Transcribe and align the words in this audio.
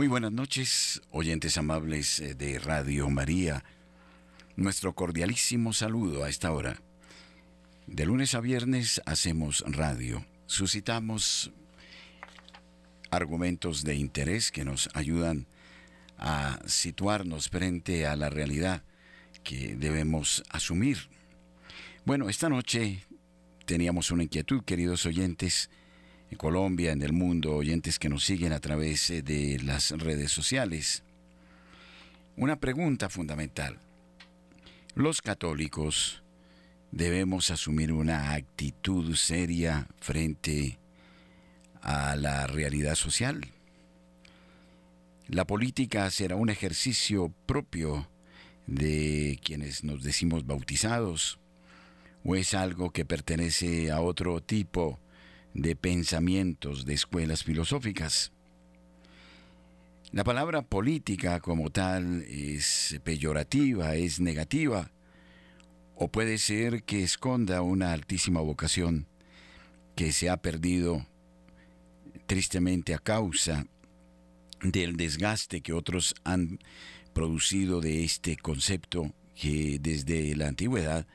Muy 0.00 0.08
buenas 0.08 0.32
noches, 0.32 1.02
oyentes 1.10 1.58
amables 1.58 2.20
eh, 2.20 2.34
de 2.34 2.58
Radio 2.58 3.10
María. 3.10 3.62
Nuestro 4.56 4.94
cordialísimo 4.94 5.74
saludo 5.74 6.24
a 6.24 6.30
esta 6.30 6.52
hora. 6.52 6.80
De 7.86 8.06
lunes 8.06 8.34
a 8.34 8.40
viernes 8.40 9.02
hacemos 9.04 9.62
radio. 9.66 10.24
Suscitamos 10.46 11.52
argumentos 13.10 13.84
de 13.84 13.96
interés 13.96 14.50
que 14.50 14.64
nos 14.64 14.88
ayudan 14.94 15.46
a 16.16 16.60
situarnos 16.64 17.50
frente 17.50 18.06
a 18.06 18.16
la 18.16 18.30
realidad 18.30 18.82
que 19.44 19.76
debemos 19.76 20.42
asumir. 20.48 21.10
Bueno, 22.06 22.30
esta 22.30 22.48
noche 22.48 23.04
teníamos 23.66 24.10
una 24.10 24.22
inquietud, 24.22 24.64
queridos 24.64 25.04
oyentes, 25.04 25.68
en 26.30 26.36
Colombia, 26.36 26.92
en 26.92 27.02
el 27.02 27.12
mundo, 27.12 27.56
oyentes 27.56 27.98
que 27.98 28.08
nos 28.08 28.24
siguen 28.24 28.52
a 28.52 28.60
través 28.60 29.10
eh, 29.10 29.22
de 29.22 29.60
las 29.62 29.90
redes 29.90 30.30
sociales. 30.30 31.02
Una 32.36 32.56
pregunta 32.56 33.08
fundamental. 33.08 33.78
Los 34.94 35.20
católicos 35.22 36.22
debemos 36.92 37.50
asumir 37.50 37.92
una 37.92 38.32
actitud 38.32 39.14
seria 39.14 39.88
frente 40.00 40.78
a 41.82 42.16
la 42.16 42.46
realidad 42.46 42.94
social. 42.94 43.46
La 45.28 45.46
política 45.46 46.10
será 46.10 46.36
un 46.36 46.50
ejercicio 46.50 47.32
propio 47.46 48.08
de 48.66 49.38
quienes 49.42 49.84
nos 49.84 50.02
decimos 50.02 50.46
bautizados 50.46 51.38
o 52.24 52.36
es 52.36 52.54
algo 52.54 52.90
que 52.90 53.04
pertenece 53.04 53.90
a 53.90 54.00
otro 54.00 54.40
tipo 54.40 54.98
de 55.54 55.76
pensamientos 55.76 56.84
de 56.84 56.94
escuelas 56.94 57.44
filosóficas. 57.44 58.32
La 60.12 60.24
palabra 60.24 60.62
política 60.62 61.40
como 61.40 61.70
tal 61.70 62.22
es 62.22 63.00
peyorativa, 63.04 63.94
es 63.94 64.20
negativa, 64.20 64.90
o 65.94 66.08
puede 66.08 66.38
ser 66.38 66.82
que 66.82 67.02
esconda 67.02 67.62
una 67.62 67.92
altísima 67.92 68.40
vocación 68.40 69.06
que 69.94 70.12
se 70.12 70.30
ha 70.30 70.38
perdido 70.38 71.06
tristemente 72.26 72.94
a 72.94 72.98
causa 72.98 73.66
del 74.62 74.96
desgaste 74.96 75.60
que 75.60 75.72
otros 75.72 76.14
han 76.24 76.58
producido 77.12 77.80
de 77.80 78.04
este 78.04 78.36
concepto 78.36 79.12
que 79.34 79.78
desde 79.80 80.34
la 80.36 80.48
antigüedad 80.48 81.06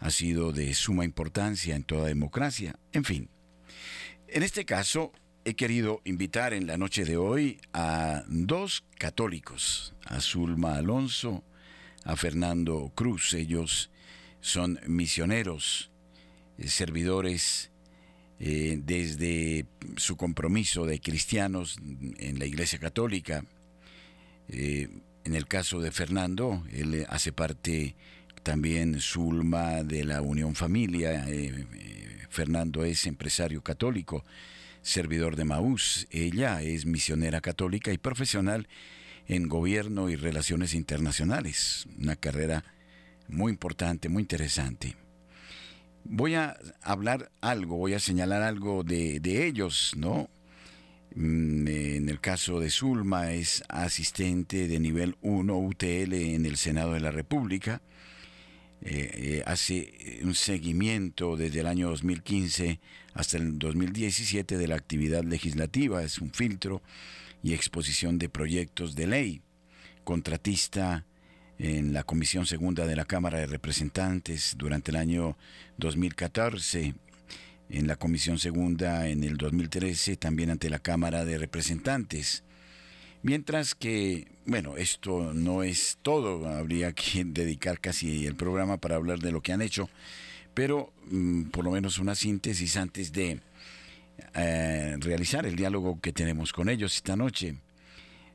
ha 0.00 0.10
sido 0.10 0.52
de 0.52 0.74
suma 0.74 1.04
importancia 1.04 1.76
en 1.76 1.82
toda 1.82 2.06
democracia. 2.06 2.78
En 2.92 3.04
fin, 3.04 3.30
en 4.34 4.42
este 4.42 4.64
caso, 4.64 5.12
he 5.44 5.54
querido 5.54 6.02
invitar 6.04 6.54
en 6.54 6.66
la 6.66 6.76
noche 6.76 7.04
de 7.04 7.16
hoy 7.16 7.60
a 7.72 8.24
dos 8.26 8.84
católicos, 8.98 9.94
a 10.06 10.20
Zulma 10.20 10.74
Alonso, 10.74 11.44
a 12.02 12.16
Fernando 12.16 12.90
Cruz. 12.96 13.32
Ellos 13.34 13.92
son 14.40 14.80
misioneros, 14.88 15.92
eh, 16.58 16.66
servidores 16.66 17.70
eh, 18.40 18.80
desde 18.82 19.66
su 19.96 20.16
compromiso 20.16 20.84
de 20.84 21.00
cristianos 21.00 21.76
en 22.18 22.40
la 22.40 22.46
Iglesia 22.46 22.80
Católica. 22.80 23.44
Eh, 24.48 24.88
en 25.22 25.34
el 25.36 25.46
caso 25.46 25.80
de 25.80 25.92
Fernando, 25.92 26.64
él 26.72 27.06
hace 27.08 27.30
parte 27.30 27.94
también 28.44 29.00
Zulma 29.00 29.82
de 29.82 30.04
la 30.04 30.20
Unión 30.20 30.54
Familia 30.54 31.26
Fernando 32.28 32.84
es 32.84 33.06
empresario 33.06 33.62
católico, 33.62 34.22
servidor 34.82 35.34
de 35.34 35.44
Maús. 35.44 36.06
Ella 36.10 36.60
es 36.62 36.84
misionera 36.84 37.40
católica 37.40 37.90
y 37.90 37.98
profesional 37.98 38.68
en 39.26 39.48
gobierno 39.48 40.10
y 40.10 40.16
relaciones 40.16 40.74
internacionales. 40.74 41.86
Una 41.98 42.16
carrera 42.16 42.64
muy 43.28 43.50
importante, 43.50 44.10
muy 44.10 44.22
interesante. 44.22 44.94
Voy 46.04 46.34
a 46.34 46.58
hablar 46.82 47.30
algo, 47.40 47.76
voy 47.76 47.94
a 47.94 47.98
señalar 47.98 48.42
algo 48.42 48.84
de, 48.84 49.20
de 49.20 49.46
ellos, 49.46 49.94
¿no? 49.96 50.28
Mm, 51.14 51.66
en 51.66 52.08
el 52.10 52.20
caso 52.20 52.60
de 52.60 52.68
Zulma 52.68 53.32
es 53.32 53.62
asistente 53.68 54.68
de 54.68 54.80
nivel 54.80 55.16
1 55.22 55.56
UTL 55.56 56.12
en 56.12 56.44
el 56.44 56.58
Senado 56.58 56.92
de 56.92 57.00
la 57.00 57.10
República 57.10 57.80
eh, 58.86 59.10
eh, 59.14 59.42
hace 59.46 60.20
un 60.22 60.34
seguimiento 60.34 61.38
desde 61.38 61.60
el 61.60 61.66
año 61.66 61.88
2015 61.88 62.80
hasta 63.14 63.38
el 63.38 63.58
2017 63.58 64.58
de 64.58 64.68
la 64.68 64.74
actividad 64.74 65.24
legislativa, 65.24 66.02
es 66.02 66.18
un 66.18 66.30
filtro 66.30 66.82
y 67.42 67.54
exposición 67.54 68.18
de 68.18 68.28
proyectos 68.28 68.94
de 68.94 69.06
ley, 69.06 69.40
contratista 70.04 71.06
en 71.58 71.94
la 71.94 72.02
Comisión 72.02 72.44
Segunda 72.44 72.86
de 72.86 72.94
la 72.94 73.06
Cámara 73.06 73.38
de 73.38 73.46
Representantes 73.46 74.54
durante 74.58 74.90
el 74.90 74.98
año 74.98 75.38
2014, 75.78 76.94
en 77.70 77.86
la 77.86 77.96
Comisión 77.96 78.38
Segunda 78.38 79.08
en 79.08 79.24
el 79.24 79.38
2013, 79.38 80.16
también 80.16 80.50
ante 80.50 80.68
la 80.68 80.78
Cámara 80.78 81.24
de 81.24 81.38
Representantes. 81.38 82.44
Mientras 83.24 83.74
que, 83.74 84.28
bueno, 84.44 84.76
esto 84.76 85.32
no 85.32 85.62
es 85.62 85.96
todo, 86.02 86.46
habría 86.46 86.92
que 86.92 87.24
dedicar 87.24 87.80
casi 87.80 88.26
el 88.26 88.36
programa 88.36 88.76
para 88.76 88.96
hablar 88.96 89.18
de 89.20 89.32
lo 89.32 89.40
que 89.40 89.52
han 89.52 89.62
hecho, 89.62 89.88
pero 90.52 90.92
mm, 91.10 91.44
por 91.44 91.64
lo 91.64 91.70
menos 91.70 91.98
una 91.98 92.14
síntesis 92.14 92.76
antes 92.76 93.12
de 93.12 93.40
eh, 94.34 94.96
realizar 95.00 95.46
el 95.46 95.56
diálogo 95.56 95.98
que 96.02 96.12
tenemos 96.12 96.52
con 96.52 96.68
ellos 96.68 96.96
esta 96.96 97.16
noche. 97.16 97.56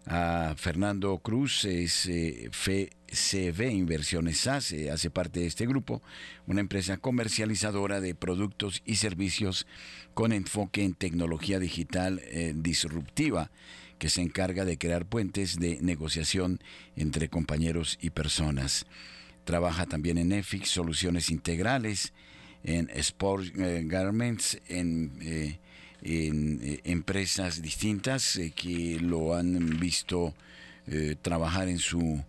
A 0.08 0.56
Fernando 0.58 1.20
Cruz 1.20 1.66
es 1.66 2.08
eh, 2.08 2.50
FCB 2.52 3.70
Inversiones 3.70 4.40
SACE, 4.40 4.90
hace 4.90 5.12
parte 5.12 5.42
de 5.42 5.46
este 5.46 5.68
grupo, 5.68 6.02
una 6.48 6.62
empresa 6.62 6.98
comercializadora 6.98 8.02
de 8.02 8.16
productos 8.16 8.82
y 8.86 8.96
servicios 8.96 9.68
con 10.16 10.34
enfoque 10.34 10.84
en 10.84 10.96
tecnología 10.96 11.60
digital 11.60 12.22
eh, 12.24 12.54
disruptiva 12.56 13.52
que 14.00 14.10
se 14.10 14.22
encarga 14.22 14.66
de 14.66 14.78
crear 14.78 15.06
puentes 15.06 15.60
de 15.60 15.78
negociación 15.82 16.60
entre 16.96 17.30
compañeros 17.30 18.00
y 18.02 18.10
personas. 18.10 18.88
Trabaja 19.44 19.86
también 19.86 20.18
en 20.18 20.32
EFIX, 20.32 20.70
soluciones 20.70 21.30
integrales, 21.30 22.14
en 22.64 22.90
Sport 22.92 23.56
eh, 23.58 23.84
Garments, 23.86 24.59
en, 24.68 25.18
eh, 25.22 25.59
eh, 26.02 26.82
empresas 26.86 27.62
distintas 27.62 28.40
que 28.56 29.00
lo 29.02 29.36
han 29.36 29.80
visto 29.80 30.34
trabajar 31.22 31.70
en 31.70 31.78
su, 31.78 32.24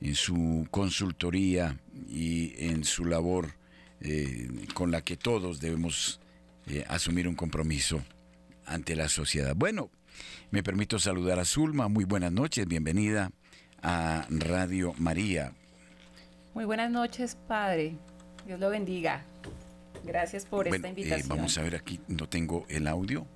en 0.00 0.14
su 0.16 0.66
consultoría 0.72 1.78
y 2.08 2.52
en 2.56 2.82
su 2.82 3.04
labor 3.04 3.54
con 4.74 4.90
la 4.90 5.02
que 5.02 5.16
todos 5.16 5.60
debemos 5.60 6.18
asumir 6.88 7.28
un 7.28 7.36
compromiso 7.36 8.02
ante 8.64 8.96
la 8.96 9.08
sociedad. 9.08 9.54
Bueno, 9.54 9.88
me 10.50 10.62
permito 10.62 10.98
saludar 10.98 11.38
a 11.38 11.44
Zulma. 11.44 11.88
Muy 11.88 12.04
buenas 12.04 12.32
noches, 12.32 12.66
bienvenida 12.66 13.30
a 13.82 14.26
Radio 14.30 14.94
María. 14.98 15.52
Muy 16.54 16.64
buenas 16.64 16.90
noches, 16.90 17.36
Padre. 17.46 17.96
Dios 18.46 18.58
lo 18.60 18.70
bendiga. 18.70 19.22
Gracias 20.04 20.44
por 20.44 20.68
esta 20.68 20.86
eh, 20.86 20.90
invitación. 20.90 21.28
vamos 21.28 21.58
a 21.58 21.62
ver 21.62 21.74
aquí, 21.74 22.00
no 22.08 22.28
tengo 22.28 22.64
el 22.68 22.86
audio. 22.86 23.26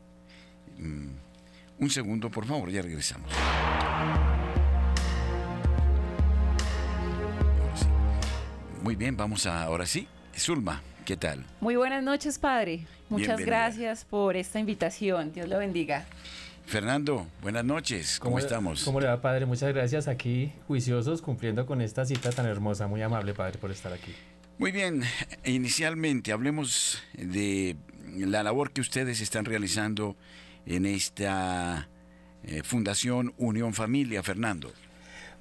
Mm, 0.78 1.08
un 1.80 1.90
segundo, 1.90 2.30
por 2.30 2.46
favor, 2.46 2.70
ya 2.70 2.82
regresamos. 2.82 3.30
Muy 8.82 8.96
bien, 8.96 9.16
vamos 9.16 9.46
a, 9.46 9.64
ahora 9.64 9.84
sí. 9.84 10.08
Zulma, 10.36 10.82
¿qué 11.04 11.16
tal? 11.16 11.44
Muy 11.60 11.76
buenas 11.76 12.02
noches, 12.02 12.38
Padre. 12.38 12.86
Muchas 13.10 13.40
gracias 13.40 14.04
por 14.04 14.36
esta 14.36 14.58
invitación. 14.58 15.32
Dios 15.32 15.48
lo 15.48 15.58
bendiga. 15.58 16.06
Fernando, 16.70 17.26
buenas 17.42 17.64
noches, 17.64 18.20
¿cómo, 18.20 18.38
estamos? 18.38 18.84
¿Cómo 18.84 19.00
le 19.00 19.08
va, 19.08 19.20
padre? 19.20 19.44
Muchas 19.44 19.74
gracias. 19.74 20.06
Aquí, 20.06 20.52
juiciosos, 20.68 21.20
cumpliendo 21.20 21.66
con 21.66 21.80
esta 21.80 22.04
cita 22.04 22.30
tan 22.30 22.46
hermosa. 22.46 22.86
Muy 22.86 23.02
amable, 23.02 23.34
padre, 23.34 23.58
por 23.58 23.72
estar 23.72 23.92
aquí. 23.92 24.14
Muy 24.56 24.70
bien, 24.70 25.02
inicialmente 25.44 26.30
hablemos 26.30 27.02
de 27.14 27.76
la 28.16 28.44
labor 28.44 28.70
que 28.70 28.80
ustedes 28.82 29.20
están 29.20 29.46
realizando 29.46 30.14
en 30.64 30.86
esta 30.86 31.88
eh, 32.44 32.62
Fundación 32.62 33.34
Unión 33.36 33.74
Familia, 33.74 34.22
Fernando. 34.22 34.72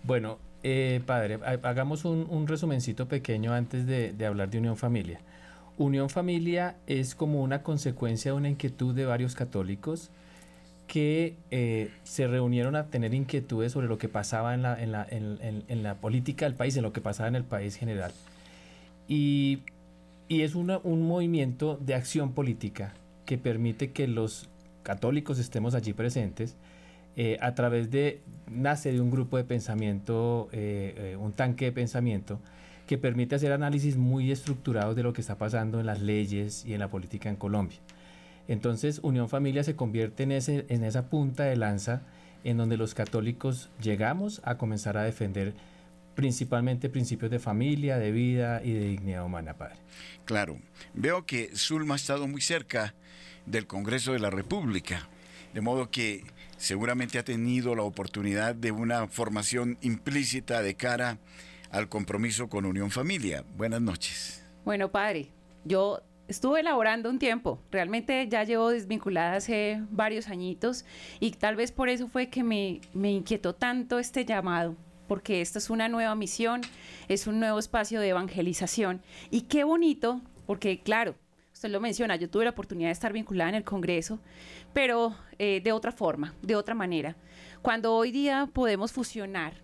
Bueno, 0.01 0.39
eh, 0.63 0.99
padre, 1.05 1.37
hagamos 1.61 2.05
un, 2.05 2.47
resumencito 2.47 3.07
pequeño 3.07 3.53
antes 3.53 3.85
de, 3.85 4.13
de 4.13 4.25
hablar 4.25 4.49
de 4.49 4.57
Unión 4.57 4.77
Familia. 4.77 5.21
Unión 5.77 6.09
Familia 6.09 6.77
es 6.87 7.13
como 7.13 7.43
una 7.43 7.61
consecuencia 7.61 8.31
de 8.31 8.37
una 8.37 8.49
inquietud 8.49 8.95
de 8.95 9.05
varios 9.05 9.35
católicos 9.35 10.09
que 10.89 11.35
eh, 11.51 11.91
se 12.03 12.27
reunieron 12.27 12.75
a 12.75 12.87
tener 12.87 13.13
inquietudes 13.13 13.71
sobre 13.71 13.87
lo 13.87 13.99
que 13.99 14.09
pasaba 14.09 14.55
en 14.55 14.63
la, 14.63 14.81
en, 14.81 14.91
la, 14.91 15.07
en, 15.07 15.83
la, 15.83 15.95
política 16.01 16.45
del 16.45 16.55
país, 16.55 16.75
en 16.75 16.81
lo 16.81 16.91
que 16.91 16.99
pasaba 16.99 17.29
en 17.29 17.35
el 17.35 17.43
país 17.43 17.75
general. 17.75 18.11
Y, 19.07 19.59
y 20.27 20.41
es 20.41 20.55
una, 20.55 20.79
un 20.79 21.07
movimiento 21.07 21.77
de 21.79 21.93
acción 21.93 22.33
política 22.33 22.95
que 23.27 23.37
permite 23.37 23.91
que 23.91 24.07
los 24.07 24.49
católicos 24.81 25.37
estemos 25.37 25.75
allí 25.75 25.93
presentes 25.93 26.57
eh, 27.15 27.37
a 27.39 27.53
través 27.53 27.91
de, 27.91 28.21
nace 28.49 28.91
de 28.91 28.99
un 28.99 29.11
grupo 29.11 29.37
de 29.37 29.43
pensamiento, 29.43 30.49
eh, 30.51 31.15
un 31.19 31.33
tanque 31.33 31.65
de 31.65 31.71
pensamiento, 31.71 32.39
que 32.87 32.97
permite 32.97 33.35
hacer 33.35 33.51
análisis 33.51 33.95
muy 33.95 34.31
estructurados 34.31 34.95
de 34.95 35.03
lo 35.03 35.13
que 35.13 35.21
está 35.21 35.37
pasando 35.37 35.79
en 35.79 35.85
las 35.85 36.01
leyes 36.01 36.65
y 36.65 36.73
en 36.73 36.79
la 36.79 36.87
política 36.87 37.29
en 37.29 37.35
Colombia. 37.35 37.77
Entonces, 38.49 38.99
Unión 39.03 39.29
Familia 39.29 39.63
se 39.63 39.75
convierte 39.75 40.23
en, 40.23 40.31
ese, 40.31 40.65
en 40.69 40.83
esa 40.83 41.07
punta 41.07 41.43
de 41.43 41.55
lanza 41.55 42.01
en 42.43 42.57
donde 42.57 42.77
los 42.77 42.95
católicos 42.95 43.69
llegamos 43.79 44.41
a 44.43 44.57
comenzar 44.57 44.97
a 44.97 45.03
defender 45.03 45.53
principalmente 46.15 46.89
principios 46.89 47.29
de 47.29 47.37
familia, 47.37 47.99
de 47.99 48.11
vida 48.11 48.61
y 48.63 48.73
de 48.73 48.87
dignidad 48.87 49.23
humana, 49.23 49.53
Padre. 49.53 49.75
Claro, 50.25 50.57
veo 50.95 51.27
que 51.27 51.51
Zulma 51.55 51.93
ha 51.93 51.97
estado 51.97 52.27
muy 52.27 52.41
cerca 52.41 52.95
del 53.45 53.67
Congreso 53.67 54.13
de 54.13 54.19
la 54.19 54.31
República, 54.31 55.07
de 55.53 55.61
modo 55.61 55.91
que 55.91 56.23
seguramente 56.57 57.19
ha 57.19 57.23
tenido 57.23 57.75
la 57.75 57.83
oportunidad 57.83 58.55
de 58.55 58.71
una 58.71 59.07
formación 59.07 59.77
implícita 59.81 60.63
de 60.63 60.73
cara 60.73 61.19
al 61.69 61.87
compromiso 61.87 62.49
con 62.49 62.65
Unión 62.65 62.89
Familia. 62.89 63.45
Buenas 63.55 63.81
noches. 63.81 64.43
Bueno, 64.65 64.89
Padre, 64.89 65.29
yo 65.65 66.01
estuve 66.29 66.59
elaborando 66.59 67.09
un 67.09 67.19
tiempo, 67.19 67.59
realmente 67.71 68.27
ya 68.29 68.43
llevo 68.43 68.69
desvinculada 68.69 69.35
hace 69.35 69.81
varios 69.89 70.29
añitos 70.29 70.85
y 71.19 71.31
tal 71.31 71.55
vez 71.55 71.71
por 71.71 71.89
eso 71.89 72.07
fue 72.07 72.29
que 72.29 72.43
me, 72.43 72.81
me 72.93 73.11
inquietó 73.11 73.55
tanto 73.55 73.97
este 73.99 74.25
llamado 74.25 74.75
porque 75.07 75.41
esta 75.41 75.57
es 75.57 75.71
una 75.71 75.89
nueva 75.89 76.13
misión, 76.13 76.61
es 77.07 77.25
un 77.25 77.39
nuevo 77.39 77.57
espacio 77.57 77.99
de 77.99 78.09
evangelización. 78.09 79.01
Y 79.31 79.41
qué 79.41 79.63
bonito, 79.63 80.21
porque 80.45 80.81
claro, 80.81 81.15
usted 81.51 81.69
lo 81.69 81.81
menciona, 81.81 82.15
yo 82.15 82.29
tuve 82.29 82.43
la 82.43 82.51
oportunidad 82.51 82.89
de 82.89 82.93
estar 82.93 83.11
vinculada 83.11 83.49
en 83.49 83.55
el 83.55 83.63
Congreso, 83.63 84.19
pero 84.71 85.15
eh, 85.39 85.61
de 85.63 85.71
otra 85.71 85.91
forma, 85.91 86.35
de 86.43 86.55
otra 86.55 86.75
manera. 86.75 87.17
Cuando 87.63 87.95
hoy 87.95 88.11
día 88.11 88.47
podemos 88.53 88.91
fusionar 88.91 89.55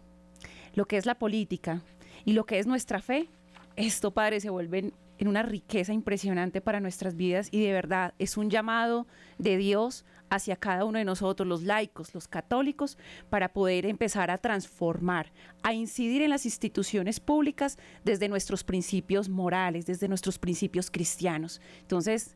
lo 0.73 0.87
que 0.87 0.97
es 0.97 1.05
la 1.05 1.19
política 1.19 1.83
y 2.25 2.33
lo 2.33 2.47
que 2.47 2.57
es 2.57 2.65
nuestra 2.65 2.99
fe, 2.99 3.29
esto, 3.75 4.11
Padre, 4.11 4.39
se 4.39 4.49
vuelve 4.49 4.93
en 5.17 5.27
una 5.27 5.43
riqueza 5.43 5.93
impresionante 5.93 6.61
para 6.61 6.79
nuestras 6.79 7.15
vidas 7.15 7.49
y 7.51 7.61
de 7.63 7.73
verdad 7.73 8.13
es 8.19 8.37
un 8.37 8.49
llamado 8.49 9.07
de 9.37 9.57
Dios 9.57 10.05
hacia 10.29 10.55
cada 10.55 10.85
uno 10.85 10.97
de 10.97 11.05
nosotros, 11.05 11.47
los 11.47 11.63
laicos, 11.63 12.13
los 12.13 12.27
católicos, 12.27 12.97
para 13.29 13.53
poder 13.53 13.85
empezar 13.85 14.31
a 14.31 14.37
transformar, 14.37 15.31
a 15.63 15.73
incidir 15.73 16.21
en 16.21 16.31
las 16.31 16.45
instituciones 16.45 17.19
públicas 17.19 17.77
desde 18.03 18.27
nuestros 18.27 18.63
principios 18.63 19.29
morales, 19.29 19.85
desde 19.85 20.07
nuestros 20.07 20.39
principios 20.39 20.89
cristianos. 20.89 21.61
Entonces, 21.81 22.35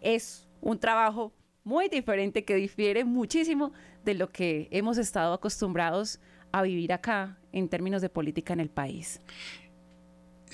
es 0.00 0.48
un 0.60 0.78
trabajo 0.78 1.32
muy 1.64 1.88
diferente 1.88 2.44
que 2.44 2.54
difiere 2.54 3.04
muchísimo 3.04 3.72
de 4.04 4.14
lo 4.14 4.30
que 4.30 4.68
hemos 4.70 4.98
estado 4.98 5.32
acostumbrados 5.32 6.20
a 6.52 6.62
vivir 6.62 6.92
acá 6.92 7.38
en 7.52 7.68
términos 7.68 8.00
de 8.02 8.08
política 8.08 8.52
en 8.52 8.60
el 8.60 8.70
país. 8.70 9.20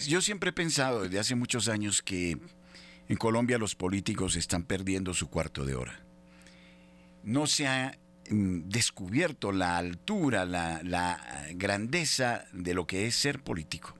Yo 0.07 0.21
siempre 0.21 0.51
he 0.51 0.53
pensado 0.53 1.03
desde 1.03 1.19
hace 1.19 1.35
muchos 1.35 1.69
años 1.69 2.03
que 2.03 2.39
en 3.09 3.17
Colombia 3.17 3.59
los 3.59 3.75
políticos 3.75 4.37
están 4.37 4.63
perdiendo 4.63 5.15
su 5.15 5.29
cuarto 5.29 5.65
de 5.65 5.75
hora 5.75 6.01
no 7.23 7.47
se 7.47 7.67
ha 7.67 7.99
mm, 8.29 8.69
descubierto 8.69 9.53
la 9.53 9.77
altura, 9.77 10.45
la, 10.45 11.47
grandeza 11.55 12.45
de 12.53 12.75
lo 12.75 12.87
que 12.87 13.07
es 13.07 13.15
ser 13.15 13.41
político. 13.41 13.97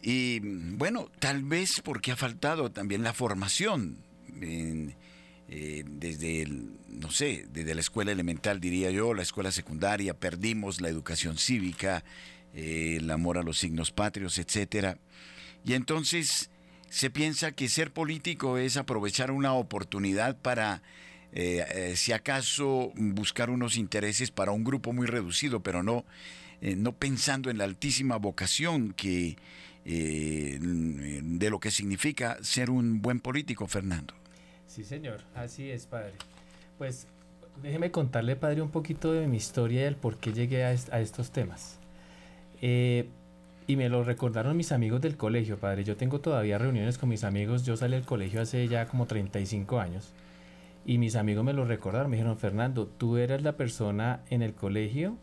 Y 0.00 0.40
bueno, 0.40 1.10
tal 1.18 1.42
vez 1.42 1.80
porque 1.82 2.12
ha 2.12 2.16
faltado 2.16 2.70
también 2.70 3.02
la 3.02 3.12
formación 3.12 3.98
eh, 4.40 5.84
desde, 5.84 6.46
no 6.88 7.10
sé, 7.10 7.46
desde 7.50 7.74
la 7.74 7.80
escuela 7.80 8.12
elemental 8.12 8.60
diría 8.60 8.90
yo, 8.90 9.12
la 9.12 9.22
escuela 9.22 9.50
secundaria, 9.50 10.14
perdimos 10.14 10.80
la 10.80 10.88
educación 10.88 11.36
cívica, 11.36 12.04
eh, 12.54 12.96
el 12.98 13.10
amor 13.10 13.38
a 13.38 13.42
los 13.42 13.58
signos 13.58 13.92
patrios, 13.92 14.38
etcétera. 14.38 14.98
Y 15.64 15.74
entonces 15.74 16.50
se 16.88 17.10
piensa 17.10 17.52
que 17.52 17.68
ser 17.68 17.92
político 17.92 18.58
es 18.58 18.76
aprovechar 18.76 19.30
una 19.30 19.52
oportunidad 19.52 20.36
para 20.36 20.82
eh, 21.32 21.64
eh, 21.74 21.96
si 21.96 22.12
acaso 22.12 22.92
buscar 22.96 23.50
unos 23.50 23.76
intereses 23.76 24.30
para 24.30 24.52
un 24.52 24.64
grupo 24.64 24.92
muy 24.92 25.06
reducido, 25.06 25.62
pero 25.62 25.82
no, 25.82 26.04
no 26.60 26.92
pensando 26.92 27.50
en 27.50 27.58
la 27.58 27.64
altísima 27.64 28.16
vocación 28.16 28.94
que, 28.94 29.36
de 29.84 31.50
lo 31.50 31.60
que 31.60 31.70
significa 31.70 32.38
ser 32.42 32.70
un 32.70 33.02
buen 33.02 33.20
político, 33.20 33.66
Fernando. 33.66 34.14
Sí, 34.66 34.84
señor, 34.84 35.22
así 35.34 35.70
es, 35.70 35.86
padre. 35.86 36.14
Pues 36.78 37.06
déjeme 37.62 37.90
contarle, 37.90 38.36
padre, 38.36 38.62
un 38.62 38.70
poquito 38.70 39.12
de 39.12 39.26
mi 39.26 39.36
historia 39.36 39.82
y 39.82 39.84
el 39.84 39.96
por 39.96 40.18
qué 40.18 40.32
llegué 40.32 40.64
a, 40.64 40.68
a 40.68 41.00
estos 41.00 41.30
temas. 41.30 41.78
Y 42.60 43.76
me 43.76 43.88
lo 43.88 44.02
recordaron 44.02 44.56
mis 44.56 44.72
amigos 44.72 45.00
del 45.00 45.16
colegio, 45.16 45.58
padre. 45.58 45.84
Yo 45.84 45.96
tengo 45.96 46.20
todavía 46.20 46.56
reuniones 46.56 46.96
con 46.96 47.10
mis 47.10 47.22
amigos. 47.22 47.64
Yo 47.64 47.76
salí 47.76 47.94
del 47.94 48.06
colegio 48.06 48.40
hace 48.40 48.66
ya 48.66 48.86
como 48.86 49.06
35 49.06 49.78
años. 49.78 50.12
Y 50.86 50.96
mis 50.96 51.16
amigos 51.16 51.44
me 51.44 51.52
lo 51.52 51.66
recordaron, 51.66 52.10
me 52.10 52.16
dijeron, 52.16 52.38
Fernando, 52.38 52.86
tú 52.86 53.18
eras 53.18 53.42
la 53.42 53.58
persona 53.58 54.22
en 54.30 54.40
el 54.40 54.54
colegio 54.54 55.18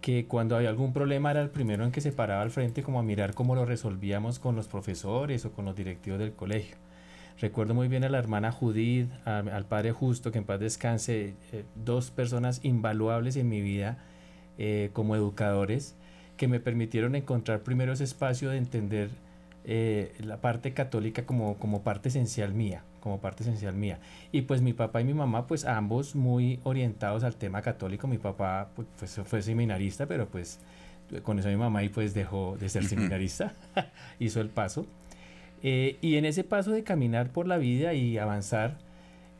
que 0.00 0.26
cuando 0.26 0.56
había 0.56 0.70
algún 0.70 0.94
problema 0.94 1.30
era 1.30 1.42
el 1.42 1.50
primero 1.50 1.84
en 1.84 1.92
que 1.92 2.00
se 2.00 2.12
paraba 2.12 2.42
al 2.42 2.50
frente 2.50 2.82
como 2.82 3.00
a 3.00 3.02
mirar 3.02 3.34
cómo 3.34 3.54
lo 3.54 3.64
resolvíamos 3.66 4.38
con 4.38 4.56
los 4.56 4.68
profesores 4.68 5.44
o 5.44 5.52
con 5.52 5.66
los 5.66 5.76
directivos 5.76 6.18
del 6.18 6.32
colegio. 6.32 6.76
Recuerdo 7.38 7.74
muy 7.74 7.88
bien 7.88 8.04
a 8.04 8.08
la 8.08 8.18
hermana 8.18 8.50
Judith, 8.50 9.10
al 9.26 9.66
padre 9.66 9.92
Justo, 9.92 10.30
que 10.30 10.38
en 10.38 10.44
paz 10.44 10.60
descanse, 10.60 11.34
eh, 11.52 11.64
dos 11.74 12.10
personas 12.10 12.60
invaluables 12.64 13.36
en 13.36 13.48
mi 13.48 13.60
vida 13.60 13.98
eh, 14.56 14.90
como 14.92 15.16
educadores 15.16 15.96
que 16.36 16.48
me 16.48 16.60
permitieron 16.60 17.14
encontrar 17.14 17.60
primero 17.60 17.92
ese 17.92 18.04
espacio 18.04 18.50
de 18.50 18.58
entender 18.58 19.10
eh, 19.64 20.14
la 20.18 20.40
parte 20.40 20.72
católica 20.72 21.24
como, 21.24 21.56
como 21.58 21.82
parte 21.82 22.08
esencial 22.08 22.52
mía 22.54 22.82
como 23.04 23.20
parte 23.20 23.42
esencial 23.42 23.76
mía. 23.76 23.98
Y 24.32 24.42
pues 24.42 24.62
mi 24.62 24.72
papá 24.72 25.02
y 25.02 25.04
mi 25.04 25.12
mamá, 25.12 25.46
pues 25.46 25.66
ambos 25.66 26.16
muy 26.16 26.58
orientados 26.64 27.22
al 27.22 27.36
tema 27.36 27.60
católico. 27.60 28.08
Mi 28.08 28.16
papá 28.16 28.70
pues, 28.74 29.20
fue 29.26 29.42
seminarista, 29.42 30.06
pero 30.06 30.26
pues 30.26 30.58
con 31.22 31.38
eso 31.38 31.48
mi 31.50 31.56
mamá 31.56 31.84
y 31.84 31.90
pues 31.90 32.14
dejó 32.14 32.56
de 32.58 32.70
ser 32.70 32.86
seminarista, 32.86 33.52
hizo 34.18 34.40
el 34.40 34.48
paso. 34.48 34.86
Eh, 35.62 35.98
y 36.00 36.16
en 36.16 36.24
ese 36.24 36.44
paso 36.44 36.70
de 36.70 36.82
caminar 36.82 37.30
por 37.30 37.46
la 37.46 37.58
vida 37.58 37.92
y 37.92 38.16
avanzar, 38.16 38.78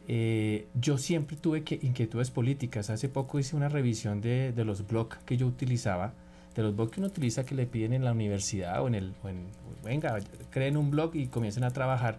eh, 0.08 0.66
yo 0.74 0.98
siempre 0.98 1.38
tuve 1.38 1.64
que, 1.64 1.78
inquietudes 1.82 2.30
políticas. 2.30 2.90
Hace 2.90 3.08
poco 3.08 3.38
hice 3.38 3.56
una 3.56 3.70
revisión 3.70 4.20
de, 4.20 4.52
de 4.52 4.64
los 4.66 4.86
blogs 4.86 5.16
que 5.24 5.38
yo 5.38 5.46
utilizaba, 5.46 6.12
de 6.54 6.62
los 6.62 6.76
blogs 6.76 6.92
que 6.92 7.00
uno 7.00 7.08
utiliza 7.08 7.44
que 7.44 7.54
le 7.54 7.66
piden 7.66 7.92
en 7.92 8.04
la 8.04 8.12
universidad 8.12 8.82
o 8.82 8.88
en 8.88 8.94
el, 8.94 9.14
o 9.22 9.28
en, 9.28 9.46
venga, 9.84 10.18
creen 10.50 10.76
un 10.76 10.90
blog 10.90 11.14
y 11.14 11.26
comiencen 11.26 11.64
a 11.64 11.70
trabajar 11.70 12.18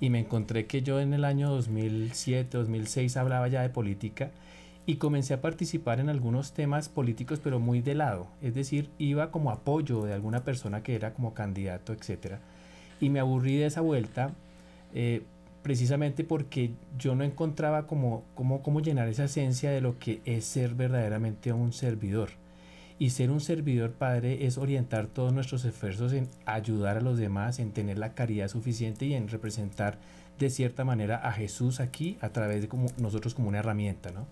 y 0.00 0.10
me 0.10 0.20
encontré 0.20 0.66
que 0.66 0.82
yo 0.82 1.00
en 1.00 1.14
el 1.14 1.24
año 1.24 1.50
2007, 1.50 2.58
2006 2.58 3.16
hablaba 3.16 3.48
ya 3.48 3.62
de 3.62 3.68
política 3.68 4.30
y 4.84 4.96
comencé 4.96 5.34
a 5.34 5.40
participar 5.40 6.00
en 6.00 6.08
algunos 6.08 6.52
temas 6.52 6.88
políticos 6.88 7.40
pero 7.42 7.60
muy 7.60 7.80
de 7.80 7.94
lado, 7.94 8.26
es 8.40 8.54
decir, 8.54 8.90
iba 8.98 9.30
como 9.30 9.50
apoyo 9.50 10.02
de 10.02 10.12
alguna 10.12 10.42
persona 10.42 10.82
que 10.82 10.96
era 10.96 11.14
como 11.14 11.34
candidato, 11.34 11.92
etc. 11.92 12.38
Y 13.00 13.10
me 13.10 13.20
aburrí 13.20 13.56
de 13.56 13.66
esa 13.66 13.80
vuelta 13.80 14.32
eh, 14.92 15.22
precisamente 15.62 16.24
porque 16.24 16.72
yo 16.98 17.14
no 17.14 17.22
encontraba 17.24 17.86
como, 17.86 18.24
como, 18.34 18.62
cómo 18.62 18.80
llenar 18.80 19.08
esa 19.08 19.24
esencia 19.24 19.70
de 19.70 19.80
lo 19.80 19.98
que 19.98 20.20
es 20.24 20.44
ser 20.44 20.74
verdaderamente 20.74 21.52
un 21.52 21.72
servidor. 21.72 22.41
Y 22.98 23.10
ser 23.10 23.30
un 23.30 23.40
servidor 23.40 23.92
padre 23.92 24.46
es 24.46 24.58
orientar 24.58 25.06
todos 25.06 25.32
nuestros 25.32 25.64
esfuerzos 25.64 26.12
en 26.12 26.28
ayudar 26.46 26.98
a 26.98 27.00
los 27.00 27.18
demás, 27.18 27.58
en 27.58 27.72
tener 27.72 27.98
la 27.98 28.14
caridad 28.14 28.48
suficiente 28.48 29.06
y 29.06 29.14
en 29.14 29.28
representar 29.28 29.98
de 30.38 30.50
cierta 30.50 30.84
manera 30.84 31.16
a 31.16 31.32
Jesús 31.32 31.80
aquí 31.80 32.18
a 32.20 32.30
través 32.30 32.62
de 32.62 32.68
como, 32.68 32.86
nosotros 32.98 33.34
como 33.34 33.48
una 33.48 33.58
herramienta, 33.58 34.10
¿no? 34.10 34.26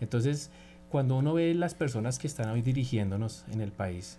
Entonces, 0.00 0.50
cuando 0.88 1.16
uno 1.16 1.34
ve 1.34 1.54
las 1.54 1.74
personas 1.74 2.18
que 2.18 2.26
están 2.26 2.50
hoy 2.50 2.62
dirigiéndonos 2.62 3.44
en 3.52 3.60
el 3.60 3.72
país, 3.72 4.18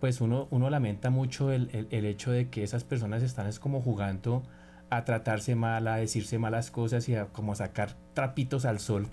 pues 0.00 0.20
uno, 0.20 0.48
uno 0.50 0.68
lamenta 0.68 1.10
mucho 1.10 1.52
el, 1.52 1.68
hecho 1.90 2.32
de 2.32 2.48
que 2.48 2.64
esas 2.64 2.82
personas 2.82 3.22
están 3.22 3.46
es 3.46 3.60
como 3.60 3.80
jugando 3.80 4.42
a 4.90 5.04
tratarse 5.04 5.54
mal, 5.54 5.86
a 5.86 5.96
decirse 5.96 6.38
malas 6.38 6.70
cosas 6.70 7.08
y 7.08 7.14
a 7.14 7.26
como 7.26 7.54
sacar 7.54 7.94
trapitos 8.12 8.64
al 8.64 8.80
sol 8.80 9.06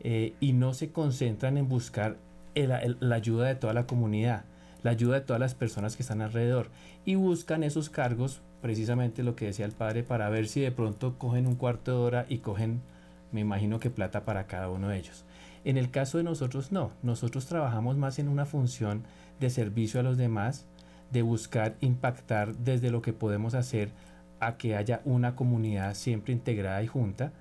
eh, 0.00 0.34
y 0.40 0.54
no 0.54 0.72
se 0.72 0.90
concentran 0.90 1.58
en 1.58 1.68
buscar 1.68 2.16
la 2.56 3.14
ayuda 3.14 3.46
de 3.46 3.54
toda 3.54 3.74
la 3.74 3.86
comunidad, 3.86 4.44
la 4.82 4.92
ayuda 4.92 5.16
de 5.16 5.20
todas 5.20 5.40
las 5.40 5.54
personas 5.54 5.96
que 5.96 6.02
están 6.02 6.22
alrededor 6.22 6.70
y 7.04 7.16
buscan 7.16 7.62
esos 7.62 7.90
cargos, 7.90 8.40
precisamente 8.62 9.22
lo 9.22 9.36
que 9.36 9.46
decía 9.46 9.66
el 9.66 9.72
padre, 9.72 10.02
para 10.02 10.28
ver 10.30 10.48
si 10.48 10.60
de 10.60 10.72
pronto 10.72 11.18
cogen 11.18 11.46
un 11.46 11.56
cuarto 11.56 11.90
de 11.90 11.98
hora 11.98 12.26
y 12.28 12.38
cogen, 12.38 12.80
me 13.32 13.40
imagino 13.40 13.80
que 13.80 13.90
plata 13.90 14.24
para 14.24 14.46
cada 14.46 14.70
uno 14.70 14.88
de 14.88 14.98
ellos. 14.98 15.24
En 15.64 15.76
el 15.76 15.90
caso 15.90 16.18
de 16.18 16.24
nosotros 16.24 16.72
no, 16.72 16.92
nosotros 17.02 17.46
trabajamos 17.46 17.96
más 17.96 18.18
en 18.18 18.28
una 18.28 18.46
función 18.46 19.02
de 19.40 19.50
servicio 19.50 20.00
a 20.00 20.04
los 20.04 20.16
demás, 20.16 20.66
de 21.10 21.22
buscar 21.22 21.76
impactar 21.80 22.56
desde 22.56 22.90
lo 22.90 23.02
que 23.02 23.12
podemos 23.12 23.54
hacer 23.54 23.90
a 24.40 24.56
que 24.56 24.76
haya 24.76 25.00
una 25.04 25.34
comunidad 25.34 25.94
siempre 25.94 26.32
integrada 26.32 26.82
y 26.82 26.86
junta 26.86 27.32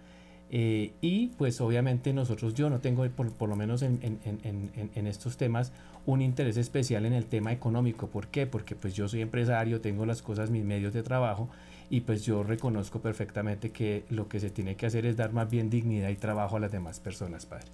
Eh, 0.51 0.93
y 1.01 1.27
pues 1.37 1.59
obviamente 1.59 2.13
nosotros, 2.13 2.53
yo 2.53 2.69
no 2.69 2.79
tengo, 2.79 3.07
por, 3.09 3.49
lo 3.49 3.55
menos 3.55 3.81
en, 3.81 3.99
en, 4.01 4.91
en, 4.95 5.07
estos 5.07 5.37
temas, 5.37 5.71
un 6.05 6.21
interés 6.21 6.57
especial 6.57 7.05
en 7.05 7.13
el 7.13 7.25
tema 7.25 7.51
económico. 7.51 8.07
¿Por 8.07 8.27
qué? 8.27 8.45
Porque 8.45 8.75
pues 8.75 8.93
yo 8.93 9.07
soy 9.07 9.21
empresario, 9.21 9.81
tengo 9.81 10.05
las 10.05 10.21
cosas, 10.21 10.49
mis 10.51 10.63
medios 10.63 10.93
de 10.93 11.03
trabajo 11.03 11.49
y 11.89 12.01
pues 12.01 12.23
yo 12.23 12.43
reconozco 12.43 12.99
perfectamente 13.01 13.71
que 13.71 14.05
lo 14.09 14.27
que 14.27 14.39
se 14.39 14.49
tiene 14.49 14.75
que 14.75 14.85
hacer 14.85 15.05
es 15.05 15.17
dar 15.17 15.33
más 15.33 15.49
bien 15.49 15.69
dignidad 15.69 16.09
y 16.09 16.15
trabajo 16.15 16.57
a 16.57 16.59
las 16.59 16.71
demás 16.71 16.99
personas, 16.99 17.45
padre. 17.45 17.65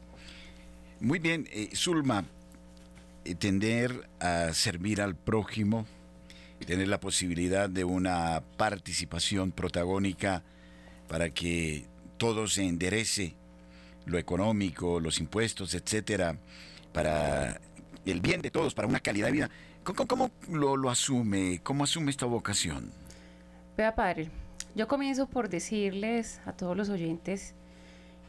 Muy 1.00 1.20
bien, 1.20 1.48
eh, 1.52 1.70
Zulma, 1.74 2.26
eh, 3.26 3.36
tender 3.36 4.08
a 4.20 4.54
servir 4.54 5.02
al 5.02 5.16
prójimo, 5.16 5.86
tener 6.66 6.88
la 6.88 7.00
posibilidad 7.00 7.70
de 7.70 7.84
una 7.84 8.44
participación 8.58 9.52
protagónica 9.52 10.44
para 11.08 11.30
que 11.30 11.86
todo 12.22 12.46
se 12.46 12.64
enderece, 12.64 13.34
lo 14.06 14.20
económico, 14.20 15.00
los 15.00 15.20
impuestos, 15.20 15.74
etcétera, 15.74 16.38
para 16.94 17.60
el 18.06 18.22
bien 18.22 18.44
de 18.44 18.52
todos, 18.52 18.76
para 18.76 18.88
una 18.88 19.00
calidad 19.00 19.26
de 19.26 19.32
vida. 19.32 19.50
¿Cómo, 19.84 20.30
lo, 20.48 20.92
asume? 20.92 21.62
¿Cómo 21.64 21.84
asume 21.84 22.12
esta 22.12 22.28
vocación? 22.28 22.92
Vea, 23.76 23.96
padre, 23.96 24.30
yo 24.76 24.88
comienzo 24.88 25.26
por 25.26 25.50
decirles 25.50 26.42
a 26.46 26.54
todos 26.54 26.78
los 26.78 26.90
oyentes, 26.90 27.56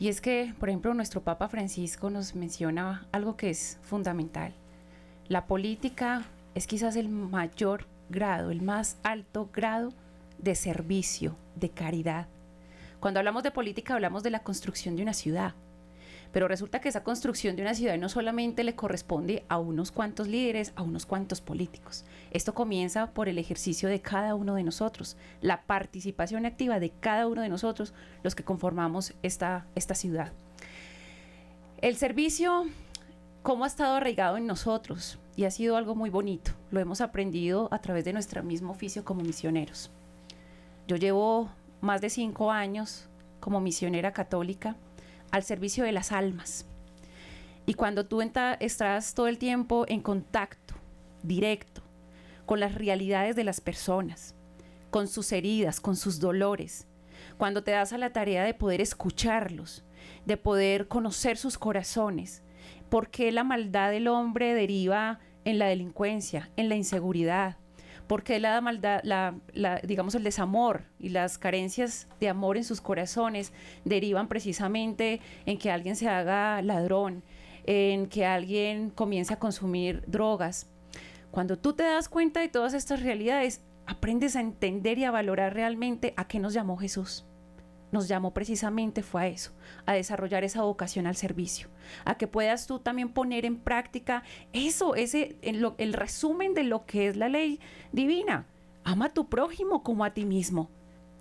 y 0.01 0.09
es 0.09 0.23
que, 0.23 0.55
por 0.59 0.71
ejemplo, 0.71 0.95
nuestro 0.95 1.21
Papa 1.23 1.49
Francisco 1.49 2.09
nos 2.09 2.35
menciona 2.35 3.07
algo 3.13 3.37
que 3.37 3.51
es 3.51 3.79
fundamental. 3.83 4.55
La 5.29 5.45
política 5.45 6.25
es 6.55 6.67
quizás 6.67 6.97
el 6.97 7.11
mayor 7.11 7.85
grado, 8.09 8.53
el 8.53 8.63
más 8.63 8.97
alto 9.03 9.51
grado 9.53 9.93
de 10.39 10.55
servicio, 10.55 11.37
de 11.57 11.69
caridad. 11.69 12.27
Cuando 13.03 13.19
hablamos 13.19 13.43
de 13.43 13.51
política 13.51 13.95
hablamos 13.95 14.23
de 14.23 14.31
la 14.31 14.45
construcción 14.45 14.95
de 14.95 15.03
una 15.03 15.13
ciudad, 15.13 15.55
pero 16.33 16.47
resulta 16.47 16.81
que 16.81 16.89
esa 16.89 17.03
construcción 17.03 17.57
de 17.57 17.63
una 17.63 17.75
ciudad 17.75 17.99
no 17.99 18.09
solamente 18.09 18.63
le 18.63 18.77
corresponde 18.77 19.45
a 19.49 19.59
unos 19.59 19.91
cuantos 19.91 20.29
líderes, 20.29 20.73
a 20.77 20.83
unos 20.83 21.05
cuantos 21.05 21.41
políticos. 21.41 22.05
Esto 22.31 22.55
comienza 22.55 23.11
por 23.11 23.29
el 23.29 23.39
ejercicio 23.39 23.89
de 23.89 24.01
cada 24.01 24.37
uno 24.37 24.55
de 24.55 24.63
nosotros, 24.63 25.17
la 25.41 25.63
participación 25.63 26.47
activa 26.47 26.79
de 26.79 26.91
cada 26.91 27.27
uno 27.27 27.41
de 27.41 27.49
nosotros, 27.49 27.93
los 28.23 28.37
que 28.37 28.45
conformamos 28.45 29.15
esta, 29.25 29.67
esta 29.75 29.97
ciudad. 29.97 30.31
El 31.81 31.97
servicio, 31.97 32.67
¿cómo 33.43 33.65
ha 33.65 33.67
estado 33.67 33.97
arraigado 33.97 34.37
en 34.37 34.47
nosotros? 34.47 35.19
Y 35.35 35.43
ha 35.43 35.51
sido 35.51 35.77
algo 35.77 35.97
muy 35.97 36.09
bonito. 36.09 36.53
Lo 36.71 36.79
hemos 36.79 37.01
aprendido 37.01 37.67
a 37.73 37.81
través 37.81 38.05
de 38.05 38.13
nuestro 38.13 38.45
mismo 38.45 38.71
oficio 38.71 39.05
como 39.05 39.23
misioneros. 39.23 39.91
Yo 40.87 40.95
llevo 40.95 41.51
más 41.83 42.01
de 42.01 42.09
cinco 42.09 42.51
años 42.51 43.09
como 43.41 43.61
misionera 43.61 44.13
católica 44.13 44.77
al 45.31 45.43
servicio 45.43 45.85
de 45.85 45.93
las 45.93 46.13
almas. 46.13 46.65
Y 47.67 47.75
cuando 47.75 48.07
tú 48.07 48.23
estás 48.23 49.15
todo 49.15 49.27
el 49.27 49.39
tiempo 49.39 49.85
en 49.89 50.01
contacto 50.01 50.75
directo 51.23 51.83
con 52.47 52.61
las 52.61 52.75
realidades 52.75 53.37
de 53.37 53.45
las 53.45 53.61
personas, 53.61 54.35
con 54.91 55.09
sus 55.09 55.33
heridas, 55.33 55.81
con 55.81 55.97
sus 55.97 56.21
dolores, 56.21 56.87
cuando 57.37 57.63
te 57.63 57.73
das 57.73 57.93
a 57.93 57.99
la 57.99 58.13
tarea 58.13 58.45
de 58.45 58.55
poder 58.55 58.81
escucharlos, 58.81 59.85
de 60.27 60.37
poder 60.37 60.89
conocer 60.89 61.37
sus 61.37 61.59
corazones, 61.59 62.43
por 62.89 63.11
qué 63.11 63.33
la 63.33 63.45
maldad 63.45 63.91
del 63.91 64.09
hombre 64.09 64.55
deriva 64.55 65.19
en 65.45 65.59
la 65.59 65.67
delincuencia, 65.67 66.51
en 66.57 66.69
la 66.69 66.77
inseguridad, 66.77 67.57
porque 68.07 68.41
la 68.41 68.61
maldad, 68.61 69.01
la, 69.05 69.35
digamos, 69.83 70.15
el 70.15 70.25
desamor 70.25 70.85
y 70.99 71.11
las 71.11 71.39
carencias 71.39 72.09
de 72.21 72.29
amor 72.29 72.57
en 72.57 72.65
sus 72.65 72.81
corazones 72.81 73.53
derivan 73.85 74.29
precisamente 74.29 75.21
en 75.47 75.59
que 75.59 75.71
alguien 75.71 75.97
se 75.97 76.09
haga 76.09 76.61
ladrón, 76.63 77.23
en 77.65 78.07
que 78.07 78.27
alguien 78.27 78.91
comience 78.91 79.35
a 79.35 79.39
consumir 79.39 80.03
drogas. 80.07 80.71
Cuando 81.31 81.59
tú 81.59 81.73
te 81.73 81.85
das 81.85 82.09
cuenta 82.09 82.41
de 82.41 82.49
todas 82.49 82.75
estas 82.75 83.03
realidades, 83.03 83.63
aprendes 83.87 84.37
a 84.37 84.41
entender 84.41 84.99
y 84.99 85.05
a 85.05 85.11
valorar 85.11 85.55
realmente 85.55 86.15
a 86.17 86.29
qué 86.29 86.39
nos 86.39 86.53
llamó 86.53 86.77
Jesús 86.77 87.25
nos 87.93 88.09
llamó 88.09 88.35
precisamente 88.35 89.03
fue 89.03 89.23
a 89.23 89.27
eso, 89.29 89.53
a 89.87 89.93
desarrollar 89.93 90.43
esa 90.43 90.63
vocación 90.63 91.07
al 91.07 91.15
servicio, 91.15 91.69
a 92.05 92.17
que 92.17 92.27
puedas 92.27 92.67
tú 92.67 92.81
también 92.81 93.11
poner 93.11 93.45
en 93.45 93.59
práctica 93.59 94.25
eso, 94.53 94.97
ese, 94.97 95.37
el 95.43 95.93
resumen 95.93 96.55
de 96.55 96.65
lo 96.65 96.85
que 96.85 97.09
es 97.09 97.17
la 97.17 97.29
ley 97.29 97.61
divina. 97.93 98.47
Ama 98.83 99.07
a 99.07 99.13
tu 99.13 99.29
prójimo 99.29 99.85
como 99.85 100.05
a 100.05 100.13
ti 100.13 100.25
mismo. 100.25 100.69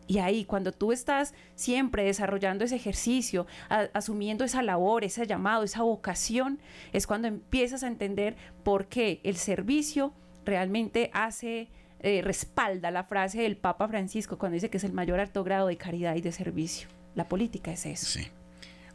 Y 0.07 0.19
ahí, 0.19 0.43
cuando 0.43 0.73
tú 0.73 0.91
estás 0.91 1.33
siempre 1.55 2.03
desarrollando 2.03 2.65
ese 2.65 2.75
ejercicio, 2.75 3.47
asumiendo 3.93 4.43
esa 4.43 4.61
labor, 4.61 5.03
ese 5.05 5.25
llamado, 5.25 5.63
esa 5.63 5.83
vocación, 5.83 6.59
es 6.91 7.07
cuando 7.07 7.27
empiezas 7.27 7.83
a 7.83 7.87
entender 7.87 8.35
por 8.63 8.87
qué 8.87 9.21
el 9.23 9.37
servicio 9.37 10.13
realmente 10.43 11.11
hace 11.13 11.69
eh, 12.03 12.21
respalda 12.23 12.89
la 12.89 13.03
frase 13.03 13.41
del 13.41 13.57
Papa 13.57 13.87
Francisco 13.87 14.39
cuando 14.39 14.55
dice 14.55 14.69
que 14.69 14.77
es 14.77 14.83
el 14.83 14.91
mayor 14.91 15.19
alto 15.19 15.43
grado 15.43 15.67
de 15.67 15.77
caridad 15.77 16.15
y 16.15 16.21
de 16.21 16.31
servicio. 16.31 16.87
La 17.13 17.29
política 17.29 17.71
es 17.71 17.85
eso. 17.85 18.05
Sí. 18.07 18.27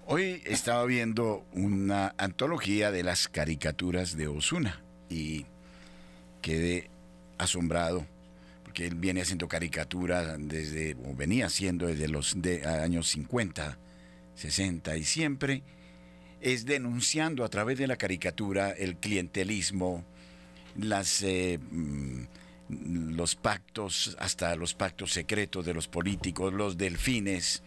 Hoy 0.07 0.43
estaba 0.45 0.85
viendo 0.87 1.45
una 1.53 2.15
antología 2.19 2.91
de 2.91 3.05
las 3.05 3.29
caricaturas 3.29 4.17
de 4.17 4.27
Osuna 4.27 4.83
y 5.09 5.47
quedé 6.43 6.91
asombrado 7.39 8.07
porque 8.65 8.87
él 8.87 8.97
viene 8.97 9.23
haciendo 9.23 9.47
caricaturas 9.47 10.37
desde, 10.41 10.97
o 11.05 11.15
venía 11.15 11.47
haciendo 11.47 11.87
desde 11.87 12.09
los 12.09 12.37
años 12.65 13.09
50, 13.09 13.79
60 14.35 14.97
y 14.97 15.05
siempre 15.05 15.63
es 16.41 16.67
denunciando 16.67 17.45
a 17.45 17.49
través 17.49 17.79
de 17.79 17.87
la 17.87 17.97
caricatura 17.97 18.71
el 18.73 18.97
clientelismo, 18.97 20.05
las... 20.77 21.23
Eh, 21.23 21.61
mm, 21.71 22.25
los 22.69 23.37
pactos, 23.37 24.17
hasta 24.19 24.57
los 24.57 24.75
pactos 24.75 25.13
secretos 25.13 25.65
de 25.65 25.75
los 25.75 25.89
políticos, 25.89 26.53
los 26.53 26.77
delfines, 26.77 27.63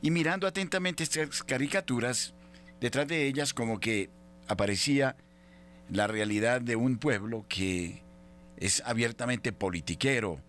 y 0.00 0.10
mirando 0.10 0.46
atentamente 0.46 1.02
estas 1.02 1.42
caricaturas, 1.42 2.34
detrás 2.80 3.06
de 3.06 3.26
ellas 3.26 3.54
como 3.54 3.78
que 3.78 4.10
aparecía 4.48 5.16
la 5.90 6.06
realidad 6.06 6.60
de 6.60 6.76
un 6.76 6.98
pueblo 6.98 7.44
que 7.48 8.02
es 8.56 8.82
abiertamente 8.86 9.52
politiquero 9.52 10.40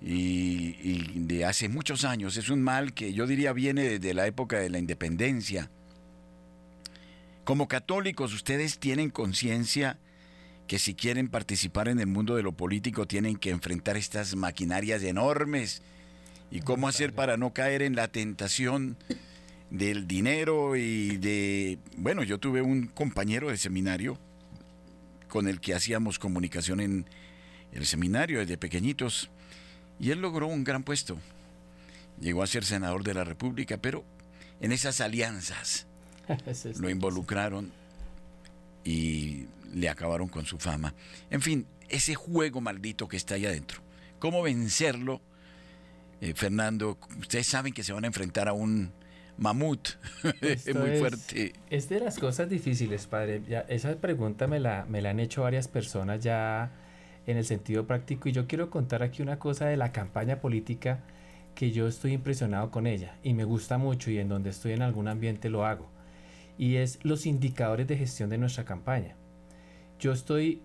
y, 0.00 1.20
de 1.20 1.44
hace 1.44 1.68
muchos 1.68 2.04
años. 2.04 2.36
Es 2.36 2.48
un 2.48 2.62
mal 2.62 2.94
que 2.94 3.12
yo 3.12 3.26
diría 3.26 3.52
viene 3.52 3.82
desde 3.84 4.14
la 4.14 4.26
época 4.26 4.58
de 4.58 4.70
la 4.70 4.78
independencia. 4.78 5.70
Como 7.44 7.68
católicos 7.68 8.32
ustedes 8.32 8.78
tienen 8.78 9.10
conciencia 9.10 9.98
que 10.70 10.78
si 10.78 10.94
quieren 10.94 11.28
participar 11.28 11.88
en 11.88 11.98
el 11.98 12.06
mundo 12.06 12.36
de 12.36 12.44
lo 12.44 12.52
político 12.52 13.04
tienen 13.04 13.34
que 13.34 13.50
enfrentar 13.50 13.96
estas 13.96 14.36
maquinarias 14.36 15.02
enormes. 15.02 15.82
Y 16.52 16.60
cómo 16.60 16.86
hacer 16.86 17.12
para 17.12 17.36
no 17.36 17.52
caer 17.52 17.82
en 17.82 17.96
la 17.96 18.06
tentación 18.06 18.96
del 19.70 20.06
dinero 20.06 20.76
y 20.76 21.16
de... 21.16 21.80
Bueno, 21.96 22.22
yo 22.22 22.38
tuve 22.38 22.62
un 22.62 22.86
compañero 22.86 23.48
de 23.48 23.56
seminario 23.56 24.16
con 25.28 25.48
el 25.48 25.60
que 25.60 25.74
hacíamos 25.74 26.20
comunicación 26.20 26.78
en 26.78 27.04
el 27.72 27.84
seminario 27.84 28.38
desde 28.38 28.56
pequeñitos 28.56 29.28
y 29.98 30.12
él 30.12 30.20
logró 30.20 30.46
un 30.46 30.62
gran 30.62 30.84
puesto. 30.84 31.18
Llegó 32.20 32.44
a 32.44 32.46
ser 32.46 32.64
senador 32.64 33.02
de 33.02 33.14
la 33.14 33.24
República, 33.24 33.76
pero 33.78 34.04
en 34.60 34.70
esas 34.70 35.00
alianzas 35.00 35.88
lo 36.78 36.88
involucraron 36.88 37.72
y 38.84 39.46
le 39.72 39.88
acabaron 39.88 40.28
con 40.28 40.44
su 40.44 40.58
fama. 40.58 40.94
En 41.30 41.40
fin, 41.40 41.66
ese 41.88 42.14
juego 42.14 42.60
maldito 42.60 43.08
que 43.08 43.16
está 43.16 43.34
ahí 43.34 43.46
adentro. 43.46 43.80
¿Cómo 44.18 44.42
vencerlo? 44.42 45.20
Eh, 46.20 46.34
Fernando, 46.34 46.98
ustedes 47.18 47.46
saben 47.46 47.72
que 47.72 47.82
se 47.82 47.92
van 47.92 48.04
a 48.04 48.06
enfrentar 48.08 48.48
a 48.48 48.52
un 48.52 48.92
mamut 49.38 49.88
muy 50.74 50.98
fuerte. 50.98 51.54
Es 51.70 51.88
de 51.88 52.00
las 52.00 52.18
cosas 52.18 52.48
difíciles, 52.48 53.06
padre. 53.06 53.42
Ya, 53.48 53.60
esa 53.60 53.96
pregunta 53.96 54.46
me 54.46 54.60
la, 54.60 54.84
me 54.88 55.00
la 55.00 55.10
han 55.10 55.20
hecho 55.20 55.42
varias 55.42 55.66
personas 55.66 56.20
ya 56.22 56.70
en 57.26 57.36
el 57.36 57.44
sentido 57.44 57.86
práctico 57.86 58.28
y 58.28 58.32
yo 58.32 58.46
quiero 58.46 58.70
contar 58.70 59.02
aquí 59.02 59.22
una 59.22 59.38
cosa 59.38 59.66
de 59.66 59.76
la 59.76 59.92
campaña 59.92 60.40
política 60.40 61.00
que 61.54 61.70
yo 61.70 61.86
estoy 61.86 62.12
impresionado 62.12 62.70
con 62.70 62.86
ella 62.86 63.16
y 63.22 63.34
me 63.34 63.44
gusta 63.44 63.78
mucho 63.78 64.10
y 64.10 64.18
en 64.18 64.28
donde 64.28 64.50
estoy 64.50 64.72
en 64.72 64.82
algún 64.82 65.08
ambiente 65.08 65.50
lo 65.50 65.64
hago 65.64 65.88
y 66.58 66.76
es 66.76 66.98
los 67.02 67.26
indicadores 67.26 67.86
de 67.86 67.96
gestión 67.96 68.28
de 68.28 68.38
nuestra 68.38 68.64
campaña. 68.64 69.16
Yo 70.00 70.12
estoy, 70.12 70.62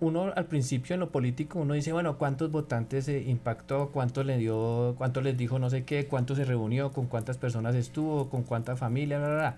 uno 0.00 0.32
al 0.34 0.46
principio 0.46 0.94
en 0.94 1.00
lo 1.00 1.10
político, 1.10 1.60
uno 1.60 1.74
dice, 1.74 1.92
bueno, 1.92 2.18
¿cuántos 2.18 2.50
votantes 2.50 3.04
se 3.04 3.22
impactó? 3.22 3.90
¿Cuánto 3.92 4.24
le 4.24 4.38
dio? 4.38 4.96
¿Cuánto 4.98 5.20
les 5.20 5.36
dijo 5.36 5.60
no 5.60 5.70
sé 5.70 5.84
qué? 5.84 6.06
¿Cuánto 6.06 6.34
se 6.34 6.44
reunió? 6.44 6.90
¿Con 6.90 7.06
cuántas 7.06 7.38
personas 7.38 7.76
estuvo? 7.76 8.28
¿Con 8.28 8.42
cuánta 8.42 8.74
familia? 8.74 9.18
Bla, 9.18 9.28
bla, 9.28 9.56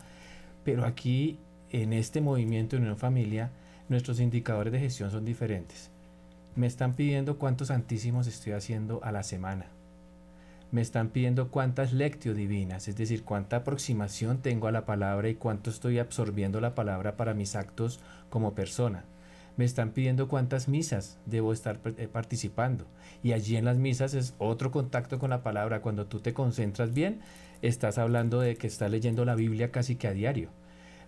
Pero 0.62 0.84
aquí, 0.84 1.38
en 1.70 1.94
este 1.94 2.20
movimiento 2.20 2.76
de 2.76 2.82
Unión 2.82 2.98
Familia, 2.98 3.50
nuestros 3.88 4.20
indicadores 4.20 4.74
de 4.74 4.80
gestión 4.80 5.10
son 5.10 5.24
diferentes. 5.24 5.90
Me 6.54 6.66
están 6.66 6.92
pidiendo 6.92 7.38
cuántos 7.38 7.68
santísimos 7.68 8.26
estoy 8.26 8.52
haciendo 8.52 9.00
a 9.02 9.10
la 9.10 9.22
semana 9.22 9.68
me 10.72 10.80
están 10.80 11.10
pidiendo 11.10 11.48
cuántas 11.48 11.92
lectio 11.92 12.32
divinas, 12.32 12.88
es 12.88 12.96
decir, 12.96 13.24
cuánta 13.24 13.56
aproximación 13.56 14.38
tengo 14.38 14.68
a 14.68 14.72
la 14.72 14.86
palabra 14.86 15.28
y 15.28 15.34
cuánto 15.34 15.68
estoy 15.68 15.98
absorbiendo 15.98 16.62
la 16.62 16.74
palabra 16.74 17.14
para 17.14 17.34
mis 17.34 17.56
actos 17.56 18.00
como 18.32 18.54
persona. 18.54 19.04
Me 19.58 19.66
están 19.66 19.90
pidiendo 19.90 20.26
cuántas 20.26 20.66
misas 20.66 21.18
debo 21.26 21.52
estar 21.52 21.78
eh, 21.84 22.08
participando. 22.10 22.86
Y 23.22 23.32
allí 23.32 23.56
en 23.56 23.66
las 23.66 23.76
misas 23.76 24.14
es 24.14 24.34
otro 24.38 24.70
contacto 24.70 25.18
con 25.18 25.28
la 25.28 25.42
palabra. 25.42 25.82
Cuando 25.82 26.06
tú 26.06 26.20
te 26.20 26.32
concentras 26.32 26.94
bien, 26.94 27.20
estás 27.60 27.98
hablando 27.98 28.40
de 28.40 28.56
que 28.56 28.66
estás 28.66 28.90
leyendo 28.90 29.26
la 29.26 29.34
Biblia 29.34 29.70
casi 29.70 29.96
que 29.96 30.08
a 30.08 30.14
diario 30.14 30.48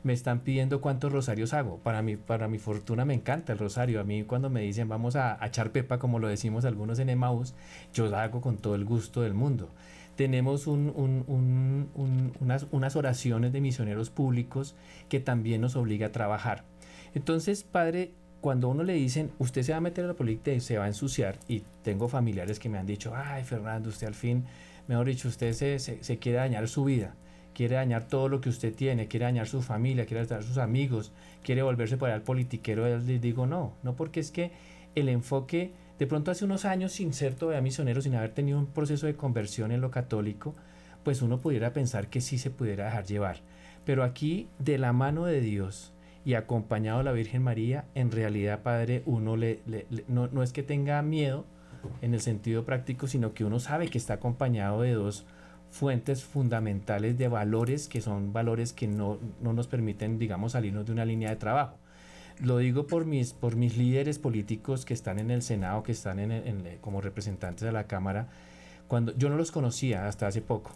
me 0.04 0.12
están 0.12 0.40
pidiendo 0.40 0.80
cuántos 0.82 1.10
rosarios 1.10 1.54
hago. 1.54 1.78
Para 1.78 2.02
mi, 2.02 2.16
para 2.16 2.46
mi 2.46 2.58
fortuna 2.58 3.04
me 3.06 3.14
encanta 3.14 3.54
el 3.54 3.58
rosario. 3.58 4.00
A 4.00 4.04
mí 4.04 4.22
cuando 4.22 4.50
me 4.50 4.60
dicen 4.60 4.86
vamos 4.88 5.16
a, 5.16 5.38
echar 5.44 5.72
pepa, 5.72 5.98
como 5.98 6.18
lo 6.18 6.28
decimos 6.28 6.64
algunos 6.66 6.98
en 6.98 7.08
Emmaus, 7.08 7.54
yo 7.92 8.06
lo 8.06 8.18
hago 8.18 8.40
con 8.40 8.58
todo 8.58 8.74
el 8.76 8.84
gusto 8.84 9.22
del 9.22 9.34
mundo. 9.34 9.70
Tenemos 10.14 10.68
unas 10.68 10.96
oraciones 12.96 13.52
de 13.52 13.60
misioneros 13.60 14.10
públicos 14.10 14.76
que 15.08 15.18
también 15.18 15.60
nos 15.62 15.74
obliga 15.74 16.08
a 16.08 16.12
trabajar. 16.12 16.64
Entonces, 17.14 17.64
padre, 17.64 18.12
cuando 18.40 18.68
uno 18.68 18.82
le 18.82 18.94
dicen, 18.94 19.30
usted 19.38 19.62
se 19.62 19.72
va 19.72 19.78
a 19.78 19.80
meter 19.80 20.04
a 20.04 20.08
la 20.08 20.14
política 20.14 20.52
y 20.52 20.60
se 20.60 20.76
va 20.76 20.84
a 20.84 20.88
ensuciar, 20.88 21.38
y 21.48 21.62
tengo 21.82 22.08
familiares 22.08 22.58
que 22.58 22.68
me 22.68 22.78
han 22.78 22.86
dicho, 22.86 23.12
ay, 23.14 23.44
Fernando, 23.44 23.88
usted 23.88 24.06
al 24.06 24.14
fin, 24.14 24.44
mejor 24.88 25.06
dicho, 25.06 25.28
usted 25.28 25.52
se, 25.52 25.78
se, 25.78 26.18
quiere 26.18 26.38
dañar 26.38 26.68
su 26.68 26.84
vida 26.84 27.14
quiere 27.54 27.76
dañar 27.76 28.08
todo 28.08 28.28
lo 28.28 28.40
que 28.40 28.48
usted 28.48 28.74
tiene, 28.74 29.06
quiere 29.06 29.24
dañar 29.24 29.46
su 29.46 29.62
familia, 29.62 30.04
quiere 30.04 30.26
dañar 30.26 30.42
sus 30.42 30.58
amigos, 30.58 31.12
quiere 31.42 31.62
volverse 31.62 31.94
allá 31.94 32.14
al 32.14 32.22
politiquero, 32.22 32.84
les 32.84 33.20
digo 33.22 33.46
no, 33.46 33.74
no 33.82 33.94
porque 33.94 34.20
es 34.20 34.30
que 34.30 34.50
el 34.94 35.08
enfoque, 35.08 35.72
de 35.98 36.06
pronto 36.06 36.30
hace 36.30 36.44
unos 36.44 36.64
años 36.64 36.92
sin 36.92 37.14
ser 37.14 37.34
todavía 37.34 37.62
misionero, 37.62 38.02
sin 38.02 38.14
haber 38.14 38.32
tenido 38.32 38.58
un 38.58 38.66
proceso 38.66 39.06
de 39.06 39.14
conversión 39.14 39.72
en 39.72 39.80
lo 39.80 39.90
católico, 39.90 40.54
pues 41.04 41.22
uno 41.22 41.38
pudiera 41.38 41.72
pensar 41.72 42.08
que 42.08 42.20
sí 42.20 42.38
se 42.38 42.50
pudiera 42.50 42.86
dejar 42.86 43.06
llevar. 43.06 43.36
Pero 43.84 44.02
aquí, 44.02 44.48
de 44.58 44.78
la 44.78 44.92
mano 44.92 45.26
de 45.26 45.40
Dios 45.40 45.93
y 46.24 46.34
acompañado 46.34 46.98
de 46.98 47.04
la 47.04 47.12
Virgen 47.12 47.42
María, 47.42 47.84
en 47.94 48.10
realidad, 48.10 48.62
Padre, 48.62 49.02
uno 49.06 49.36
le, 49.36 49.60
no, 50.08 50.28
no 50.28 50.42
es 50.42 50.52
que 50.52 50.62
tenga 50.62 51.00
miedo 51.02 51.44
en 52.02 52.14
el 52.14 52.20
sentido 52.20 52.64
práctico, 52.64 53.06
sino 53.06 53.34
que 53.34 53.44
uno 53.44 53.60
sabe 53.60 53.88
que 53.88 53.98
está 53.98 54.14
acompañado 54.14 54.82
de 54.82 54.92
dos 54.92 55.26
fuentes 55.74 56.22
fundamentales 56.22 57.18
de 57.18 57.26
valores 57.26 57.88
que 57.88 58.00
son 58.00 58.32
valores 58.32 58.72
que 58.72 58.86
no, 58.86 59.18
nos 59.40 59.66
permiten, 59.66 60.20
digamos, 60.20 60.52
salirnos 60.52 60.86
de 60.86 60.92
una 60.92 61.04
línea 61.04 61.30
de 61.30 61.36
trabajo. 61.36 61.76
Lo 62.40 62.58
digo 62.58 62.86
por 62.86 63.06
mis, 63.06 63.32
por 63.32 63.56
mis 63.56 63.76
líderes 63.76 64.20
políticos 64.20 64.84
que 64.84 64.94
están 64.94 65.18
en 65.18 65.32
el 65.32 65.42
Senado, 65.42 65.82
que 65.82 65.92
están 65.92 66.20
en, 66.20 66.78
como 66.80 67.00
representantes 67.00 67.64
de 67.64 67.72
la 67.72 67.88
Cámara. 67.88 68.28
Cuando, 68.86 69.16
yo 69.16 69.28
no 69.28 69.36
los 69.36 69.50
conocía 69.50 70.06
hasta 70.06 70.28
hace 70.28 70.40
poco. 70.40 70.70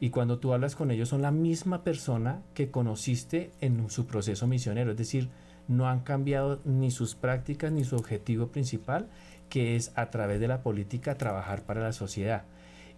Y 0.00 0.10
cuando 0.10 0.38
tú 0.38 0.52
hablas 0.54 0.74
con 0.74 0.90
ellos 0.90 1.10
son 1.10 1.22
la 1.22 1.30
misma 1.30 1.84
persona 1.84 2.42
que 2.54 2.70
conociste 2.70 3.52
en 3.60 3.90
su 3.90 4.06
proceso 4.06 4.46
misionero. 4.46 4.92
Es 4.92 4.96
decir, 4.96 5.28
no 5.68 5.88
han 5.88 6.00
cambiado 6.00 6.60
ni 6.64 6.90
sus 6.90 7.14
prácticas 7.14 7.70
ni 7.70 7.84
su 7.84 7.96
objetivo 7.96 8.48
principal, 8.48 9.08
que 9.50 9.76
es 9.76 9.92
a 9.94 10.10
través 10.10 10.40
de 10.40 10.48
la 10.48 10.62
política 10.62 11.18
trabajar 11.18 11.62
para 11.62 11.82
la 11.82 11.92
sociedad 11.92 12.44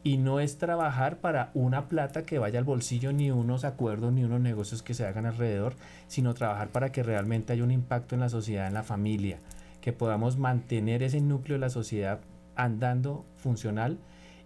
y 0.04 0.16
no 0.16 0.40
es 0.40 0.58
trabajar 0.58 1.18
para 1.18 1.50
una 1.54 1.88
plata 1.88 2.24
que 2.24 2.38
vaya 2.38 2.58
al 2.58 2.64
bolsillo, 2.64 3.12
ni 3.12 3.30
unos 3.30 3.64
acuerdos, 3.64 4.12
ni 4.12 4.24
unos 4.24 4.40
negocios 4.40 4.82
que 4.82 4.94
se 4.94 5.06
hagan 5.06 5.26
alrededor, 5.26 5.74
sino 6.08 6.34
trabajar 6.34 6.68
para 6.68 6.90
que 6.90 7.02
realmente 7.02 7.52
haya 7.52 7.62
un 7.62 7.70
impacto 7.70 8.14
en 8.14 8.20
la 8.20 8.28
sociedad, 8.28 8.66
en 8.66 8.74
la 8.74 8.82
familia, 8.82 9.38
que 9.80 9.92
podamos 9.92 10.38
mantener 10.38 11.02
ese 11.02 11.20
núcleo 11.20 11.54
de 11.56 11.60
la 11.60 11.70
sociedad 11.70 12.20
andando 12.56 13.24
funcional 13.36 13.98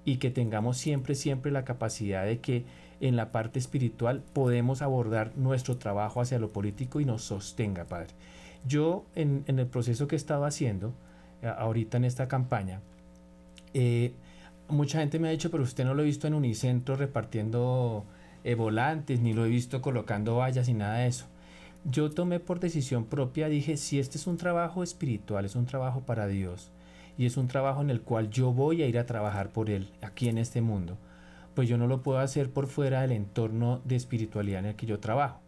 y 0.06 0.16
que 0.16 0.30
tengamos 0.30 0.78
siempre, 0.78 1.14
siempre 1.14 1.50
la 1.50 1.64
capacidad 1.64 2.24
de 2.24 2.38
que 2.38 2.64
en 3.00 3.16
la 3.16 3.32
parte 3.32 3.58
espiritual 3.58 4.22
podemos 4.32 4.80
abordar 4.80 5.36
nuestro 5.36 5.76
trabajo 5.76 6.22
hacia 6.22 6.38
lo 6.38 6.52
político 6.52 7.00
y 7.00 7.04
nos 7.04 7.22
sostenga, 7.22 7.84
Padre. 7.84 8.14
Yo 8.66 9.04
en, 9.16 9.44
el 9.48 9.66
proceso 9.66 10.06
que 10.06 10.14
he 10.14 10.16
estado 10.16 10.44
haciendo, 10.44 10.94
eh, 11.42 11.48
ahorita 11.48 11.98
en 11.98 12.04
esta 12.04 12.28
campaña, 12.28 12.80
eh, 13.74 14.12
mucha 14.68 15.00
gente 15.00 15.18
me 15.18 15.28
ha 15.28 15.32
dicho, 15.32 15.50
pero 15.50 15.64
usted 15.64 15.84
no 15.84 15.92
lo 15.92 16.02
he 16.02 16.06
visto 16.06 16.28
en 16.28 16.34
Unicentro 16.34 16.94
repartiendo 16.96 18.04
eh, 18.44 18.54
volantes, 18.54 19.20
ni 19.20 19.34
lo 19.34 19.44
he 19.44 19.48
visto 19.48 19.82
colocando 19.82 20.36
vallas 20.36 20.68
y 20.68 20.74
nada 20.74 20.98
de 20.98 21.08
eso. 21.08 21.26
Yo 21.84 22.10
tomé 22.12 22.38
por 22.38 22.60
decisión 22.60 23.04
propia, 23.04 23.48
dije, 23.48 23.76
si 23.76 23.98
este 23.98 24.18
es 24.18 24.26
un 24.28 24.36
trabajo 24.36 24.84
espiritual, 24.84 25.44
es 25.44 25.56
un 25.56 25.66
trabajo 25.66 26.00
para 26.00 26.28
Dios, 26.28 26.70
y 27.18 27.26
es 27.26 27.36
un 27.36 27.48
trabajo 27.48 27.80
en 27.80 27.90
el 27.90 28.02
cual 28.02 28.30
yo 28.30 28.52
voy 28.52 28.82
a 28.82 28.86
ir 28.86 28.98
a 28.98 29.06
trabajar 29.06 29.50
por 29.50 29.70
Él 29.70 29.90
aquí 30.02 30.28
en 30.28 30.38
este 30.38 30.60
mundo, 30.60 30.98
pues 31.54 31.68
yo 31.68 31.78
no 31.78 31.86
lo 31.86 32.02
puedo 32.02 32.18
hacer 32.18 32.50
por 32.50 32.66
fuera 32.66 33.00
del 33.00 33.12
entorno 33.12 33.80
de 33.84 33.96
espiritualidad 33.96 34.60
en 34.60 34.66
el 34.66 34.76
que 34.76 34.86
yo 34.86 35.00
trabajo. 35.00 35.40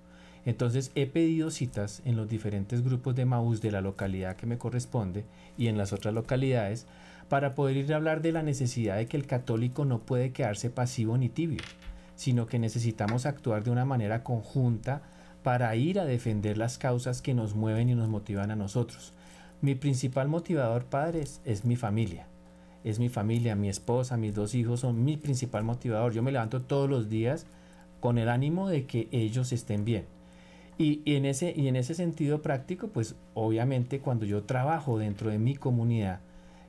Entonces 0.47 0.93
he 0.95 1.07
pedido 1.07 1.51
citas 1.51 2.01
en 2.07 2.17
los 2.17 2.29
diferentes 2.29 2.83
grupos 2.83 3.15
de 3.15 3.27
Maús 3.27 3.61
de 3.61 3.71
la 3.71 3.83
localidad 3.83 4.37
que 4.37 4.47
me 4.47 4.57
corresponde 4.57 5.25
y 5.59 5.67
en 5.67 5.77
las 5.77 5.93
otras 5.93 6.15
localidades 6.15 6.87
para 7.29 7.55
poder 7.55 7.77
ir 7.77 7.93
a 7.93 7.97
hablar 7.97 8.23
de 8.23 8.33
la 8.33 8.43
necesidad 8.43 8.97
de 8.97 9.07
que 9.07 9.19
el 9.19 9.27
católico 9.27 9.85
no 9.85 9.99
puede 10.01 10.33
quedarse 10.33 10.71
pasivo 10.71 11.19
ni 11.19 11.29
tibio, 11.29 11.63
sino 12.15 12.47
que 12.47 12.59
necesitamos 12.59 13.27
actuar 13.27 13.63
de 13.63 13.71
una 13.71 13.85
manera 13.85 14.25
conjunta 14.25 15.03
para 15.43 15.75
ir 15.77 16.01
a 16.01 16.05
defender 16.05 16.57
las 16.57 16.79
causas 16.79 17.21
que 17.21 17.35
nos 17.35 17.55
mueven 17.55 17.91
y 17.91 17.95
nos 17.95 18.09
motivan 18.09 18.51
a 18.51 18.57
nosotros. 18.57 19.13
Mi 19.61 19.75
principal 19.75 20.29
motivador, 20.29 20.85
padres, 20.85 21.41
es 21.45 21.65
mi 21.65 21.75
familia. 21.75 22.29
Es 22.85 23.01
mi 23.01 23.09
familia, 23.09 23.57
mi 23.57 23.69
esposa, 23.69 24.17
mis 24.17 24.35
dos 24.35 24.55
hijos 24.55 24.81
son 24.81 25.05
mi 25.05 25.17
principal 25.17 25.65
motivador. 25.65 26.13
Yo 26.13 26.23
me 26.23 26.31
levanto 26.31 26.63
todos 26.63 26.89
los 26.89 27.09
días 27.09 27.45
con 27.99 28.19
el 28.19 28.29
ánimo 28.29 28.69
de 28.69 28.87
que 28.87 29.09
ellos 29.11 29.51
estén 29.53 29.85
bien. 29.85 30.07
Y, 30.79 31.03
en 31.07 31.25
ese, 31.25 31.53
y 31.57 31.67
en 31.67 31.75
ese 31.75 31.95
sentido 31.95 32.41
práctico, 32.41 32.87
pues 32.87 33.17
obviamente 33.35 33.99
cuando 33.99 34.27
yo 34.27 34.45
trabajo 34.45 34.97
dentro 34.97 35.29
de 35.29 35.39
mi 35.39 35.57
comunidad, 35.57 36.21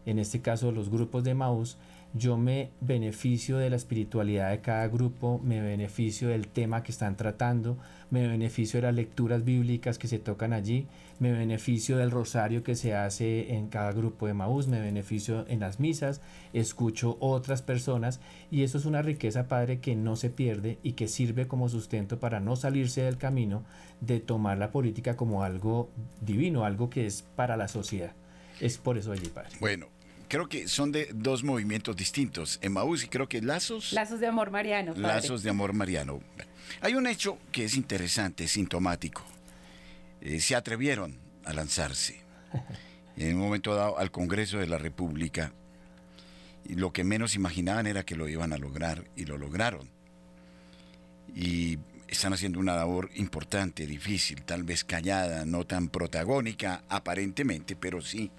en 0.08 0.18
este 0.18 0.42
caso 0.42 0.72
los 0.72 0.90
grupos 0.90 1.24
de 1.24 1.36
Maús, 1.36 1.78
yo 2.14 2.38
me 2.38 2.72
beneficio 2.82 3.58
de 3.58 3.70
la 3.70 3.76
espiritualidad 3.76 4.50
de 4.50 4.62
cada 4.62 4.88
grupo, 4.88 5.40
me 5.44 5.62
beneficio 5.62 6.30
del 6.30 6.48
tema 6.48 6.82
que 6.82 6.92
están 6.92 7.16
tratando, 7.16 7.78
me 8.10 8.28
beneficio 8.28 8.78
de 8.78 8.88
las 8.88 8.96
lecturas 8.96 9.44
bíblicas 9.46 10.00
que 10.00 10.08
se 10.08 10.18
tocan 10.18 10.54
allí, 10.54 10.88
me 11.20 11.32
beneficio 11.32 11.98
del 11.98 12.10
rosario 12.10 12.64
que 12.64 12.76
se 12.76 12.96
hace 12.96 13.54
en 13.54 13.68
cada 13.68 13.92
grupo 13.92 14.26
de 14.26 14.34
Maús, 14.34 14.68
me 14.68 14.82
beneficio 14.82 15.46
en 15.48 15.60
las 15.60 15.80
misas, 15.80 16.22
escucho 16.54 17.18
otras 17.20 17.62
personas 17.62 18.20
y 18.50 18.64
eso 18.64 18.80
es 18.80 18.86
una 18.86 19.04
riqueza, 19.04 19.48
Padre, 19.48 19.80
que 19.80 19.96
no 19.96 20.16
se 20.16 20.32
pierde 20.32 20.80
y 20.82 20.94
que 20.94 21.08
sirve 21.08 21.48
como 21.48 21.70
sustento 21.70 22.20
para 22.20 22.40
no 22.40 22.56
salirse 22.56 23.02
del 23.02 23.18
camino 23.18 23.64
de 24.02 24.20
tomar 24.20 24.58
la 24.58 24.72
política 24.72 25.16
como 25.16 25.44
algo 25.44 25.90
divino, 26.22 26.66
algo 26.66 26.90
que 26.90 27.06
es 27.06 27.22
para 27.36 27.56
la 27.56 27.68
sociedad. 27.68 28.14
Es 28.60 28.78
por 28.78 28.98
eso 28.98 29.12
allí, 29.12 29.28
padre. 29.28 29.52
Bueno, 29.62 29.88
creo 30.30 30.48
que 30.48 30.70
son 30.70 30.94
de 30.94 31.10
dos 31.14 31.44
movimientos 31.44 31.96
distintos. 31.98 32.60
Emmaús 32.62 33.04
y 33.04 33.08
creo 33.08 33.28
que 33.28 33.42
Lazos. 33.42 33.92
Lazos 33.92 34.22
de 34.22 34.28
Amor 34.28 34.52
Mariano. 34.52 34.94
Lazos 34.96 35.44
de 35.44 35.50
Amor 35.50 35.74
Mariano. 35.74 36.22
Hay 36.80 36.94
un 36.94 37.08
hecho 37.08 37.38
que 37.52 37.66
es 37.66 37.76
interesante, 37.76 38.48
sintomático. 38.48 39.26
Eh, 40.22 40.40
se 40.40 40.56
atrevieron 40.56 41.20
a 41.44 41.52
lanzarse. 41.52 42.22
En 43.18 43.36
un 43.36 43.42
momento 43.42 43.76
dado 43.76 44.00
al 44.00 44.12
Congreso 44.12 44.60
de 44.60 44.68
la 44.68 44.78
República. 44.78 45.52
Y 46.64 46.76
lo 46.76 46.94
que 46.94 47.04
menos 47.04 47.36
imaginaban 47.36 47.86
era 47.86 48.04
que 48.04 48.16
lo 48.16 48.30
iban 48.30 48.54
a 48.54 48.58
lograr 48.58 49.10
y 49.18 49.26
lo 49.26 49.38
lograron. 49.38 49.90
Y 51.36 51.80
están 52.10 52.34
haciendo 52.34 52.60
una 52.60 52.76
labor 52.76 53.10
importante, 53.16 53.86
difícil, 53.86 54.42
tal 54.44 54.64
vez 54.64 54.84
callada, 54.84 55.46
no 55.46 55.66
tan 55.66 55.90
protagónica 55.90 56.84
aparentemente, 56.90 57.76
pero 57.76 58.02
sí, 58.02 58.32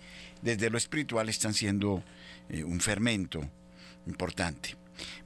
desde 0.42 0.70
lo 0.70 0.78
espiritual 0.78 1.28
están 1.28 1.54
siendo 1.54 2.02
eh, 2.48 2.64
un 2.64 2.80
fermento 2.80 3.40
importante. 4.06 4.74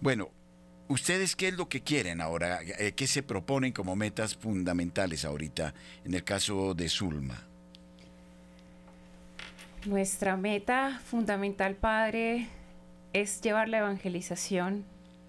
Bueno, 0.01 0.31
¿ustedes 0.89 1.37
qué 1.37 1.49
es 1.49 1.55
lo 1.55 1.69
que 1.69 1.83
quieren 1.83 2.21
ahora? 2.21 2.61
Eh, 2.63 2.93
¿Qué 2.95 3.07
se 3.07 3.23
proponen 3.23 3.73
como 3.73 3.97
metas 3.97 4.35
fundamentales 4.37 5.25
ahorita 5.25 5.75
en 6.05 6.15
el 6.15 6.23
caso 6.23 6.75
de 6.75 6.89
Zulma? 6.89 7.47
Nuestra 9.87 10.37
meta 10.37 11.01
fundamental, 11.05 11.77
Padre, 11.77 12.49
es 13.13 13.41
llevar 13.41 13.69
la 13.69 13.79
evangelización 13.79 14.85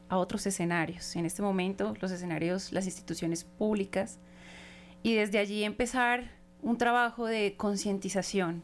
a 0.09 0.17
otros 0.17 0.45
escenarios. 0.45 1.15
En 1.15 1.25
este 1.25 1.41
momento, 1.41 1.93
los 2.01 2.11
escenarios, 2.11 2.71
las 2.71 2.85
instituciones 2.85 3.43
públicas, 3.43 4.19
y 5.03 5.15
desde 5.15 5.39
allí 5.39 5.63
empezar 5.63 6.31
un 6.61 6.77
trabajo 6.77 7.25
de 7.27 7.55
concientización, 7.57 8.63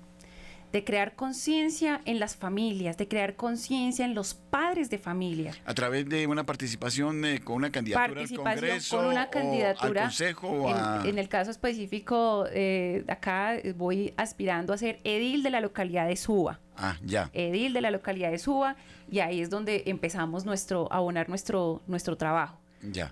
de 0.72 0.84
crear 0.84 1.16
conciencia 1.16 2.02
en 2.06 2.20
las 2.20 2.36
familias, 2.36 2.98
de 2.98 3.08
crear 3.08 3.36
conciencia 3.36 4.06
en 4.06 4.16
los 4.16 4.34
padres 4.34 4.90
de 4.90 4.98
familia. 4.98 5.54
A 5.66 5.74
través 5.74 6.08
de 6.08 6.28
una 6.28 6.46
participación 6.46 7.24
eh, 7.26 7.42
con 7.42 7.58
una 7.58 7.72
candidatura 7.72 8.22
al 8.22 8.36
Congreso 8.36 8.98
con 8.98 9.06
una 9.06 9.30
candidatura 9.30 10.04
al 10.04 10.08
Consejo. 10.08 10.70
En, 11.04 11.10
en, 11.10 11.20
el 11.20 11.30
caso 11.30 11.52
específico, 11.52 12.46
eh, 12.52 13.04
acá 13.08 13.56
voy 13.76 14.14
aspirando 14.18 14.74
a 14.74 14.78
ser 14.78 15.00
edil 15.04 15.44
de 15.44 15.50
la 15.50 15.62
localidad 15.62 16.08
de 16.08 16.16
Suba. 16.16 16.60
Ah, 16.78 16.98
ya. 17.04 17.30
Edil 17.34 17.74
de 17.74 17.82
la 17.82 17.92
localidad 17.92 18.32
de 18.32 18.40
Suba 18.40 18.76
y 19.10 19.20
ahí 19.20 19.42
es 19.42 19.50
donde 19.50 19.84
empezamos 19.88 20.46
nuestro, 20.46 20.92
a 20.92 20.98
abonar 20.98 21.30
nuestro, 21.30 21.82
nuestro 21.88 22.18
trabajo. 22.18 22.60
Ya. 22.82 23.12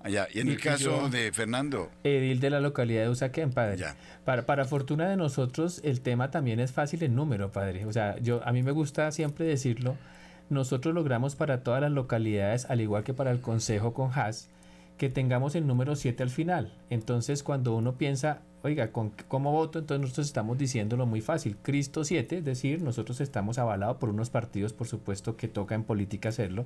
Allá. 0.00 0.28
Y 0.32 0.40
en 0.40 0.48
el 0.48 0.60
caso 0.60 1.08
de 1.08 1.32
Fernando. 1.32 1.90
Edil 2.04 2.40
de 2.40 2.50
la 2.50 2.60
localidad 2.60 3.02
de 3.02 3.08
Usaquén, 3.08 3.50
padre. 3.50 3.84
Para, 4.24 4.46
para 4.46 4.64
fortuna 4.64 5.08
de 5.08 5.16
nosotros, 5.16 5.80
el 5.84 6.00
tema 6.00 6.30
también 6.30 6.60
es 6.60 6.72
fácil 6.72 7.02
en 7.02 7.14
número, 7.14 7.52
padre. 7.52 7.86
O 7.86 7.92
sea, 7.92 8.18
yo 8.18 8.40
a 8.44 8.52
mí 8.52 8.62
me 8.62 8.72
gusta 8.72 9.10
siempre 9.12 9.46
decirlo. 9.46 9.96
Nosotros 10.48 10.94
logramos 10.94 11.34
para 11.34 11.62
todas 11.62 11.80
las 11.80 11.90
localidades, 11.90 12.66
al 12.66 12.80
igual 12.80 13.02
que 13.02 13.14
para 13.14 13.32
el 13.32 13.40
Consejo 13.40 13.92
con 13.92 14.12
HAS, 14.12 14.48
que 14.96 15.08
tengamos 15.08 15.54
el 15.54 15.66
número 15.66 15.96
7 15.96 16.22
al 16.22 16.30
final. 16.30 16.72
Entonces, 16.88 17.42
cuando 17.42 17.74
uno 17.74 17.96
piensa, 17.96 18.42
oiga, 18.62 18.92
¿con, 18.92 19.10
¿cómo 19.28 19.52
voto? 19.52 19.78
Entonces 19.78 20.02
nosotros 20.02 20.26
estamos 20.26 20.56
diciéndolo 20.56 21.04
muy 21.04 21.20
fácil. 21.20 21.56
Cristo 21.62 22.04
7, 22.04 22.38
es 22.38 22.44
decir, 22.44 22.82
nosotros 22.82 23.20
estamos 23.20 23.58
avalados 23.58 23.96
por 23.96 24.08
unos 24.08 24.30
partidos, 24.30 24.72
por 24.72 24.86
supuesto, 24.86 25.36
que 25.36 25.48
toca 25.48 25.74
en 25.74 25.84
política 25.84 26.28
hacerlo. 26.28 26.64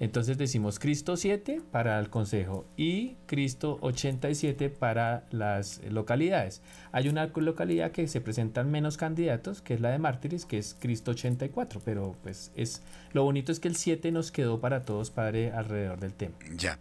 Entonces 0.00 0.38
decimos 0.38 0.78
Cristo 0.78 1.16
7 1.16 1.60
para 1.70 1.98
el 1.98 2.10
Consejo 2.10 2.66
y 2.76 3.16
Cristo 3.26 3.78
87 3.80 4.70
para 4.70 5.26
las 5.30 5.80
localidades. 5.88 6.62
Hay 6.92 7.08
una 7.08 7.26
localidad 7.26 7.92
que 7.92 8.08
se 8.08 8.20
presentan 8.20 8.70
menos 8.70 8.96
candidatos, 8.96 9.62
que 9.62 9.74
es 9.74 9.80
la 9.80 9.90
de 9.90 9.98
Mártires, 9.98 10.46
que 10.46 10.58
es 10.58 10.76
Cristo 10.78 11.12
84, 11.12 11.80
pero 11.84 12.16
pues 12.22 12.52
es 12.56 12.82
lo 13.12 13.24
bonito 13.24 13.52
es 13.52 13.60
que 13.60 13.68
el 13.68 13.76
7 13.76 14.10
nos 14.12 14.32
quedó 14.32 14.60
para 14.60 14.84
todos, 14.84 15.10
Padre, 15.10 15.52
alrededor 15.52 16.00
del 16.00 16.14
tema. 16.14 16.34
Ya. 16.56 16.78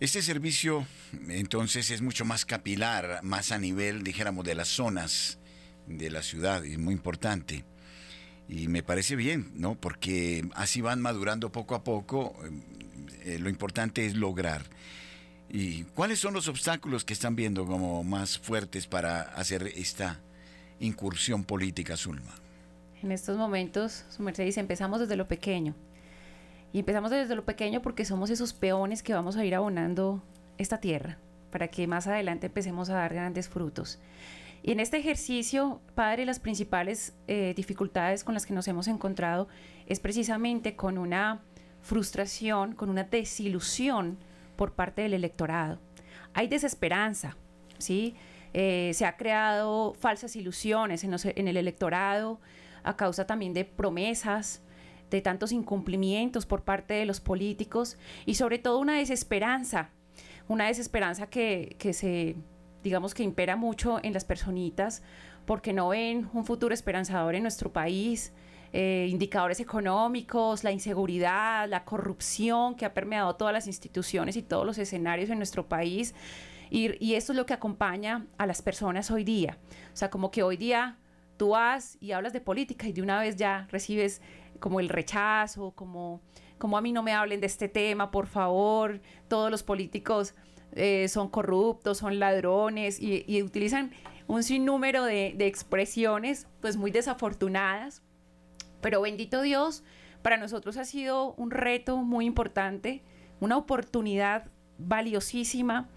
Este 0.00 0.22
servicio 0.22 0.86
entonces 1.28 1.90
es 1.90 2.02
mucho 2.02 2.24
más 2.24 2.44
capilar, 2.44 3.20
más 3.24 3.50
a 3.50 3.58
nivel, 3.58 4.04
dijéramos, 4.04 4.44
de 4.44 4.54
las 4.54 4.68
zonas 4.68 5.38
de 5.88 6.10
la 6.10 6.22
ciudad, 6.22 6.64
es 6.64 6.78
muy 6.78 6.94
importante. 6.94 7.64
Y 8.48 8.68
me 8.68 8.82
parece 8.82 9.14
bien, 9.14 9.50
¿no? 9.54 9.74
Porque 9.74 10.48
así 10.54 10.80
van 10.80 11.00
madurando 11.00 11.52
poco 11.52 11.74
a 11.74 11.84
poco. 11.84 12.34
Eh, 13.24 13.38
lo 13.38 13.50
importante 13.50 14.06
es 14.06 14.14
lograr. 14.16 14.62
¿Y 15.50 15.84
cuáles 15.84 16.18
son 16.18 16.34
los 16.34 16.48
obstáculos 16.48 17.04
que 17.04 17.12
están 17.12 17.36
viendo 17.36 17.66
como 17.66 18.02
más 18.04 18.38
fuertes 18.38 18.86
para 18.86 19.22
hacer 19.22 19.62
esta 19.76 20.20
incursión 20.80 21.44
política, 21.44 21.96
Zulma? 21.96 22.34
En 23.02 23.12
estos 23.12 23.36
momentos, 23.36 24.04
su 24.10 24.22
merced 24.22 24.44
dice, 24.44 24.60
empezamos 24.60 25.00
desde 25.00 25.16
lo 25.16 25.28
pequeño. 25.28 25.74
Y 26.72 26.80
empezamos 26.80 27.10
desde 27.10 27.34
lo 27.34 27.44
pequeño 27.44 27.80
porque 27.80 28.04
somos 28.04 28.30
esos 28.30 28.52
peones 28.52 29.02
que 29.02 29.14
vamos 29.14 29.36
a 29.36 29.44
ir 29.44 29.54
abonando 29.54 30.22
esta 30.58 30.80
tierra 30.80 31.18
para 31.50 31.68
que 31.68 31.86
más 31.86 32.06
adelante 32.06 32.46
empecemos 32.46 32.90
a 32.90 32.94
dar 32.94 33.14
grandes 33.14 33.48
frutos. 33.48 33.98
Y 34.62 34.72
en 34.72 34.80
este 34.80 34.98
ejercicio, 34.98 35.80
padre, 35.94 36.24
las 36.26 36.40
principales 36.40 37.14
eh, 37.26 37.54
dificultades 37.56 38.24
con 38.24 38.34
las 38.34 38.44
que 38.44 38.54
nos 38.54 38.66
hemos 38.68 38.88
encontrado 38.88 39.48
es 39.86 40.00
precisamente 40.00 40.76
con 40.76 40.98
una 40.98 41.42
frustración, 41.80 42.74
con 42.74 42.90
una 42.90 43.04
desilusión 43.04 44.18
por 44.56 44.72
parte 44.72 45.02
del 45.02 45.14
electorado. 45.14 45.78
Hay 46.34 46.48
desesperanza, 46.48 47.36
¿sí? 47.78 48.14
Eh, 48.52 48.92
se 48.94 49.06
ha 49.06 49.16
creado 49.16 49.94
falsas 49.94 50.34
ilusiones 50.36 51.04
en, 51.04 51.14
en 51.24 51.48
el 51.48 51.56
electorado 51.56 52.40
a 52.82 52.96
causa 52.96 53.26
también 53.26 53.52
de 53.52 53.64
promesas, 53.64 54.62
de 55.10 55.20
tantos 55.20 55.52
incumplimientos 55.52 56.46
por 56.46 56.64
parte 56.64 56.94
de 56.94 57.06
los 57.06 57.20
políticos 57.20 57.96
y 58.26 58.34
sobre 58.34 58.58
todo 58.58 58.78
una 58.78 58.98
desesperanza, 58.98 59.90
una 60.48 60.66
desesperanza 60.66 61.28
que, 61.28 61.76
que 61.78 61.92
se 61.92 62.36
digamos 62.82 63.14
que 63.14 63.22
impera 63.22 63.56
mucho 63.56 63.98
en 64.02 64.12
las 64.12 64.24
personitas 64.24 65.02
porque 65.46 65.72
no 65.72 65.88
ven 65.88 66.28
un 66.32 66.44
futuro 66.44 66.74
esperanzador 66.74 67.34
en 67.34 67.42
nuestro 67.42 67.72
país. 67.72 68.32
Eh, 68.74 69.06
indicadores 69.08 69.60
económicos, 69.60 70.62
la 70.62 70.72
inseguridad, 70.72 71.66
la 71.68 71.86
corrupción 71.86 72.74
que 72.74 72.84
ha 72.84 72.92
permeado 72.92 73.34
todas 73.34 73.54
las 73.54 73.66
instituciones 73.66 74.36
y 74.36 74.42
todos 74.42 74.66
los 74.66 74.76
escenarios 74.76 75.30
en 75.30 75.38
nuestro 75.38 75.66
país. 75.66 76.14
Y, 76.70 77.02
y 77.02 77.14
esto 77.14 77.32
es 77.32 77.36
lo 77.38 77.46
que 77.46 77.54
acompaña 77.54 78.26
a 78.36 78.46
las 78.46 78.60
personas 78.60 79.10
hoy 79.10 79.24
día. 79.24 79.56
O 79.94 79.96
sea, 79.96 80.10
como 80.10 80.30
que 80.30 80.42
hoy 80.42 80.58
día 80.58 80.98
tú 81.38 81.50
vas 81.50 81.96
y 82.00 82.12
hablas 82.12 82.34
de 82.34 82.42
política 82.42 82.86
y 82.86 82.92
de 82.92 83.00
una 83.00 83.18
vez 83.20 83.36
ya 83.36 83.66
recibes 83.70 84.20
como 84.60 84.80
el 84.80 84.90
rechazo, 84.90 85.70
como, 85.70 86.20
como 86.58 86.76
a 86.76 86.82
mí 86.82 86.92
no 86.92 87.02
me 87.02 87.14
hablen 87.14 87.40
de 87.40 87.46
este 87.46 87.68
tema, 87.68 88.10
por 88.10 88.26
favor, 88.26 89.00
todos 89.28 89.50
los 89.50 89.62
políticos 89.62 90.34
eh, 90.72 91.08
son 91.08 91.28
corruptos, 91.28 91.98
son 91.98 92.18
ladrones 92.18 93.00
y, 93.00 93.42
utilizan 93.42 93.92
un 94.26 94.42
sinnúmero 94.42 95.04
de, 95.04 95.34
de, 95.36 95.46
expresiones 95.46 96.46
pues 96.60 96.76
muy 96.76 96.90
desafortunadas. 96.90 98.02
Pero 98.80 99.00
bendito 99.00 99.42
Dios, 99.42 99.84
para 100.22 100.36
nosotros 100.36 100.76
ha 100.76 100.84
sido 100.84 101.34
un 101.34 101.50
reto 101.50 101.96
muy 101.96 102.26
importante, 102.26 103.02
una 103.40 103.56
oportunidad 103.56 104.50
valiosísima, 104.78 105.88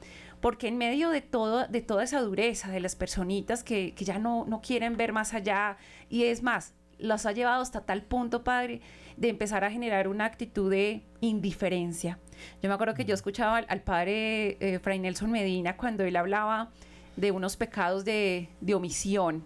porque 0.41 0.67
en 0.67 0.77
medio 0.77 1.09
de, 1.09 1.21
todo, 1.21 1.67
de 1.67 1.81
toda 1.81 2.03
esa 2.03 2.19
dureza 2.21 2.71
de 2.71 2.79
las 2.79 2.95
personitas 2.95 3.63
que, 3.63 3.93
que 3.93 4.05
ya 4.05 4.17
no, 4.17 4.45
no 4.45 4.61
quieren 4.61 4.97
ver 4.97 5.13
más 5.13 5.33
allá, 5.33 5.77
y 6.09 6.23
es 6.23 6.41
más, 6.41 6.73
los 6.97 7.25
ha 7.25 7.31
llevado 7.31 7.61
hasta 7.61 7.85
tal 7.85 8.03
punto, 8.03 8.43
Padre, 8.43 8.81
de 9.17 9.29
empezar 9.29 9.63
a 9.63 9.71
generar 9.71 10.07
una 10.07 10.25
actitud 10.25 10.69
de 10.71 11.03
indiferencia. 11.19 12.19
Yo 12.61 12.69
me 12.69 12.75
acuerdo 12.75 12.93
que 12.93 13.05
yo 13.05 13.13
escuchaba 13.13 13.57
al, 13.57 13.81
padre 13.81 14.57
eh, 14.59 14.79
Fray 14.79 14.99
Nelson 14.99 15.31
Medina 15.31 15.77
cuando 15.77 16.03
él 16.03 16.15
hablaba 16.15 16.71
de 17.15 17.31
unos 17.31 17.57
pecados 17.57 18.05
de, 18.05 18.49
omisión 18.73 19.43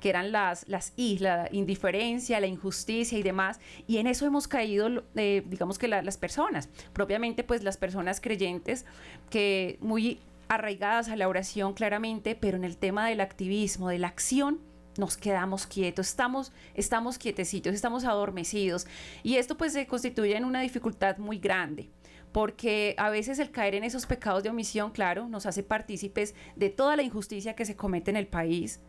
que 0.00 0.08
eran 0.08 0.32
las, 0.32 0.66
las 0.66 0.94
I, 0.96 1.18
la 1.18 1.48
indiferencia, 1.52 2.40
la 2.40 2.46
injusticia 2.46 3.18
y 3.18 3.22
demás. 3.22 3.60
Y 3.86 3.98
en 3.98 4.06
eso 4.06 4.24
hemos 4.24 4.48
caído, 4.48 5.04
eh, 5.14 5.42
digamos 5.46 5.78
que 5.78 5.88
las 5.88 6.16
personas, 6.16 6.70
propiamente 6.94 7.44
pues 7.44 7.62
las 7.62 7.76
personas 7.76 8.18
creyentes, 8.22 8.86
que 9.28 9.76
muy 9.80 10.18
arraigadas 10.48 11.10
a 11.10 11.16
la 11.16 11.28
oración 11.28 11.74
claramente, 11.74 12.34
pero 12.34 12.56
en 12.56 12.64
el 12.64 12.78
tema 12.78 13.06
del 13.08 13.20
activismo, 13.20 13.90
de 13.90 13.98
la 13.98 14.08
acción, 14.08 14.58
nos 14.98 15.16
quedamos 15.16 15.66
quietos, 15.66 16.08
estamos, 16.08 16.52
estamos 16.74 17.18
quietecitos, 17.18 17.74
estamos 17.74 18.04
adormecidos. 18.04 18.86
Y 19.22 19.36
esto 19.36 19.56
pues 19.56 19.72
se 19.72 19.86
constituye 19.86 20.36
en 20.36 20.44
una 20.44 20.60
dificultad 20.60 21.18
muy 21.18 21.38
grande 21.38 21.90
porque 22.32 22.94
a 22.98 23.10
veces 23.10 23.38
el 23.38 23.50
caer 23.50 23.74
en 23.74 23.84
esos 23.84 24.06
pecados 24.06 24.42
de 24.42 24.50
omisión, 24.50 24.90
claro, 24.90 25.28
nos 25.28 25.46
hace 25.46 25.62
partícipes 25.62 26.34
de 26.56 26.70
toda 26.70 26.96
la 26.96 27.02
injusticia 27.02 27.54
que 27.54 27.64
se 27.64 27.76
comete 27.76 28.10
en 28.10 28.16
el 28.16 28.26
país. 28.26 28.80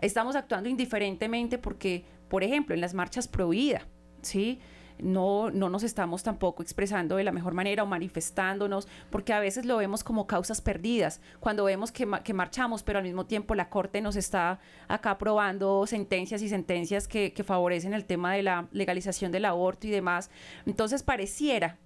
Estamos 0.00 0.36
actuando 0.36 0.68
indiferentemente 0.68 1.58
porque, 1.58 2.04
por 2.28 2.42
ejemplo, 2.42 2.74
en 2.74 2.80
las 2.80 2.94
marchas 2.94 3.28
prohibidas, 3.28 3.86
¿sí? 4.22 4.60
no, 5.00 5.50
no 5.50 5.68
nos 5.68 5.82
estamos 5.82 6.22
tampoco 6.22 6.62
expresando 6.62 7.16
de 7.16 7.24
la 7.24 7.32
mejor 7.32 7.54
manera 7.54 7.82
o 7.82 7.86
manifestándonos, 7.86 8.88
porque 9.10 9.32
a 9.32 9.40
veces 9.40 9.64
lo 9.64 9.76
vemos 9.76 10.04
como 10.04 10.26
causas 10.26 10.60
perdidas, 10.60 11.20
cuando 11.40 11.64
vemos 11.64 11.92
que, 11.92 12.06
marchamos, 12.06 12.82
pero 12.82 12.98
al 12.98 13.04
mismo 13.04 13.26
tiempo 13.26 13.54
la 13.54 13.68
Corte 13.68 14.00
nos 14.00 14.16
está 14.16 14.60
acá 14.88 15.12
aprobando 15.12 15.86
sentencias 15.86 16.42
y 16.42 16.48
sentencias 16.48 17.08
que 17.08 17.44
favorecen 17.44 17.94
el 17.94 18.04
tema 18.04 18.34
de 18.34 18.42
la 18.42 18.68
legalización 18.72 19.32
del 19.32 19.44
aborto 19.44 19.86
y 19.86 19.90
demás. 19.90 20.30
Entonces 20.66 21.02
pareciera 21.02 21.78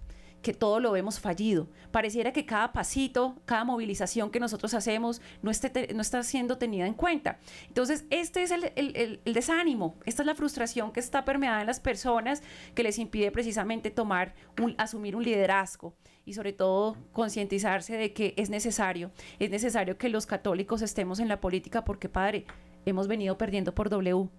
que 0.43 0.53
todo 0.53 0.79
lo 0.79 0.91
vemos 0.91 1.19
fallido. 1.19 1.69
Pareciera 1.89 2.33
que 2.33 2.45
cada 2.45 2.73
pasito, 2.73 3.41
cada 3.45 3.63
movilización 3.63 4.29
que 4.29 4.39
nosotros 4.39 4.73
hacemos 4.75 5.21
no, 5.41 5.49
esté, 5.49 5.91
no 5.95 6.01
está 6.01 6.21
siendo 6.21 6.57
tenida 6.59 6.85
en 6.85 6.93
cuenta. 6.93 7.39
Entonces, 7.69 8.05
este 8.11 8.43
es 8.43 8.51
el, 8.51 9.21
desánimo, 9.25 9.95
esta 10.05 10.21
es 10.21 10.27
la 10.27 10.35
frustración 10.35 10.91
que 10.91 10.99
está 10.99 11.25
permeada 11.25 11.61
en 11.61 11.67
las 11.67 11.79
personas 11.79 12.43
que 12.75 12.83
les 12.83 12.99
impide 12.99 13.31
precisamente 13.31 13.89
tomar, 13.89 14.35
un, 14.61 14.75
asumir 14.77 15.15
un 15.15 15.23
liderazgo 15.23 15.95
y 16.25 16.33
sobre 16.33 16.53
todo 16.53 16.97
concientizarse 17.13 17.97
de 17.97 18.13
que 18.13 18.33
es 18.37 18.49
necesario, 18.49 19.11
es 19.39 19.49
necesario 19.49 19.97
que 19.97 20.09
los 20.09 20.25
católicos 20.25 20.81
estemos 20.81 21.19
en 21.19 21.29
la 21.29 21.39
política 21.39 21.85
porque, 21.85 22.09
padre, 22.09 22.45
hemos 22.85 23.07
venido 23.07 23.37
perdiendo 23.37 23.73
por 23.73 23.89
W 23.89 24.29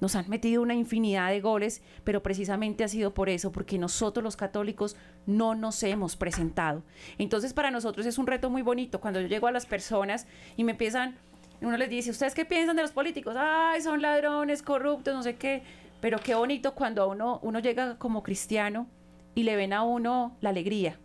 nos 0.00 0.16
han 0.16 0.28
metido 0.28 0.62
una 0.62 0.74
infinidad 0.74 1.30
de 1.30 1.40
goles, 1.40 1.82
pero 2.04 2.22
precisamente 2.22 2.84
ha 2.84 2.88
sido 2.88 3.14
por 3.14 3.28
eso, 3.28 3.52
porque 3.52 3.78
nosotros 3.78 4.24
los 4.24 4.36
católicos 4.36 4.96
no 5.26 5.54
nos 5.54 5.82
hemos 5.82 6.16
presentado. 6.16 6.82
Entonces 7.18 7.52
para 7.52 7.70
nosotros 7.70 8.06
es 8.06 8.18
un 8.18 8.26
reto 8.26 8.50
muy 8.50 8.62
bonito 8.62 9.00
cuando 9.00 9.20
yo 9.20 9.28
llego 9.28 9.46
a 9.46 9.52
las 9.52 9.66
personas 9.66 10.26
y 10.56 10.64
me 10.64 10.72
empiezan, 10.72 11.16
uno 11.60 11.76
les 11.76 11.90
dice, 11.90 12.10
¿ustedes 12.10 12.34
qué 12.34 12.44
piensan 12.44 12.76
de 12.76 12.82
los 12.82 12.92
políticos? 12.92 13.34
Ay, 13.38 13.82
son 13.82 14.00
ladrones, 14.00 14.62
corruptos, 14.62 15.14
no 15.14 15.22
sé 15.22 15.36
qué. 15.36 15.62
Pero 16.00 16.18
qué 16.18 16.34
bonito 16.34 16.74
cuando 16.74 17.08
uno, 17.08 17.38
uno 17.42 17.58
llega 17.58 17.98
como 17.98 18.22
cristiano 18.22 18.86
y 19.34 19.42
le 19.42 19.56
ven 19.56 19.72
a 19.72 19.82
uno 19.82 20.36
la 20.40 20.50
alegría, 20.50 20.98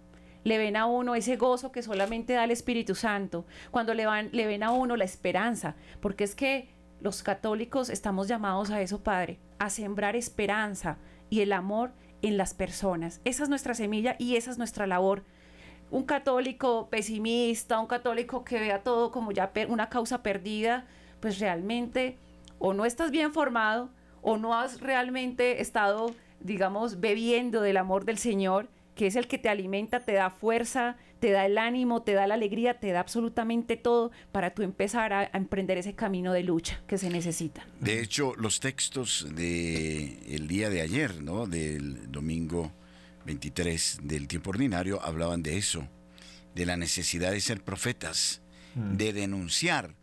le 0.44 0.58
ven 0.58 0.78
a 0.78 0.86
uno 0.86 1.16
ese 1.16 1.36
gozo 1.36 1.72
que 1.72 1.84
solamente 1.84 2.34
da 2.34 2.46
el 2.46 2.52
Espíritu 2.52 2.96
Santo, 2.96 3.46
cuando 3.72 3.94
le, 3.94 4.06
van, 4.06 4.30
le 4.32 4.46
ven 4.46 4.64
a 4.64 4.72
uno 4.72 4.96
la 4.96 5.04
esperanza, 5.04 5.76
porque 6.00 6.24
es 6.24 6.36
que 6.36 6.70
los 7.00 7.24
católicos 7.24 7.90
estamos 7.90 8.28
llamados 8.28 8.72
a 8.72 8.82
eso, 8.82 9.04
Padre, 9.04 9.40
a 9.60 9.70
sembrar 9.70 10.16
esperanza 10.16 10.98
y 11.30 11.42
el 11.42 11.54
amor 11.54 11.92
en 12.22 12.38
las 12.38 12.54
personas. 12.54 13.22
Esa 13.26 13.44
es 13.44 13.50
nuestra 13.50 13.74
semilla 13.74 14.16
y 14.18 14.36
esa 14.36 14.52
es 14.52 14.58
nuestra 14.58 14.88
labor. 14.88 15.24
Un 15.92 16.04
católico 16.04 16.90
pesimista, 16.90 17.80
un 17.80 17.88
católico 17.88 18.44
que 18.44 18.60
vea 18.60 18.82
todo 18.82 19.12
como 19.12 19.32
ya 19.32 19.52
una 19.68 19.90
causa 19.90 20.24
perdida, 20.24 20.86
pues 21.20 21.40
realmente 21.40 22.18
o 22.60 22.74
no 22.74 22.86
estás 22.86 23.12
bien 23.12 23.34
formado 23.34 23.90
o 24.22 24.38
no 24.38 24.56
has 24.56 24.82
realmente 24.82 25.62
estado, 25.62 26.12
digamos, 26.40 27.00
bebiendo 27.00 27.62
del 27.62 27.78
amor 27.78 28.06
del 28.06 28.18
Señor, 28.18 28.70
que 28.96 29.08
es 29.08 29.16
el 29.16 29.28
que 29.28 29.38
te 29.38 29.50
alimenta, 29.50 30.00
te 30.00 30.14
da 30.14 30.30
fuerza, 30.30 30.98
te 31.20 31.32
da 31.32 31.46
el 31.46 31.58
ánimo, 31.58 32.02
te 32.02 32.14
da 32.14 32.28
la 32.28 32.36
alegría, 32.36 32.80
te 32.80 32.92
da 32.92 33.02
absolutamente 33.02 33.78
todo 33.78 34.12
para 34.32 34.54
tú 34.54 34.64
empezar 34.64 35.14
a, 35.14 35.30
emprender 35.34 35.78
ese 35.78 35.94
camino 35.94 36.34
de 36.34 36.44
lucha 36.44 36.82
que 36.88 36.98
se 36.98 37.10
necesita. 37.10 37.68
De 37.80 38.02
hecho, 38.02 38.34
los 38.36 38.60
textos 38.60 39.28
del 39.36 40.20
el 40.28 40.48
día 40.48 40.70
de 40.70 40.82
ayer, 40.82 41.22
¿no? 41.22 41.46
Del 41.46 42.12
domingo 42.12 42.72
23 43.26 44.00
del 44.04 44.28
tiempo 44.28 44.52
ordinario 44.52 45.02
hablaban 45.02 45.44
de 45.44 45.58
eso, 45.58 45.88
de 46.54 46.66
la 46.66 46.78
necesidad 46.78 47.32
de 47.32 47.42
ser 47.42 47.62
profetas, 47.62 48.42
mm. 48.76 48.96
de 48.96 49.14
denunciar 49.14 49.96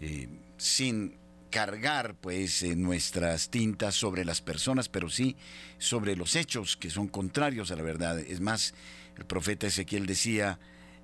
eh, 0.00 0.28
sin 0.56 1.16
cargar 1.54 2.16
pues 2.16 2.64
eh, 2.64 2.74
nuestras 2.74 3.48
tintas 3.48 3.94
sobre 3.94 4.24
las 4.24 4.40
personas, 4.40 4.88
pero 4.88 5.08
sí 5.08 5.36
sobre 5.78 6.16
los 6.16 6.34
hechos 6.34 6.76
que 6.76 6.90
son 6.90 7.06
contrarios 7.06 7.70
a 7.70 7.76
la 7.76 7.82
verdad. 7.82 8.18
Es 8.18 8.40
más, 8.40 8.74
el 9.16 9.24
profeta 9.24 9.68
Ezequiel 9.68 10.04
decía, 10.04 10.58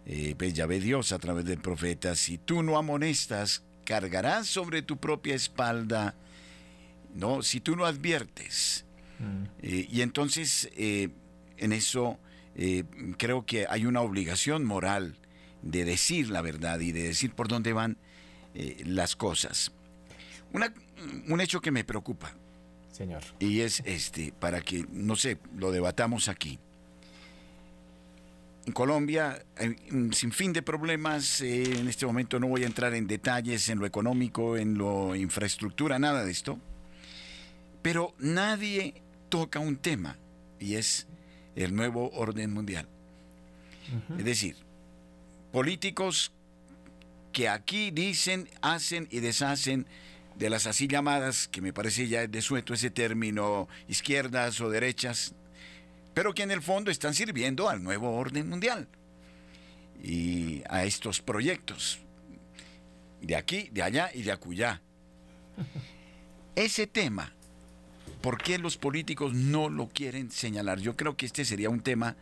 eh, 0.06 0.34
pues 0.36 0.52
ya 0.52 0.66
ve 0.66 0.80
Dios 0.80 1.12
a 1.12 1.20
través 1.20 1.44
del 1.44 1.60
profeta, 1.60 2.16
si 2.16 2.36
tú 2.36 2.64
no 2.64 2.78
amonestas, 2.78 3.62
cargarás 3.84 4.48
sobre 4.48 4.82
tu 4.82 4.96
propia 4.96 5.36
espalda, 5.36 6.16
¿no? 7.14 7.42
Si 7.42 7.60
tú 7.60 7.76
no 7.76 7.86
adviertes. 7.86 8.84
Mm. 9.20 9.44
Eh, 9.62 9.86
y 9.88 10.00
entonces, 10.00 10.68
en 10.76 11.72
eso 11.72 12.18
creo 13.18 13.46
que 13.46 13.66
hay 13.70 13.86
una 13.86 14.00
obligación 14.00 14.64
moral 14.64 15.16
de 15.62 15.84
decir 15.84 16.28
la 16.28 16.42
verdad 16.42 16.80
y 16.80 16.90
de 16.90 17.04
decir 17.04 17.34
por 17.34 17.46
dónde 17.46 17.72
van 17.72 17.98
las 18.84 19.14
cosas 19.14 19.70
un 20.52 21.40
hecho 21.40 21.60
que 21.60 21.70
me 21.70 21.84
preocupa. 21.84 22.32
Señor. 22.92 23.22
Y 23.38 23.60
es 23.60 23.82
este, 23.86 24.32
para 24.38 24.60
que, 24.60 24.84
no 24.90 25.16
sé, 25.16 25.38
lo 25.56 25.70
debatamos 25.72 26.28
aquí. 26.28 26.58
En 28.66 28.72
Colombia, 28.72 29.42
sin 30.12 30.32
fin 30.32 30.52
de 30.52 30.62
problemas, 30.62 31.40
eh, 31.40 31.78
en 31.78 31.88
este 31.88 32.04
momento 32.04 32.38
no 32.38 32.48
voy 32.48 32.64
a 32.64 32.66
entrar 32.66 32.94
en 32.94 33.06
detalles 33.06 33.68
en 33.70 33.78
lo 33.78 33.86
económico, 33.86 34.56
en 34.56 34.76
lo 34.76 35.16
infraestructura, 35.16 35.98
nada 35.98 36.24
de 36.24 36.30
esto. 36.30 36.58
Pero 37.80 38.14
nadie 38.18 39.02
toca 39.30 39.60
un 39.60 39.76
tema 39.76 40.18
y 40.58 40.74
es 40.74 41.06
el 41.56 41.74
nuevo 41.74 42.10
orden 42.10 42.52
mundial. 42.52 42.86
Es 44.16 44.24
decir, 44.24 44.56
políticos 45.52 46.32
que 47.32 47.48
aquí 47.48 47.90
dicen, 47.90 48.48
hacen 48.60 49.08
y 49.10 49.20
deshacen 49.20 49.86
de 50.40 50.48
las 50.48 50.66
así 50.66 50.88
llamadas, 50.88 51.48
que 51.48 51.60
me 51.60 51.74
parece 51.74 52.08
ya 52.08 52.26
de 52.26 52.40
sueto 52.40 52.72
ese 52.72 52.88
término, 52.90 53.68
izquierdas 53.88 54.58
o 54.62 54.70
derechas, 54.70 55.34
pero 56.14 56.32
que 56.32 56.42
en 56.42 56.50
el 56.50 56.62
fondo 56.62 56.90
están 56.90 57.12
sirviendo 57.12 57.68
al 57.68 57.82
nuevo 57.82 58.16
orden 58.16 58.48
mundial 58.48 58.88
y 60.02 60.62
a 60.70 60.84
estos 60.84 61.20
proyectos, 61.20 61.98
de 63.20 63.36
aquí, 63.36 63.68
de 63.70 63.82
allá 63.82 64.10
y 64.14 64.22
de 64.22 64.32
acullá. 64.32 64.80
Ese 66.56 66.86
tema, 66.86 67.34
¿por 68.22 68.42
qué 68.42 68.56
los 68.56 68.78
políticos 68.78 69.34
no 69.34 69.68
lo 69.68 69.90
quieren 69.90 70.30
señalar? 70.30 70.80
Yo 70.80 70.96
creo 70.96 71.18
que 71.18 71.26
este 71.26 71.44
sería 71.44 71.68
un 71.68 71.82
tema 71.82 72.16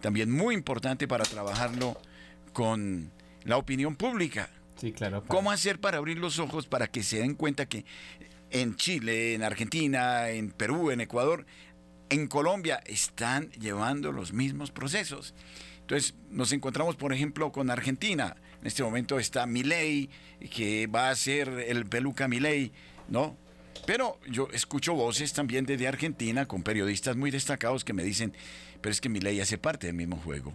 también 0.00 0.28
muy 0.28 0.56
importante 0.56 1.06
para 1.06 1.24
trabajarlo 1.24 1.96
con 2.52 3.12
la 3.44 3.58
opinión 3.58 3.94
pública 3.94 4.50
claro. 4.94 5.24
¿Cómo 5.26 5.50
hacer 5.50 5.80
para 5.80 5.98
abrir 5.98 6.18
los 6.18 6.38
ojos 6.38 6.66
para 6.66 6.86
que 6.86 7.02
se 7.02 7.18
den 7.18 7.34
cuenta 7.34 7.66
que 7.66 7.84
en 8.50 8.76
Chile, 8.76 9.34
en 9.34 9.42
Argentina, 9.42 10.30
en 10.30 10.50
Perú, 10.50 10.90
en 10.90 11.00
Ecuador, 11.00 11.46
en 12.08 12.26
Colombia 12.26 12.82
están 12.86 13.50
llevando 13.52 14.12
los 14.12 14.32
mismos 14.32 14.70
procesos? 14.70 15.34
Entonces 15.80 16.14
nos 16.30 16.52
encontramos, 16.52 16.96
por 16.96 17.12
ejemplo, 17.12 17.50
con 17.52 17.68
Argentina. 17.68 18.36
En 18.60 18.66
este 18.66 18.82
momento 18.82 19.18
está 19.18 19.46
Milei, 19.46 20.08
que 20.50 20.86
va 20.86 21.10
a 21.10 21.16
ser 21.16 21.48
el 21.48 21.86
peluca 21.86 22.28
Milei, 22.28 22.72
¿no? 23.08 23.36
Pero 23.86 24.20
yo 24.28 24.48
escucho 24.52 24.94
voces 24.94 25.32
también 25.32 25.66
desde 25.66 25.88
Argentina 25.88 26.46
con 26.46 26.62
periodistas 26.62 27.16
muy 27.16 27.30
destacados 27.30 27.84
que 27.84 27.92
me 27.92 28.04
dicen, 28.04 28.32
pero 28.80 28.92
es 28.92 29.00
que 29.00 29.08
Milei 29.08 29.40
hace 29.40 29.58
parte 29.58 29.88
del 29.88 29.96
mismo 29.96 30.16
juego. 30.16 30.52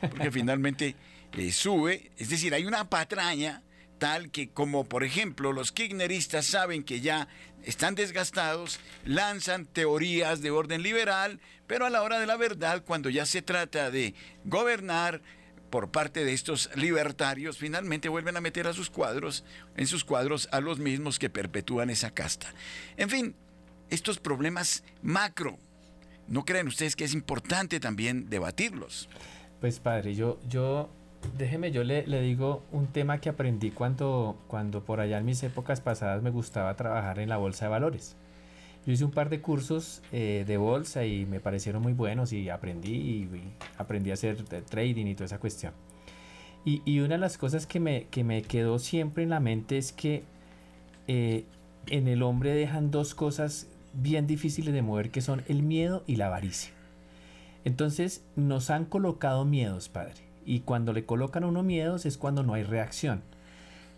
Porque 0.00 0.30
finalmente 0.30 0.94
eh, 1.32 1.52
sube, 1.52 2.10
es 2.16 2.28
decir, 2.28 2.54
hay 2.54 2.64
una 2.64 2.88
patraña 2.88 3.62
tal 3.98 4.30
que 4.30 4.48
como 4.48 4.84
por 4.84 5.04
ejemplo 5.04 5.52
los 5.52 5.72
kirchneristas 5.72 6.46
saben 6.46 6.84
que 6.84 7.00
ya 7.00 7.28
están 7.64 7.94
desgastados, 7.94 8.78
lanzan 9.04 9.66
teorías 9.66 10.40
de 10.40 10.50
orden 10.50 10.82
liberal, 10.82 11.40
pero 11.66 11.84
a 11.84 11.90
la 11.90 12.02
hora 12.02 12.20
de 12.20 12.26
la 12.26 12.36
verdad, 12.36 12.84
cuando 12.84 13.10
ya 13.10 13.26
se 13.26 13.42
trata 13.42 13.90
de 13.90 14.14
gobernar 14.44 15.20
por 15.70 15.90
parte 15.90 16.24
de 16.24 16.32
estos 16.32 16.70
libertarios, 16.76 17.58
finalmente 17.58 18.08
vuelven 18.08 18.36
a 18.36 18.40
meter 18.40 18.68
a 18.68 18.72
sus 18.72 18.88
cuadros, 18.88 19.44
en 19.76 19.86
sus 19.86 20.04
cuadros 20.04 20.48
a 20.52 20.60
los 20.60 20.78
mismos 20.78 21.18
que 21.18 21.28
perpetúan 21.28 21.90
esa 21.90 22.12
casta. 22.12 22.54
En 22.96 23.10
fin, 23.10 23.34
estos 23.90 24.18
problemas 24.18 24.84
macro, 25.02 25.58
¿no 26.28 26.44
creen 26.44 26.68
ustedes 26.68 26.94
que 26.94 27.04
es 27.04 27.14
importante 27.14 27.80
también 27.80 28.30
debatirlos? 28.30 29.08
Pues 29.60 29.80
padre, 29.80 30.14
yo, 30.14 30.38
yo 30.48 30.90
déjeme, 31.38 31.70
yo 31.72 31.84
le, 31.84 32.06
le, 32.06 32.20
digo 32.20 32.62
un 32.72 32.86
tema 32.88 33.20
que 33.20 33.28
aprendí 33.28 33.70
cuando, 33.70 34.36
cuando 34.48 34.84
por 34.84 35.00
allá 35.00 35.18
en 35.18 35.24
mis 35.24 35.42
épocas 35.42 35.80
pasadas 35.80 36.22
me 36.22 36.30
gustaba 36.30 36.74
trabajar 36.76 37.18
en 37.18 37.28
la 37.28 37.36
bolsa 37.36 37.66
de 37.66 37.70
valores. 37.70 38.16
Yo 38.86 38.92
hice 38.92 39.04
un 39.04 39.10
par 39.10 39.30
de 39.30 39.40
cursos 39.40 40.02
eh, 40.12 40.44
de 40.46 40.56
bolsa 40.56 41.04
y 41.04 41.26
me 41.26 41.40
parecieron 41.40 41.82
muy 41.82 41.92
buenos 41.92 42.32
y 42.32 42.48
aprendí 42.48 42.92
y, 42.92 43.28
aprendí 43.78 44.10
a 44.10 44.14
hacer 44.14 44.42
trading 44.44 45.06
y 45.06 45.14
toda 45.14 45.26
esa 45.26 45.38
cuestión. 45.38 45.72
Y, 46.64 46.82
y, 46.84 47.00
una 47.00 47.14
de 47.14 47.20
las 47.20 47.38
cosas 47.38 47.66
que 47.66 47.80
me, 47.80 48.06
que 48.10 48.24
me 48.24 48.42
quedó 48.42 48.78
siempre 48.78 49.22
en 49.22 49.30
la 49.30 49.40
mente 49.40 49.78
es 49.78 49.92
que 49.92 50.24
eh, 51.08 51.44
en 51.86 52.08
el 52.08 52.22
hombre 52.22 52.52
dejan 52.52 52.90
dos 52.90 53.14
cosas 53.14 53.68
bien 53.92 54.26
difíciles 54.26 54.74
de 54.74 54.82
mover 54.82 55.10
que 55.10 55.20
son 55.20 55.42
el 55.48 55.62
miedo 55.62 56.02
y 56.06 56.16
la 56.16 56.26
avaricia. 56.26 56.72
Entonces 57.64 58.24
nos 58.36 58.70
han 58.70 58.84
colocado 58.84 59.44
miedos, 59.44 59.88
padre 59.88 60.25
y 60.46 60.60
cuando 60.60 60.92
le 60.92 61.04
colocan 61.04 61.44
a 61.44 61.48
uno 61.48 61.62
miedos 61.62 62.06
es 62.06 62.16
cuando 62.16 62.42
no 62.42 62.54
hay 62.54 62.62
reacción. 62.62 63.22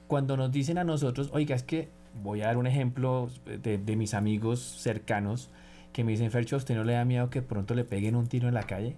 Cuando 0.08 0.36
nos 0.36 0.50
dicen 0.50 0.78
a 0.78 0.84
nosotros, 0.84 1.28
oiga, 1.32 1.54
es 1.54 1.62
que 1.62 1.90
voy 2.22 2.40
a 2.40 2.46
dar 2.46 2.56
un 2.56 2.66
ejemplo 2.66 3.28
de, 3.44 3.78
mis 3.96 4.14
amigos 4.14 4.60
cercanos 4.60 5.50
que 5.92 6.04
me 6.04 6.12
dicen, 6.12 6.30
Fercho, 6.30 6.56
¿a 6.56 6.58
usted 6.58 6.74
no 6.74 6.84
le 6.84 6.94
da 6.94 7.04
miedo 7.04 7.30
que 7.30 7.42
pronto 7.42 7.74
le 7.74 7.84
peguen 7.84 8.16
un 8.16 8.26
tiro 8.26 8.48
en 8.48 8.54
la 8.54 8.62
calle? 8.62 8.96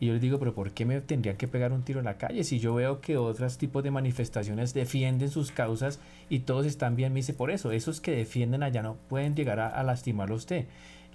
Y 0.00 0.06
yo 0.06 0.12
les 0.12 0.22
digo, 0.22 0.38
pero 0.38 0.54
¿por 0.54 0.70
qué 0.70 0.84
me 0.84 1.00
tendrían 1.00 1.36
que 1.36 1.48
pegar 1.48 1.72
un 1.72 1.82
tiro 1.82 1.98
en 1.98 2.04
la 2.04 2.18
calle? 2.18 2.44
Si 2.44 2.60
yo 2.60 2.74
veo 2.74 3.00
que 3.00 3.16
otros 3.16 3.58
tipos 3.58 3.82
de 3.82 3.90
manifestaciones 3.90 4.72
defienden 4.72 5.28
sus 5.28 5.50
causas 5.50 5.98
y 6.30 6.40
todos 6.40 6.66
están 6.66 6.94
bien, 6.94 7.12
me 7.12 7.18
dice, 7.18 7.34
por 7.34 7.50
eso, 7.50 7.72
esos 7.72 8.00
que 8.00 8.12
defienden 8.12 8.62
allá 8.62 8.82
no 8.82 8.94
pueden 9.08 9.34
llegar 9.34 9.58
a, 9.58 9.82
lastimarlo 9.82 10.34
a 10.34 10.38
usted. 10.38 10.66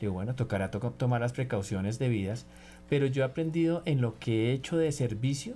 Digo, 0.03 0.11
bueno, 0.11 0.35
tocará 0.35 0.69
tomar 0.69 1.21
las 1.21 1.31
precauciones 1.31 1.97
debidas, 1.97 2.45
pero 2.89 3.05
yo 3.05 3.21
he 3.21 3.25
aprendido 3.25 3.83
en 3.85 4.01
lo 4.01 4.19
que 4.19 4.49
he 4.49 4.51
hecho 4.51 4.75
de 4.75 4.91
servicio 4.91 5.55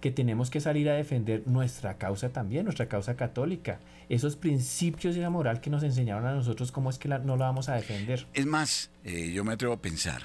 que 0.00 0.12
tenemos 0.12 0.48
que 0.48 0.60
salir 0.60 0.88
a 0.88 0.94
defender 0.94 1.42
nuestra 1.46 1.98
causa 1.98 2.28
también, 2.28 2.62
nuestra 2.62 2.86
causa 2.86 3.16
católica. 3.16 3.80
Esos 4.08 4.36
principios 4.36 5.16
de 5.16 5.22
la 5.22 5.28
moral 5.28 5.60
que 5.60 5.70
nos 5.70 5.82
enseñaron 5.82 6.24
a 6.24 6.32
nosotros, 6.32 6.70
¿cómo 6.70 6.88
es 6.88 6.98
que 6.98 7.08
no 7.08 7.36
la 7.36 7.46
vamos 7.46 7.68
a 7.68 7.74
defender? 7.74 8.28
Es 8.32 8.46
más, 8.46 8.92
eh, 9.02 9.32
yo 9.32 9.42
me 9.42 9.54
atrevo 9.54 9.74
a 9.74 9.82
pensar, 9.82 10.22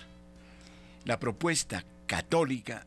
la 1.06 1.20
propuesta 1.20 1.84
católica 2.06 2.86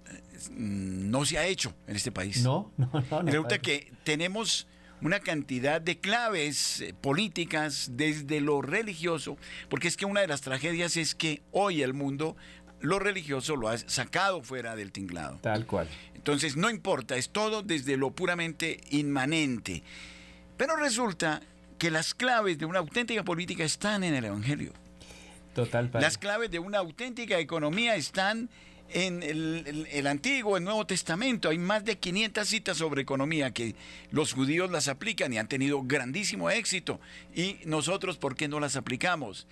mm, 0.52 1.10
no 1.10 1.24
se 1.24 1.38
ha 1.38 1.46
hecho 1.48 1.74
en 1.88 1.96
este 1.96 2.12
país. 2.12 2.44
No, 2.44 2.70
no, 2.76 2.88
no. 3.10 3.22
Resulta 3.22 3.58
que 3.58 3.90
tenemos 4.04 4.68
una 5.02 5.20
cantidad 5.20 5.80
de 5.80 5.98
claves 5.98 6.80
eh, 6.80 6.94
políticas 7.00 7.90
desde 7.92 8.40
lo 8.40 8.62
religioso, 8.62 9.37
porque 9.68 9.88
es 9.88 9.96
que 9.96 10.04
una 10.04 10.20
de 10.20 10.28
las 10.28 10.40
tragedias 10.40 10.96
es 10.96 11.14
que 11.14 11.42
hoy 11.52 11.82
el 11.82 11.94
mundo 11.94 12.37
lo 12.80 12.98
religioso 12.98 13.56
lo 13.56 13.68
ha 13.68 13.78
sacado 13.78 14.42
fuera 14.42 14.76
del 14.76 14.92
tinglado. 14.92 15.38
Tal 15.42 15.66
cual. 15.66 15.88
Entonces, 16.14 16.56
no 16.56 16.70
importa, 16.70 17.16
es 17.16 17.30
todo 17.30 17.62
desde 17.62 17.96
lo 17.96 18.11
puramente 18.11 18.80
inmanente. 18.90 19.82
Pero 20.56 20.76
resulta 20.76 21.40
que 21.78 21.90
las 21.90 22.14
claves 22.14 22.58
de 22.58 22.66
una 22.66 22.80
auténtica 22.80 23.24
política 23.24 23.64
están 23.64 24.04
en 24.04 24.14
el 24.14 24.24
Evangelio. 24.24 24.72
Total. 25.54 25.90
Las 25.94 26.18
claves 26.18 26.50
de 26.50 26.58
una 26.58 26.78
auténtica 26.78 27.38
economía 27.38 27.96
están 27.96 28.48
en 28.90 29.22
el, 29.22 30.07
Antiguo, 30.07 30.57
el 30.57 30.64
Nuevo 30.64 30.87
Testamento, 30.87 31.51
hay 31.51 31.59
más 31.59 31.85
de 31.85 31.98
500 31.98 32.48
citas 32.48 32.77
sobre 32.79 33.03
economía 33.03 33.51
que 33.51 33.74
los 34.11 34.33
judíos 34.33 34.70
las 34.70 34.88
aplican 34.88 35.33
y 35.33 35.38
han 35.38 35.48
tenido 35.48 35.83
grandísimo 35.83 36.51
éxito. 36.51 37.01
Y 37.35 37.59
nosotros, 37.64 38.16
¿por 38.16 38.35
qué 38.35 38.48
no 38.48 38.61
las 38.61 38.77
aplicamos? 38.77 39.46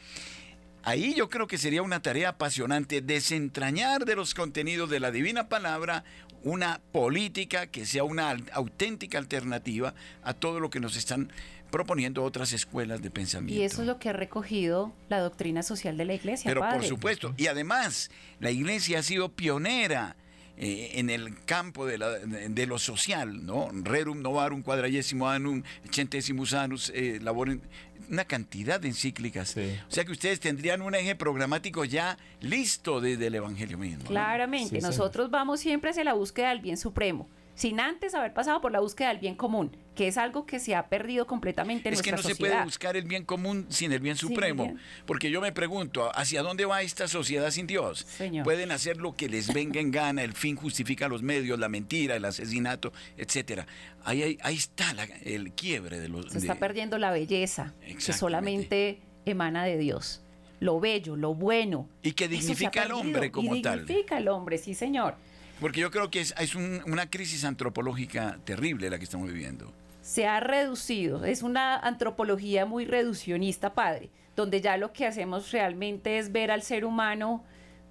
Ahí 0.83 1.15
yo 1.15 1.29
creo 1.29 1.49
que 1.49 1.59
sería 1.59 1.83
una 1.83 2.01
tarea 2.01 2.31
apasionante 2.31 3.01
desentrañar 3.01 4.05
de 4.05 4.15
los 4.15 4.35
contenidos 4.35 4.89
de 4.89 5.01
la 5.01 5.11
divina 5.11 5.49
palabra 5.49 6.05
una 6.45 6.81
política 6.93 7.67
que 7.67 7.85
sea 7.87 8.05
una 8.05 8.37
auténtica 8.53 9.19
alternativa 9.19 9.95
a 10.23 10.33
todo 10.33 10.61
lo 10.61 10.71
que 10.71 10.79
nos 10.79 10.97
están 10.97 11.33
proponiendo 11.77 12.25
otras 12.25 12.55
escuelas 12.55 13.03
de 13.03 13.11
pensamiento. 13.11 13.61
Y 13.61 13.63
eso 13.63 13.83
es 13.83 13.87
lo 13.87 13.99
que 13.99 14.09
ha 14.09 14.15
recogido 14.15 14.95
la 15.11 15.21
doctrina 15.21 15.63
social 15.63 15.99
de 15.99 16.07
la 16.07 16.15
iglesia. 16.15 16.49
Pero 16.49 16.67
por 16.67 16.83
supuesto, 16.83 17.35
y 17.37 17.49
además 17.49 18.11
la 18.41 18.51
iglesia 18.51 19.01
ha 19.01 19.03
sido 19.03 19.33
pionera. 19.33 20.17
Eh, 20.59 20.93
en 20.99 21.11
el 21.11 21.45
campo 21.45 21.85
de, 21.85 21.99
la, 21.99 22.13
de, 22.13 22.67
lo 22.67 22.79
social, 22.79 23.45
¿no? 23.45 23.69
Rerum 23.75 24.23
novarum 24.23 24.63
quadragesimo 24.63 25.29
annum, 25.29 25.63
centesimus 25.91 26.55
annus, 26.55 26.91
eh, 26.95 27.19
laboren, 27.21 27.61
una 28.09 28.25
cantidad 28.25 28.81
de 28.81 28.89
encíclicas. 28.89 29.55
O 29.55 29.91
sea 29.91 30.07
que 30.07 30.13
ustedes 30.13 30.41
tendrían 30.41 30.81
un 30.81 30.95
eje 30.95 31.15
programático 31.15 31.85
ya 31.85 32.17
listo 32.41 33.03
desde 33.03 33.27
el 33.27 33.35
Evangelio 33.35 33.77
mismo. 33.77 34.07
Claramente, 34.07 34.81
nosotros 34.81 35.31
vamos 35.31 35.61
siempre 35.61 35.91
hacia 35.91 36.05
la 36.05 36.15
búsqueda 36.15 36.49
del 36.49 36.61
bien 36.61 36.79
supremo 36.79 37.29
sin 37.57 37.81
antes 37.81 38.15
haber 38.15 38.33
pasado 38.35 38.61
por 38.61 38.71
la 38.71 38.81
búsqueda 38.81 39.09
del 39.09 39.19
bien 39.19 39.35
común, 39.35 39.77
que 39.95 40.07
es 40.07 40.19
algo 40.19 40.45
que 40.47 40.61
se 40.61 40.75
ha 40.75 40.89
perdido 40.89 41.27
completamente 41.27 41.89
en 41.89 41.95
es 41.95 41.99
nuestra 41.99 42.19
sociedad. 42.19 42.31
Es 42.31 42.37
que 42.37 42.43
no 42.43 42.49
se 42.49 42.53
puede 42.53 42.65
buscar 42.65 42.97
el 42.97 43.05
bien 43.05 43.25
común 43.25 43.67
sin 43.71 43.93
el 43.93 44.01
bien 44.01 44.17
supremo, 44.17 44.77
porque 45.07 45.31
yo 45.31 45.41
me 45.41 45.53
pregunto, 45.53 46.11
¿hacia 46.15 46.43
dónde 46.43 46.67
va 46.67 46.83
esta 46.83 47.09
sociedad 47.09 47.51
sin 47.51 47.67
Dios? 47.67 48.07
Pueden 48.45 48.71
hacer 48.71 48.99
lo 48.99 49.17
que 49.17 49.29
les 49.29 49.53
venga 49.53 49.81
en 49.81 49.91
gana, 49.91 50.23
el 50.23 50.35
fin 50.35 50.55
justifica 50.55 51.09
los 51.09 51.23
medios, 51.23 51.59
la 51.59 51.71
mentira, 51.71 52.15
el 52.15 52.27
asesinato, 52.27 52.93
etcétera. 53.17 53.67
Ahí, 54.05 54.39
ahí, 54.43 54.55
está 54.55 54.95
el 55.25 55.53
quiebre 55.53 55.99
de 55.99 56.09
los... 56.09 56.31
Se 56.31 56.39
está 56.39 56.57
perdiendo 56.57 56.99
la 56.99 57.11
belleza, 57.11 57.73
que 57.83 58.13
solamente 58.13 59.01
emana 59.25 59.65
de 59.65 59.79
Dios 59.79 60.23
lo 60.59 60.81
bello, 60.81 61.17
lo 61.17 61.35
bueno. 61.35 61.89
Y 62.03 62.13
que 62.13 62.29
dignifica 62.29 62.83
al 62.83 62.93
hombre 62.93 63.31
como 63.31 63.61
tal. 63.61 63.85
Dignifica 63.85 64.17
al 64.17 64.29
hombre, 64.29 64.59
sí, 64.59 64.75
señor. 64.75 65.17
Porque 65.61 65.81
yo 65.81 65.91
creo 65.91 66.11
que 66.11 66.21
es, 66.21 66.35
una 66.55 67.09
crisis 67.09 67.45
antropológica 67.45 68.39
terrible 68.45 68.91
la 68.91 68.99
que 68.99 69.05
estamos 69.05 69.29
viviendo. 69.33 69.73
Se 70.03 70.27
ha 70.27 70.41
reducido, 70.41 71.25
es 71.25 71.43
una 71.43 71.77
antropología 71.77 72.67
muy 72.67 72.85
reduccionista, 72.85 73.75
padre, 73.75 74.11
donde 74.37 74.61
ya 74.61 74.77
lo 74.77 74.93
que 74.93 75.07
hacemos 75.07 75.51
realmente 75.51 76.19
es 76.19 76.31
ver 76.31 76.51
al 76.51 76.63
ser 76.63 76.85
humano 76.85 77.43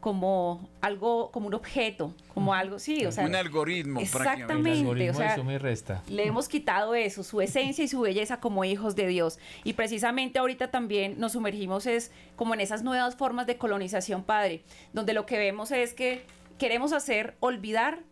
como 0.06 0.70
algo, 0.82 1.32
como 1.32 1.48
un 1.48 1.56
objeto, 1.56 2.14
como 2.32 2.54
algo, 2.54 2.78
sí, 2.78 3.08
o 3.08 3.12
sea. 3.12 3.26
Un 3.26 3.34
algoritmo, 3.34 4.00
Exactamente, 4.00 5.10
o 5.10 5.14
sea, 5.16 5.36
le 6.08 6.28
hemos 6.28 6.48
quitado 6.48 6.94
eso, 6.94 7.24
su 7.24 7.42
esencia 7.42 7.84
y 7.84 7.88
su 7.88 8.02
belleza 8.02 8.40
como 8.40 8.64
hijos 8.64 8.96
de 8.96 9.08
Dios. 9.08 9.40
Y 9.64 9.74
precisamente 9.74 10.38
ahorita 10.38 10.70
también 10.70 11.20
nos 11.20 11.32
sumergimos 11.32 11.88
es 11.88 12.12
como 12.36 12.54
en 12.54 12.62
esas 12.62 12.84
nuevas 12.84 13.16
formas 13.16 13.48
de 13.48 13.58
colonización, 13.58 14.24
padre, 14.24 14.62
donde 14.94 15.14
lo 15.14 15.26
que 15.26 15.40
vemos 15.40 15.72
es 15.72 15.94
que 15.94 16.24
queremos 16.58 16.94
hacer 16.94 17.36
olvidar 17.40 18.04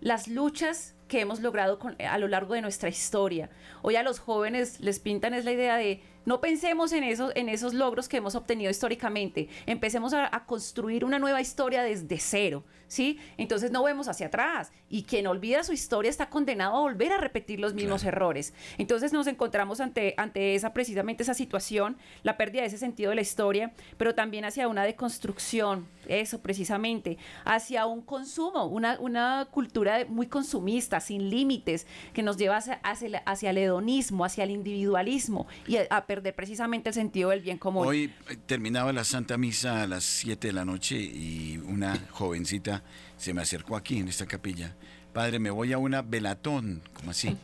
las 0.00 0.28
luchas 0.28 0.94
que 1.08 1.20
hemos 1.20 1.40
logrado 1.40 1.78
a 2.08 2.18
lo 2.18 2.28
largo 2.28 2.54
de 2.54 2.62
nuestra 2.62 2.88
historia. 2.88 3.50
Hoy 3.82 3.96
a 3.96 4.02
los 4.02 4.18
jóvenes 4.18 4.80
les 4.80 5.00
pintan 5.00 5.34
es 5.34 5.44
la 5.44 5.52
idea 5.52 5.76
de 5.76 6.02
no 6.26 6.40
pensemos 6.40 6.92
en, 6.92 7.04
eso, 7.04 7.30
en 7.34 7.48
esos 7.48 7.72
logros 7.72 8.08
que 8.08 8.16
hemos 8.18 8.34
obtenido 8.34 8.70
históricamente, 8.70 9.48
empecemos 9.64 10.12
a, 10.12 10.28
construir 10.46 11.04
una 11.04 11.18
nueva 11.18 11.40
historia 11.40 11.82
desde 11.82 12.18
cero, 12.18 12.64
¿sí? 12.88 13.18
Entonces 13.36 13.70
no 13.70 13.82
vemos 13.84 14.08
hacia 14.08 14.26
atrás 14.26 14.72
y 14.90 15.04
quien 15.04 15.26
olvida 15.26 15.64
su 15.64 15.72
historia 15.72 16.10
está 16.10 16.28
condenado 16.28 16.76
a 16.76 16.80
volver 16.80 17.12
a 17.12 17.18
repetir 17.18 17.60
los 17.60 17.74
mismos 17.74 18.04
errores. 18.04 18.52
Entonces 18.76 19.12
nos 19.12 19.26
encontramos 19.28 19.80
ante, 19.80 20.14
ante 20.16 20.54
esa 20.54 20.72
precisamente 20.72 21.22
esa 21.22 21.34
situación, 21.34 21.96
la 22.22 22.36
pérdida 22.36 22.62
de 22.62 22.68
ese 22.68 22.78
sentido 22.78 23.10
de 23.10 23.16
la 23.16 23.22
historia, 23.22 23.72
pero 23.96 24.14
también 24.14 24.44
hacia 24.44 24.68
una 24.68 24.84
deconstrucción, 24.84 25.86
eso 26.08 26.40
precisamente, 26.40 27.18
hacia 27.44 27.86
un 27.86 28.02
consumo, 28.02 28.66
una, 28.66 28.98
una 29.00 29.48
cultura 29.50 30.04
muy 30.08 30.26
consumista, 30.26 31.00
sin 31.00 31.30
límites, 31.30 31.86
que 32.12 32.22
nos 32.22 32.36
lleva 32.36 32.56
hacia, 32.56 32.80
hacia, 33.24 33.50
el 33.50 33.58
hedonismo, 33.58 34.24
hacia 34.24 34.44
el 34.44 34.50
individualismo 34.50 35.46
y 35.66 35.76
a, 35.76 35.86
a 35.90 36.06
perder 36.16 36.34
precisamente 36.34 36.88
el 36.88 36.94
sentido 36.94 37.28
del 37.28 37.42
bien 37.42 37.58
común. 37.58 37.86
Hoy 37.86 38.10
eh, 38.30 38.38
terminaba 38.46 38.90
la 38.90 39.04
Santa 39.04 39.36
Misa 39.36 39.82
a 39.82 39.86
las 39.86 40.02
7 40.02 40.46
de 40.46 40.52
la 40.54 40.64
noche 40.64 40.96
y 40.96 41.58
una 41.58 41.94
jovencita 42.10 42.82
se 43.18 43.34
me 43.34 43.42
acercó 43.42 43.76
aquí 43.76 43.98
en 43.98 44.08
esta 44.08 44.24
capilla. 44.24 44.74
Padre, 45.12 45.38
me 45.38 45.50
voy 45.50 45.74
a 45.74 45.78
una 45.78 46.00
velatón, 46.00 46.80
como 46.94 47.10
así. 47.10 47.36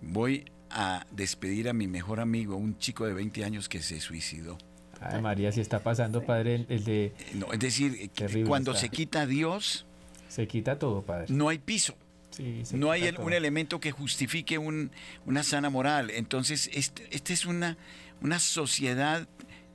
Voy 0.00 0.44
a 0.70 1.04
despedir 1.10 1.68
a 1.68 1.72
mi 1.72 1.88
mejor 1.88 2.20
amigo, 2.20 2.54
un 2.54 2.78
chico 2.78 3.06
de 3.06 3.12
20 3.12 3.44
años 3.44 3.68
que 3.68 3.82
se 3.82 3.98
suicidó. 3.98 4.56
Ay, 5.00 5.20
María, 5.20 5.50
si 5.50 5.60
está 5.60 5.80
pasando, 5.80 6.22
padre, 6.22 6.64
el 6.68 6.84
de... 6.84 7.12
No, 7.34 7.52
es 7.52 7.58
decir, 7.58 8.10
cuando 8.46 8.74
se 8.74 8.88
quita 8.88 9.26
Dios... 9.26 9.84
Se 10.28 10.46
quita 10.46 10.78
todo, 10.78 11.02
padre. 11.02 11.26
No 11.30 11.48
hay 11.48 11.58
piso 11.58 11.96
no 12.72 12.90
hay 12.90 13.14
un 13.18 13.32
elemento 13.32 13.80
que 13.80 13.90
justifique 13.90 14.58
una 14.58 15.42
sana 15.42 15.70
moral. 15.70 16.10
Entonces, 16.10 16.70
esta 16.72 17.02
este 17.10 17.32
es 17.32 17.46
una, 17.46 17.76
una 18.20 18.38
sociedad 18.38 19.28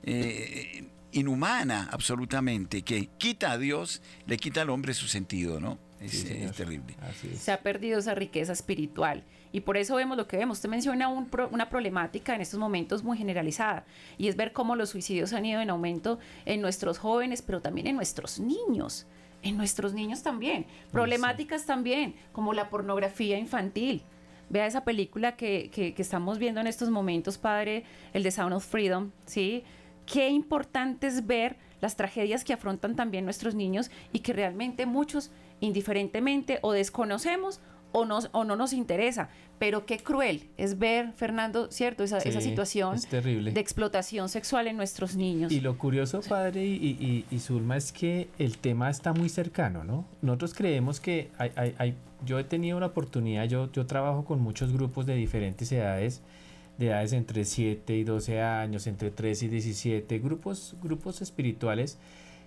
eh, 0.04 0.88
inhumana 1.12 1.88
absolutamente, 1.92 2.82
que 2.82 3.08
quita 3.18 3.52
a 3.52 3.58
Dios, 3.58 4.02
le 4.26 4.36
quita 4.36 4.62
al 4.62 4.70
hombre 4.70 4.94
su 4.94 5.06
sentido, 5.08 5.60
¿no? 5.60 5.78
Es, 6.00 6.24
terrible. 6.56 6.96
Se 7.38 7.52
ha 7.52 7.62
perdido 7.62 8.00
esa 8.00 8.14
riqueza 8.14 8.52
espiritual. 8.52 9.24
Y 9.52 9.60
por 9.60 9.76
eso 9.76 9.94
vemos 9.94 10.16
lo 10.16 10.26
que 10.26 10.36
vemos. 10.36 10.58
Usted 10.58 10.68
menciona 10.68 11.08
una 11.08 11.68
problemática 11.68 12.34
en 12.34 12.40
estos 12.40 12.58
momentos 12.58 13.04
muy 13.04 13.16
generalizada. 13.16 13.84
Y 14.18 14.26
es 14.26 14.34
ver 14.34 14.52
cómo 14.52 14.74
los 14.74 14.90
suicidios 14.90 15.32
han 15.32 15.44
ido 15.44 15.60
en 15.60 15.70
aumento 15.70 16.18
en 16.44 16.60
nuestros 16.60 16.98
jóvenes, 16.98 17.42
pero 17.42 17.60
también 17.60 17.86
en 17.86 17.94
nuestros 17.94 18.40
niños 18.40 19.06
en 19.42 19.56
nuestros 19.56 19.92
niños 19.92 20.22
también. 20.22 20.66
Problemáticas 20.90 21.66
también, 21.66 22.14
como 22.32 22.52
la 22.54 22.70
pornografía 22.70 23.38
infantil. 23.38 24.02
Vea 24.48 24.66
esa 24.66 24.84
película 24.84 25.36
que, 25.36 25.70
que, 25.70 25.94
estamos 25.96 26.38
viendo 26.38 26.60
en 26.60 26.66
estos 26.66 26.90
momentos, 26.90 27.38
padre, 27.38 27.84
el 28.12 28.22
de 28.22 28.30
Sound 28.30 28.54
of 28.54 28.66
Freedom, 28.66 29.10
¿sí? 29.24 29.64
Qué 30.04 30.28
importante 30.28 31.06
es 31.06 31.26
ver 31.26 31.56
las 31.80 31.96
tragedias 31.96 32.44
que 32.44 32.52
afrontan 32.52 32.94
también 32.94 33.24
nuestros 33.24 33.54
niños 33.54 33.90
y 34.12 34.20
que 34.20 34.32
realmente 34.32 34.84
muchos, 34.84 35.30
indiferentemente, 35.60 36.58
o 36.62 36.72
desconocemos 36.72 37.60
o, 37.92 38.00
o 38.32 38.44
no 38.44 38.56
nos 38.56 38.72
interesa. 38.72 39.28
Pero 39.58 39.86
qué 39.86 39.98
cruel 39.98 40.48
es 40.56 40.78
ver, 40.78 41.12
Fernando, 41.12 41.70
¿cierto? 41.70 42.02
Esa, 42.02 42.18
esa 42.18 42.40
situación 42.40 42.98
de 43.10 43.60
explotación 43.60 44.28
sexual 44.28 44.66
en 44.66 44.76
nuestros 44.76 45.14
niños. 45.14 45.52
Y 45.52 45.60
lo 45.60 45.78
curioso, 45.78 46.20
padre 46.20 46.64
y, 46.64 47.24
y, 47.30 47.38
Zulma, 47.38 47.76
es 47.76 47.92
que 47.92 48.28
el 48.38 48.58
tema 48.58 48.90
está 48.90 49.12
muy 49.12 49.28
cercano, 49.28 49.84
¿no? 49.84 50.04
Nosotros 50.20 50.54
creemos 50.54 50.98
que 50.98 51.30
hay, 51.38 51.52
hay, 51.54 51.74
hay, 51.78 51.94
yo 52.24 52.40
he 52.40 52.44
tenido 52.44 52.76
una 52.76 52.86
oportunidad, 52.86 53.44
yo, 53.44 53.70
yo 53.70 53.86
trabajo 53.86 54.24
con 54.24 54.40
muchos 54.40 54.72
grupos 54.72 55.06
de 55.06 55.14
diferentes 55.14 55.70
edades, 55.70 56.22
de 56.78 56.88
edades 56.88 57.12
entre 57.12 57.44
7 57.44 57.94
y 57.94 58.02
12 58.02 58.40
años, 58.40 58.88
entre 58.88 59.12
3 59.12 59.44
y 59.44 59.48
17, 59.48 60.18
grupos, 60.18 60.74
grupos 60.82 61.22
espirituales 61.22 61.98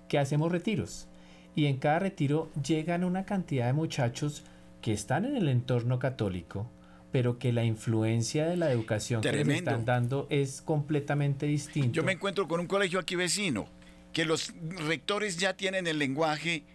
que 0.09 0.19
hacemos 0.19 0.51
retiros. 0.51 1.07
Y 1.55 1.67
en 1.67 1.77
cada 1.77 1.99
retiro 1.99 2.49
llegan 2.61 3.05
una 3.05 3.25
cantidad 3.25 3.67
de 3.67 3.73
muchachos 3.73 4.43
que 4.85 4.93
están 4.93 5.25
en 5.25 5.35
el 5.35 5.49
entorno 5.49 5.97
católico, 5.97 6.69
pero 7.11 7.39
que 7.39 7.51
la 7.51 7.63
influencia 7.63 8.45
de 8.45 8.55
la 8.55 8.71
educación 8.71 9.19
que 9.21 9.31
les 9.31 9.47
están 9.47 9.83
dando 9.83 10.27
es 10.29 10.61
completamente 10.61 11.47
distinta. 11.47 11.89
Yo 11.91 12.03
me 12.03 12.11
encuentro 12.11 12.47
con 12.47 12.59
un 12.59 12.67
colegio 12.67 12.99
aquí 12.99 13.15
vecino, 13.15 13.65
que 14.13 14.25
los 14.25 14.53
rectores 14.87 15.37
ya 15.37 15.57
tienen 15.57 15.87
el 15.87 15.97
lenguaje 15.97 16.65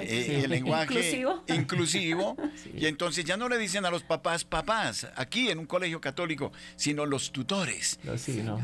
eh, 0.00 0.42
el 0.44 0.50
lenguaje 0.50 1.24
inclusivo, 1.48 2.36
y 2.76 2.86
entonces 2.86 3.24
ya 3.24 3.36
no 3.36 3.48
le 3.48 3.58
dicen 3.58 3.84
a 3.84 3.90
los 3.90 4.02
papás 4.02 4.44
papás 4.44 5.08
aquí 5.16 5.48
en 5.48 5.58
un 5.58 5.66
colegio 5.66 6.00
católico 6.00 6.52
sino 6.76 7.06
los 7.06 7.32
tutores. 7.32 7.98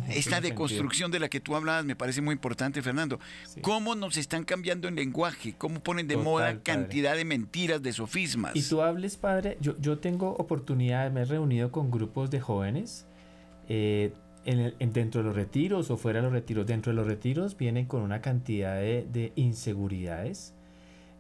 Esta 0.09 0.41
deconstrucción 0.41 1.11
de 1.11 1.21
la 1.21 1.29
que 1.29 1.41
tú 1.41 1.57
hablabas 1.57 1.85
me 1.85 1.97
parece 1.97 2.21
muy 2.21 2.35
importante 2.35 2.83
Fernando. 2.83 3.19
Cómo 3.61 3.95
nos 3.95 4.17
están 4.17 4.45
cambiando 4.45 4.89
el 4.89 4.95
lenguaje 4.95 5.55
cómo 5.57 5.81
ponen 5.81 6.09
de 6.09 6.17
moda 6.17 6.61
cantidad 6.63 7.17
de 7.17 7.25
mentiras 7.25 7.83
de 7.83 7.93
sofismas 7.93 8.55
y 8.55 8.63
tú 8.63 8.83
hables 8.83 9.17
padre 9.17 9.57
yo, 9.61 9.79
yo 9.81 9.99
tengo 9.99 10.31
oportunidad 10.31 11.11
me 11.11 11.23
he 11.23 11.25
reunido 11.25 11.71
con 11.71 11.91
grupos 11.91 12.31
de 12.31 12.41
jóvenes 12.41 13.07
eh, 13.69 14.13
en 14.47 14.93
dentro 14.93 15.23
de 15.23 15.29
los 15.29 15.37
retiros 15.37 15.91
o 15.91 15.97
fuera 15.97 16.19
de 16.19 16.25
los 16.25 16.33
retiros, 16.33 16.67
dentro 16.67 16.93
de 16.93 16.97
los 16.97 17.07
retiros 17.07 17.57
vienen 17.57 17.87
con 17.87 18.03
una 18.03 18.21
cantidad 18.21 18.77
de, 18.77 19.07
de 19.11 19.33
inseguridades 19.37 20.53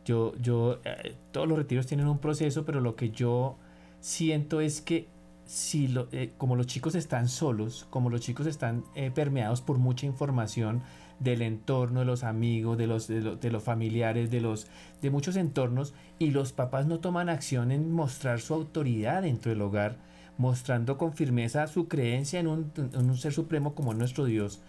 yo, 0.05 0.34
yo, 0.40 0.80
eh, 0.84 1.14
todos 1.32 1.48
los 1.48 1.59
retiros 1.59 1.86
tienen 1.86 2.07
un 2.07 2.18
proceso, 2.18 2.64
pero 2.64 2.80
lo 2.80 2.96
que 2.96 3.11
yo 3.11 3.57
siento 4.00 4.61
es 4.61 4.80
que 4.80 5.09
si 5.46 5.88
lo, 5.88 6.09
eh, 6.12 6.32
como 6.38 6.57
los 6.57 6.66
chicos 6.66 6.94
están 6.94 7.28
solos, 7.28 7.86
como 7.90 8.11
los 8.11 8.20
chicos 8.20 8.46
están 8.46 8.84
eh, 8.94 9.11
permeados 9.11 9.61
por 9.61 9.78
mucha 9.78 10.07
información, 10.07 10.82
del 11.20 11.42
entorno, 11.42 12.00
de 12.00 12.07
los 12.07 12.24
amigos, 12.24 12.76
de 12.76 12.86
los, 12.86 13.07
de, 13.07 13.50
los 13.50 13.62
familiares, 13.62 14.30
de, 14.30 14.40
los, 14.40 14.66
de 15.00 15.11
muchos 15.11 15.36
entornos, 15.36 15.94
y 16.18 16.30
los 16.30 16.52
papás 16.52 16.86
no 16.86 16.98
toman 16.98 17.28
acción 17.28 17.70
en 17.70 17.92
mostrar 17.92 18.40
su 18.40 18.52
autoridad 18.52 19.22
dentro 19.22 19.50
del 19.50 19.62
hogar, 19.62 19.96
mostrando 20.38 20.98
con 20.98 21.12
firmeza 21.12 21.66
su 21.68 21.86
creencia 21.86 22.40
en 22.40 22.48
un, 22.48 22.72
en 22.76 23.09
un 23.09 23.16
ser 23.16 23.32
supremo 23.32 23.74
como 23.74 23.94
nuestro 23.94 24.24
Dios, 24.24 24.61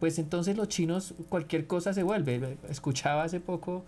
pues 0.00 0.18
entonces 0.18 0.56
los 0.56 0.66
chinos 0.66 1.14
cualquier 1.28 1.68
cosa 1.68 1.92
se 1.92 2.02
vuelve. 2.02 2.58
Escuchaba 2.68 3.22
hace 3.22 3.38
poco 3.38 3.84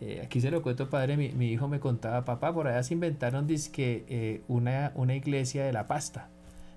eh, 0.00 0.20
aquí 0.24 0.40
se 0.40 0.50
lo 0.50 0.62
cuento, 0.62 0.90
padre, 0.90 1.16
mi, 1.16 1.30
mi, 1.30 1.50
hijo 1.50 1.68
me 1.68 1.80
contaba, 1.80 2.24
papá, 2.24 2.52
por 2.52 2.68
allá 2.68 2.82
se 2.82 2.94
inventaron 2.94 3.46
dizque, 3.46 4.04
eh, 4.08 4.42
una, 4.48 4.92
una 4.94 5.14
iglesia 5.14 5.64
de 5.64 5.72
la 5.72 5.86
pasta. 5.86 6.28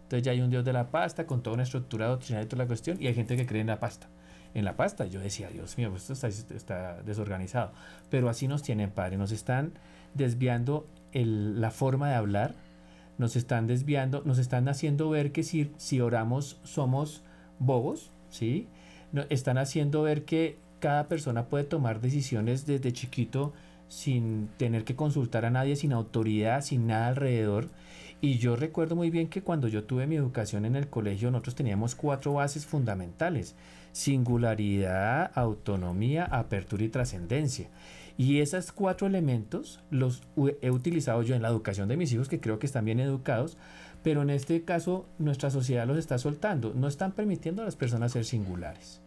Entonces 0.03 0.23
ya 0.23 0.31
hay 0.31 0.41
un 0.41 0.49
dios 0.49 0.63
de 0.63 0.73
la 0.73 0.89
pasta 0.89 1.27
con 1.27 1.43
toda 1.43 1.55
una 1.55 1.63
estructura 1.63 2.07
doctrinal 2.07 2.43
y 2.43 2.47
toda 2.47 2.63
la 2.63 2.67
cuestión, 2.67 2.97
y 3.01 3.07
hay 3.07 3.13
gente 3.13 3.35
que 3.35 3.45
cree 3.45 3.61
en 3.61 3.67
la 3.67 3.79
pasta. 3.79 4.07
En 4.53 4.65
la 4.65 4.75
pasta, 4.75 5.05
yo 5.05 5.19
decía, 5.19 5.49
Dios 5.49 5.77
mío, 5.77 5.89
pues 5.91 6.09
esto 6.09 6.27
está, 6.27 6.55
está 6.55 7.01
desorganizado. 7.03 7.71
Pero 8.09 8.29
así 8.29 8.47
nos 8.47 8.63
tienen, 8.63 8.89
padre, 8.89 9.17
nos 9.17 9.31
están 9.31 9.73
desviando 10.15 10.87
el, 11.11 11.61
la 11.61 11.71
forma 11.71 12.09
de 12.09 12.15
hablar, 12.15 12.55
nos 13.17 13.35
están 13.35 13.67
desviando, 13.67 14.23
nos 14.25 14.39
están 14.39 14.67
haciendo 14.69 15.09
ver 15.09 15.31
que 15.31 15.43
si, 15.43 15.71
si 15.77 15.99
oramos 16.01 16.57
somos 16.63 17.21
bobos, 17.59 18.11
¿sí? 18.29 18.67
No, 19.11 19.23
están 19.29 19.57
haciendo 19.57 20.03
ver 20.03 20.23
que 20.23 20.57
cada 20.79 21.07
persona 21.07 21.45
puede 21.45 21.63
tomar 21.63 22.01
decisiones 22.01 22.65
desde 22.65 22.93
chiquito 22.93 23.53
sin 23.89 24.49
tener 24.57 24.83
que 24.83 24.95
consultar 24.95 25.45
a 25.45 25.49
nadie, 25.49 25.75
sin 25.75 25.93
autoridad, 25.93 26.61
sin 26.61 26.87
nada 26.87 27.07
alrededor. 27.07 27.69
Y 28.21 28.37
yo 28.37 28.55
recuerdo 28.55 28.95
muy 28.95 29.09
bien 29.09 29.29
que 29.29 29.41
cuando 29.41 29.67
yo 29.67 29.83
tuve 29.83 30.07
mi 30.07 30.15
educación 30.15 30.65
en 30.65 30.75
el 30.75 30.89
colegio, 30.89 31.31
nosotros 31.31 31.55
teníamos 31.55 31.95
cuatro 31.95 32.33
bases 32.33 32.65
fundamentales. 32.65 33.55
Singularidad, 33.91 35.31
autonomía, 35.35 36.25
apertura 36.25 36.83
y 36.83 36.89
trascendencia. 36.89 37.69
Y 38.17 38.39
esos 38.41 38.71
cuatro 38.71 39.07
elementos 39.07 39.79
los 39.89 40.21
he 40.61 40.71
utilizado 40.71 41.23
yo 41.23 41.35
en 41.35 41.41
la 41.41 41.47
educación 41.47 41.87
de 41.87 41.97
mis 41.97 42.11
hijos, 42.11 42.27
que 42.27 42.41
creo 42.41 42.59
que 42.59 42.65
están 42.67 42.85
bien 42.85 42.99
educados, 42.99 43.57
pero 44.03 44.21
en 44.21 44.29
este 44.29 44.63
caso 44.63 45.07
nuestra 45.17 45.49
sociedad 45.49 45.87
los 45.87 45.97
está 45.97 46.17
soltando. 46.17 46.73
No 46.75 46.87
están 46.87 47.13
permitiendo 47.13 47.61
a 47.61 47.65
las 47.65 47.77
personas 47.77 48.11
ser 48.11 48.25
singulares 48.25 49.01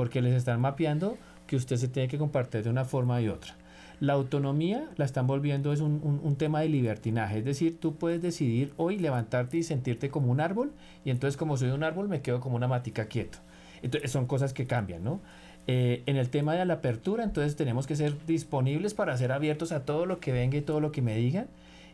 porque 0.00 0.22
les 0.22 0.32
están 0.32 0.62
mapeando 0.62 1.18
que 1.46 1.56
usted 1.56 1.76
se 1.76 1.86
tiene 1.86 2.08
que 2.08 2.16
compartir 2.16 2.62
de 2.62 2.70
una 2.70 2.86
forma 2.86 3.20
y 3.20 3.28
otra. 3.28 3.54
La 4.00 4.14
autonomía 4.14 4.88
la 4.96 5.04
están 5.04 5.26
volviendo 5.26 5.74
es 5.74 5.82
un, 5.82 6.20
un, 6.24 6.36
tema 6.36 6.62
de 6.62 6.70
libertinaje, 6.70 7.40
es 7.40 7.44
decir, 7.44 7.78
tú 7.78 7.96
puedes 7.96 8.22
decidir 8.22 8.72
hoy 8.78 8.98
levantarte 8.98 9.58
y 9.58 9.62
sentirte 9.62 10.08
como 10.08 10.32
un 10.32 10.40
árbol 10.40 10.72
y 11.04 11.10
entonces 11.10 11.36
como 11.36 11.58
soy 11.58 11.68
un 11.68 11.84
árbol 11.84 12.08
me 12.08 12.22
quedo 12.22 12.40
como 12.40 12.56
una 12.56 12.66
matica 12.66 13.08
quieto. 13.08 13.40
Entonces 13.82 14.10
son 14.10 14.24
cosas 14.24 14.54
que 14.54 14.66
cambian, 14.66 15.04
¿no? 15.04 15.20
Eh, 15.66 16.02
en 16.06 16.16
el 16.16 16.30
tema 16.30 16.54
de 16.54 16.64
la 16.64 16.72
apertura, 16.72 17.22
entonces 17.22 17.56
tenemos 17.56 17.86
que 17.86 17.94
ser 17.94 18.14
disponibles 18.26 18.94
para 18.94 19.14
ser 19.18 19.32
abiertos 19.32 19.70
a 19.70 19.84
todo 19.84 20.06
lo 20.06 20.18
que 20.18 20.32
venga 20.32 20.56
y 20.56 20.62
todo 20.62 20.80
lo 20.80 20.92
que 20.92 21.02
me 21.02 21.14
digan 21.14 21.46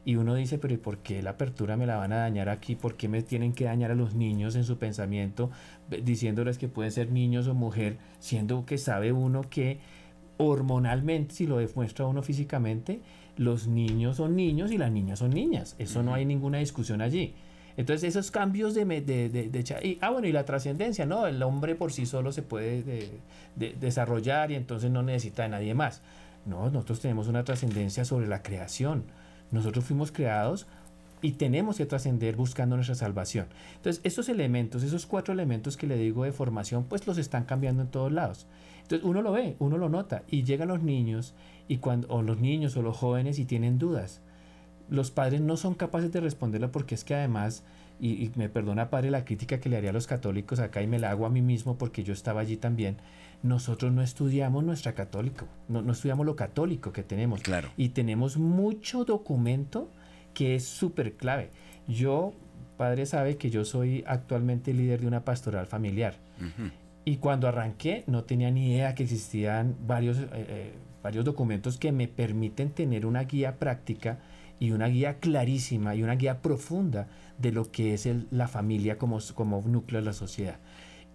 y 0.06 0.14
uno 0.14 0.36
dice, 0.36 0.56
pero 0.56 0.72
¿y 0.72 0.76
por 0.76 0.98
qué 0.98 1.20
la 1.20 1.30
apertura 1.30 1.76
me 1.76 1.84
la 1.84 1.96
van 1.96 2.12
a 2.12 2.18
dañar 2.18 2.48
aquí? 2.48 2.76
¿Por 2.76 2.96
qué 2.96 3.08
me 3.08 3.22
tienen 3.22 3.52
que 3.52 3.64
dañar 3.64 3.90
a 3.90 3.96
los 3.96 4.14
niños 4.14 4.54
en 4.54 4.62
su 4.62 4.78
pensamiento 4.78 5.50
diciéndoles 5.90 6.58
que 6.58 6.68
pueden 6.68 6.92
ser 6.92 7.10
niños 7.10 7.48
o 7.48 7.54
mujer, 7.54 7.98
siendo 8.20 8.64
que 8.64 8.78
sabe 8.78 9.10
uno 9.10 9.42
que 9.50 9.80
hormonalmente, 10.36 11.34
si 11.34 11.48
lo 11.48 11.56
demuestra 11.56 12.06
uno 12.06 12.22
físicamente, 12.22 13.00
los 13.36 13.66
niños 13.66 14.18
son 14.18 14.36
niños 14.36 14.70
y 14.70 14.78
las 14.78 14.92
niñas 14.92 15.18
son 15.18 15.30
niñas. 15.30 15.74
Eso 15.80 16.04
no 16.04 16.14
hay 16.14 16.24
ninguna 16.24 16.58
discusión 16.58 17.00
allí. 17.00 17.34
Entonces 17.76 18.08
esos 18.08 18.30
cambios 18.30 18.74
de... 18.74 18.84
de, 18.84 19.28
de, 19.28 19.98
ah, 20.02 20.10
bueno, 20.10 20.28
y 20.28 20.32
la 20.32 20.44
trascendencia, 20.44 21.04
¿no? 21.04 21.26
El 21.26 21.42
hombre 21.42 21.74
por 21.74 21.92
sí 21.92 22.06
solo 22.06 22.30
se 22.30 22.42
puede 22.42 23.10
desarrollar 23.56 24.52
y 24.52 24.54
entonces 24.54 24.88
no 24.88 25.02
necesita 25.02 25.42
de 25.42 25.48
nadie 25.48 25.74
más. 25.74 26.00
No, 26.44 26.70
nosotros 26.70 27.00
tenemos 27.00 27.26
una 27.26 27.42
trascendencia 27.42 28.04
sobre 28.04 28.28
la 28.28 28.44
creación 28.44 29.02
nosotros 29.50 29.84
fuimos 29.84 30.12
creados 30.12 30.66
y 31.22 31.32
tenemos 31.32 31.76
que 31.76 31.86
trascender 31.86 32.36
buscando 32.36 32.76
nuestra 32.76 32.94
salvación. 32.94 33.46
Entonces, 33.76 34.00
esos 34.04 34.28
elementos, 34.28 34.82
esos 34.82 35.06
cuatro 35.06 35.32
elementos 35.32 35.76
que 35.76 35.86
le 35.86 35.96
digo 35.96 36.24
de 36.24 36.32
formación, 36.32 36.84
pues 36.84 37.06
los 37.06 37.18
están 37.18 37.44
cambiando 37.44 37.82
en 37.82 37.88
todos 37.88 38.12
lados. 38.12 38.46
Entonces, 38.82 39.06
uno 39.06 39.22
lo 39.22 39.32
ve, 39.32 39.56
uno 39.58 39.78
lo 39.78 39.88
nota 39.88 40.22
y 40.28 40.44
llegan 40.44 40.68
los 40.68 40.82
niños 40.82 41.34
y 41.68 41.78
cuando 41.78 42.08
o 42.08 42.22
los 42.22 42.38
niños 42.38 42.76
o 42.76 42.82
los 42.82 42.96
jóvenes 42.96 43.38
y 43.38 43.44
tienen 43.44 43.78
dudas. 43.78 44.20
Los 44.88 45.10
padres 45.10 45.40
no 45.40 45.56
son 45.56 45.74
capaces 45.74 46.12
de 46.12 46.20
responderlo 46.20 46.70
porque 46.70 46.94
es 46.94 47.02
que 47.02 47.14
además 47.14 47.64
y, 47.98 48.10
y, 48.10 48.30
me 48.36 48.48
perdona 48.48 48.90
padre 48.90 49.10
la 49.10 49.24
crítica 49.24 49.58
que 49.58 49.68
le 49.68 49.78
haría 49.78 49.90
a 49.90 49.94
los 49.94 50.06
católicos 50.06 50.60
acá 50.60 50.82
y 50.82 50.86
me 50.86 50.98
la 50.98 51.10
hago 51.10 51.26
a 51.26 51.30
mí 51.30 51.40
mismo 51.40 51.78
porque 51.78 52.04
yo 52.04 52.12
estaba 52.12 52.42
allí 52.42 52.56
también, 52.56 52.98
nosotros 53.42 53.92
no 53.92 54.02
estudiamos 54.02 54.64
nuestra 54.64 54.94
católico, 54.94 55.46
no, 55.68 55.82
no 55.82 55.92
estudiamos 55.92 56.26
lo 56.26 56.36
católico 56.36 56.92
que 56.92 57.02
tenemos. 57.02 57.40
Claro. 57.42 57.70
Y 57.76 57.90
tenemos 57.90 58.36
mucho 58.36 59.04
documento 59.04 59.90
que 60.34 60.54
es 60.54 60.64
súper 60.64 61.14
clave. 61.14 61.50
Yo, 61.88 62.34
padre, 62.76 63.06
sabe 63.06 63.36
que 63.36 63.50
yo 63.50 63.64
soy 63.64 64.04
actualmente 64.06 64.74
líder 64.74 65.00
de 65.00 65.06
una 65.06 65.24
pastoral 65.24 65.66
familiar. 65.66 66.14
Y 67.04 67.16
cuando 67.16 67.48
arranqué 67.48 68.04
no 68.06 68.24
tenía 68.24 68.50
ni 68.50 68.72
idea 68.72 68.94
que 68.94 69.04
existían 69.04 69.76
varios, 69.86 70.18
eh, 70.18 70.28
eh, 70.32 70.72
varios 71.02 71.24
documentos 71.24 71.78
que 71.78 71.92
me 71.92 72.08
permiten 72.08 72.70
tener 72.70 73.06
una 73.06 73.22
guía 73.24 73.58
práctica 73.58 74.18
y 74.58 74.72
una 74.72 74.88
guía 74.88 75.18
clarísima 75.18 75.94
y 75.94 76.02
una 76.02 76.16
guía 76.16 76.42
profunda 76.42 77.08
de 77.38 77.52
lo 77.52 77.70
que 77.70 77.94
es 77.94 78.06
el, 78.06 78.26
la 78.30 78.48
familia 78.48 78.98
como, 78.98 79.18
como 79.34 79.62
núcleo 79.62 80.00
de 80.00 80.06
la 80.06 80.12
sociedad. 80.12 80.58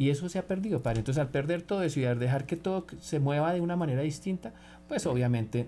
Y 0.02 0.10
eso 0.10 0.30
se 0.30 0.40
ha 0.40 0.48
perdido, 0.48 0.82
padre. 0.82 1.02
Entonces, 1.02 1.22
al 1.22 1.30
perder 1.30 1.62
todo 1.62 1.84
eso 1.84 2.00
y 2.00 2.06
al 2.06 2.18
dejar 2.18 2.48
que 2.48 2.56
todo 2.56 2.88
se 3.00 3.20
mueva 3.20 3.54
de 3.54 3.62
una 3.62 3.76
manera 3.76 4.02
distinta, 4.02 4.52
pues 4.88 5.06
obviamente, 5.06 5.68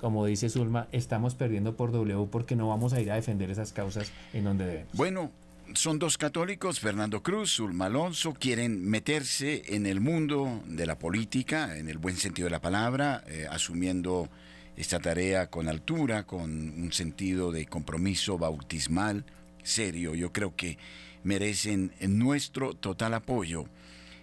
como 0.00 0.24
dice 0.24 0.48
Zulma, 0.48 0.86
estamos 0.92 1.34
perdiendo 1.34 1.76
por 1.76 1.90
W 1.90 2.28
porque 2.30 2.54
no 2.54 2.68
vamos 2.68 2.92
a 2.92 3.00
ir 3.00 3.10
a 3.10 3.16
defender 3.16 3.50
esas 3.50 3.72
causas 3.72 4.12
en 4.32 4.44
donde 4.44 4.64
debemos. 4.64 4.92
Bueno, 4.92 5.32
son 5.74 5.98
dos 5.98 6.16
católicos, 6.18 6.78
Fernando 6.78 7.24
Cruz, 7.24 7.56
Zulma 7.56 7.86
Alonso, 7.86 8.32
quieren 8.32 8.88
meterse 8.88 9.64
en 9.66 9.86
el 9.86 10.00
mundo 10.00 10.62
de 10.68 10.86
la 10.86 10.96
política, 10.96 11.76
en 11.76 11.88
el 11.88 11.98
buen 11.98 12.14
sentido 12.14 12.46
de 12.46 12.52
la 12.52 12.60
palabra, 12.60 13.24
eh, 13.26 13.48
asumiendo 13.50 14.28
esta 14.76 15.00
tarea 15.00 15.50
con 15.50 15.66
altura, 15.66 16.28
con 16.28 16.48
un 16.48 16.92
sentido 16.92 17.50
de 17.50 17.66
compromiso 17.66 18.38
bautismal 18.38 19.24
serio. 19.64 20.14
Yo 20.14 20.32
creo 20.32 20.54
que 20.54 20.78
merecen 21.24 21.92
nuestro 22.00 22.74
total 22.74 23.14
apoyo. 23.14 23.64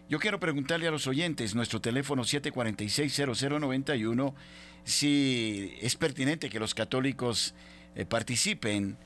Yo 0.07 0.19
quiero 0.19 0.39
preguntarle 0.39 0.87
a 0.87 0.91
los 0.91 1.07
oyentes, 1.07 1.55
nuestro 1.55 1.81
teléfono 1.81 2.23
746-0091, 2.23 4.33
si 4.83 5.73
es 5.81 5.95
pertinente 5.95 6.49
que 6.49 6.59
los 6.59 6.73
católicos 6.73 7.53
eh, 7.95 8.05
participen 8.05 8.97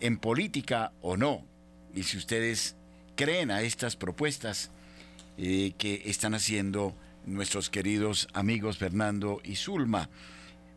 en 0.00 0.18
política 0.18 0.92
o 1.00 1.16
no, 1.16 1.44
y 1.94 2.02
si 2.04 2.16
ustedes 2.16 2.76
creen 3.16 3.50
a 3.50 3.62
estas 3.62 3.96
propuestas 3.96 4.70
eh, 5.36 5.72
que 5.78 6.02
están 6.06 6.34
haciendo 6.34 6.94
nuestros 7.24 7.70
queridos 7.70 8.28
amigos 8.32 8.78
Fernando 8.78 9.40
y 9.44 9.56
Zulma. 9.56 10.08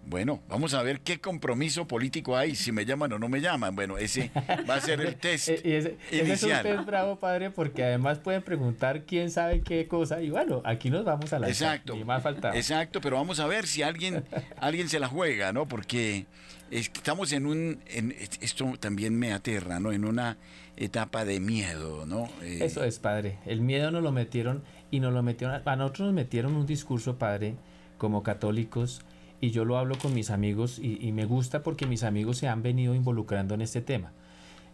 Bueno, 0.06 0.42
vamos 0.50 0.74
a 0.74 0.84
ver 0.84 1.02
qué 1.02 1.20
compromiso 1.20 1.88
político 1.88 2.36
hay, 2.36 2.56
si 2.56 2.72
me 2.72 2.86
llaman 2.86 3.14
o 3.14 3.20
no 3.20 3.30
me 3.30 3.40
llaman. 3.40 3.76
Bueno, 3.76 3.98
ese 3.98 4.32
va 4.70 4.76
a 4.76 4.82
ser 4.82 5.00
el 5.02 5.16
test 5.20 5.50
ese, 5.50 5.98
inicial. 6.12 6.32
es 6.32 6.44
un 6.44 6.50
test 6.78 6.86
bravo, 6.86 7.16
padre, 7.18 7.52
porque 7.52 7.84
además 7.84 8.20
pueden 8.20 8.42
preguntar 8.42 9.04
quién 9.06 9.32
sabe 9.32 9.62
qué 9.62 9.88
cosa. 9.88 10.22
Y 10.22 10.30
bueno, 10.30 10.62
aquí 10.66 10.90
nos 10.90 11.06
vamos 11.06 11.32
a 11.34 11.40
la 11.40 11.48
Exacto. 11.48 11.96
Y 11.96 12.04
más 12.04 12.24
faltaba. 12.24 12.56
Exacto, 12.56 13.00
pero 13.00 13.16
vamos 13.16 13.40
a 13.40 13.48
ver 13.48 13.68
si 13.68 13.84
alguien, 13.84 14.26
alguien 14.58 14.90
se 14.90 15.00
la 15.00 15.08
juega, 15.08 15.54
¿no? 15.54 15.68
Porque 15.68 16.26
estamos 16.72 17.32
en 17.32 17.46
un... 17.46 17.80
En, 17.88 18.16
esto 18.42 18.74
también 18.80 19.18
me 19.18 19.34
aterra, 19.34 19.80
¿no? 19.80 19.92
En 19.92 20.04
una 20.06 20.38
etapa 20.78 21.26
de 21.26 21.40
miedo, 21.40 22.06
¿no? 22.06 22.28
Eh, 22.42 22.60
Eso 22.62 22.84
es, 22.84 23.00
padre. 23.00 23.38
El 23.46 23.62
miedo 23.62 23.92
nos 23.92 24.04
lo 24.04 24.12
metieron 24.12 24.64
y 24.90 25.00
nos 25.00 25.14
lo 25.14 25.22
metieron... 25.22 25.62
A 25.64 25.76
nosotros 25.76 26.08
nos 26.08 26.16
metieron 26.16 26.56
un 26.56 26.66
discurso, 26.66 27.18
padre, 27.18 27.56
como 27.98 28.24
católicos 28.24 29.02
y 29.42 29.50
yo 29.50 29.66
lo 29.66 29.78
hablo 29.78 29.98
con 29.98 30.14
mis 30.14 30.30
amigos 30.30 30.80
y, 30.80 31.12
me 31.12 31.26
gusta 31.26 31.64
porque 31.64 31.88
mis 31.88 32.04
amigos 32.04 32.38
se 32.38 32.48
han 32.48 32.62
venido 32.62 32.94
involucrando 32.94 33.56
en 33.56 33.62
este 33.62 33.82
tema. 33.82 34.12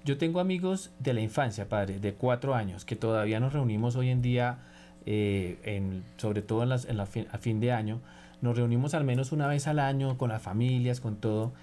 Yo 0.04 0.18
tengo 0.18 0.42
amigos 0.42 0.92
de 1.00 1.14
la 1.14 1.22
infancia, 1.22 1.70
padre, 1.70 2.00
de 2.00 2.14
cuatro 2.14 2.54
años, 2.54 2.84
que 2.86 2.98
todavía 2.98 3.40
nos 3.40 3.54
reunimos 3.54 3.96
hoy 3.96 4.10
en 4.10 4.22
día, 4.22 4.60
eh, 5.06 6.02
sobre 6.18 6.42
todo 6.42 6.64
en, 6.64 6.70
la 6.98 7.04
a 7.04 7.38
fin 7.38 7.60
de 7.62 7.72
año, 7.72 8.02
nos 8.42 8.58
reunimos 8.58 8.94
al 8.94 9.06
menos 9.06 9.32
una 9.32 9.48
vez 9.48 9.68
al 9.68 9.80
año 9.80 10.18
con 10.18 10.30
las 10.30 10.42
familias, 10.42 11.00
con 11.00 11.16
todo. 11.16 11.54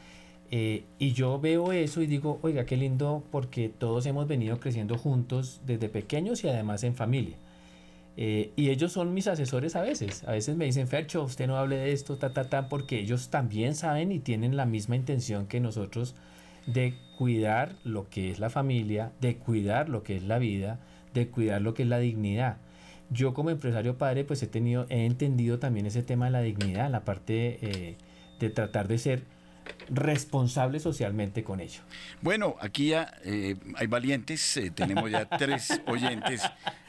Eh, 0.51 0.85
y 0.99 1.13
yo 1.13 1.39
veo 1.41 1.73
eso 1.73 2.01
y 2.01 2.07
digo, 2.07 2.39
oiga, 2.43 2.65
qué 2.65 2.77
lindo 2.77 3.23
porque 3.31 3.69
todos 3.69 4.07
hemos 4.07 4.27
venido 4.27 4.61
creciendo 4.61 4.97
juntos 4.97 5.61
desde 5.67 5.89
pequeños 5.91 6.43
y 6.43 6.49
además 6.49 6.85
en 6.85 6.95
familia. 6.95 7.37
Eh, 8.17 8.53
y 8.55 8.71
ellos 8.71 8.93
son 8.93 9.12
mis 9.12 9.27
asesores 9.27 9.75
a 9.77 9.83
veces. 9.83 10.25
A 10.25 10.33
veces 10.33 10.57
me 10.57 10.67
dicen, 10.67 10.87
Fercho, 10.87 11.25
usted 11.25 11.47
no 11.47 11.57
hable 11.57 11.77
de 11.77 11.93
esto, 11.93 12.17
ta, 12.17 12.33
ta, 12.33 12.49
ta, 12.49 12.69
porque 12.69 13.01
ellos 13.01 13.29
también 13.29 13.75
saben 13.75 14.12
y 14.12 14.21
tienen 14.21 14.57
la 14.57 14.67
misma 14.67 14.97
intención 14.97 15.47
que 15.47 15.61
nosotros 15.61 16.15
de 16.67 16.95
cuidar 17.19 17.75
lo 17.85 18.09
que 18.09 18.31
es 18.31 18.39
la 18.39 18.51
familia, 18.51 19.12
de 19.21 19.37
cuidar 19.37 19.89
lo 19.89 20.03
que 20.03 20.17
es 20.17 20.23
la 20.23 20.39
vida, 20.39 20.79
de 21.12 21.29
cuidar 21.29 21.62
lo 21.62 21.75
que 21.75 21.83
es 21.83 21.89
la 21.89 21.99
dignidad. 21.99 22.59
Yo 23.11 23.35
como 23.35 23.51
empresario 23.51 23.99
padre, 23.99 24.25
pues 24.25 24.43
he 24.43 24.47
tenido, 24.47 24.87
he 24.89 25.05
entendido 25.05 25.59
también 25.59 25.87
ese 25.87 26.03
tema 26.03 26.27
de 26.27 26.31
la 26.31 26.41
dignidad, 26.41 26.91
la 26.91 27.05
parte 27.05 27.59
eh, 27.62 27.97
de 28.41 28.51
tratar 28.51 28.89
de 28.89 28.99
ser 28.99 29.23
responsable 29.89 30.80
socialmente 30.80 31.43
con 31.43 31.61
ello. 31.61 31.80
Bueno, 32.20 32.57
aquí 32.61 32.89
ya 32.89 33.12
eh, 33.24 33.57
hay 33.76 33.87
valientes, 33.87 34.57
eh, 34.57 34.70
tenemos 34.70 35.11
ya 35.11 35.26
tres 35.26 35.82
oyentes 35.87 36.43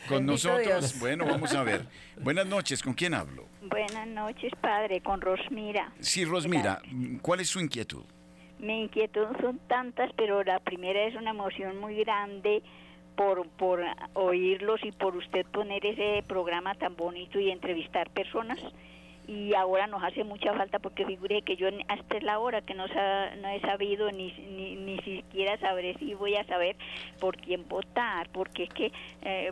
con 0.07 0.25
nosotros. 0.25 0.99
Bueno, 0.99 1.25
vamos 1.25 1.53
a 1.53 1.63
ver. 1.63 1.85
Buenas 2.21 2.45
noches, 2.47 2.81
¿con 2.81 2.93
quién 2.93 3.13
hablo? 3.13 3.45
Buenas 3.61 4.07
noches, 4.07 4.51
padre, 4.61 5.01
con 5.01 5.21
Rosmira. 5.21 5.91
Sí, 5.99 6.25
Rosmira, 6.25 6.81
¿cuál 7.21 7.39
es 7.39 7.49
su 7.49 7.59
inquietud? 7.59 8.03
Mi 8.59 8.83
inquietud 8.83 9.27
son 9.41 9.59
tantas, 9.67 10.11
pero 10.15 10.43
la 10.43 10.59
primera 10.59 11.07
es 11.07 11.15
una 11.15 11.31
emoción 11.31 11.77
muy 11.79 11.95
grande 11.95 12.63
por, 13.15 13.47
por 13.49 13.81
oírlos 14.13 14.79
y 14.83 14.91
por 14.91 15.15
usted 15.15 15.45
poner 15.47 15.85
ese 15.85 16.23
programa 16.27 16.75
tan 16.75 16.95
bonito 16.95 17.39
y 17.39 17.49
entrevistar 17.49 18.09
personas 18.11 18.59
y 19.27 19.53
ahora 19.53 19.87
nos 19.87 20.03
hace 20.03 20.23
mucha 20.23 20.53
falta 20.53 20.79
porque 20.79 21.05
figure 21.05 21.41
que 21.41 21.55
yo 21.55 21.67
hasta 21.87 22.19
la 22.21 22.39
hora 22.39 22.61
que 22.61 22.73
no, 22.73 22.85
no 22.87 23.49
he 23.49 23.59
sabido 23.61 24.11
ni, 24.11 24.31
ni, 24.31 24.75
ni, 24.75 24.99
siquiera 24.99 25.57
sabré 25.59 25.95
si 25.99 26.13
voy 26.13 26.35
a 26.35 26.45
saber 26.45 26.75
por 27.19 27.37
quién 27.37 27.67
votar, 27.67 28.29
porque 28.29 28.63
es 28.63 28.69
que 28.69 28.91
eh, 29.21 29.51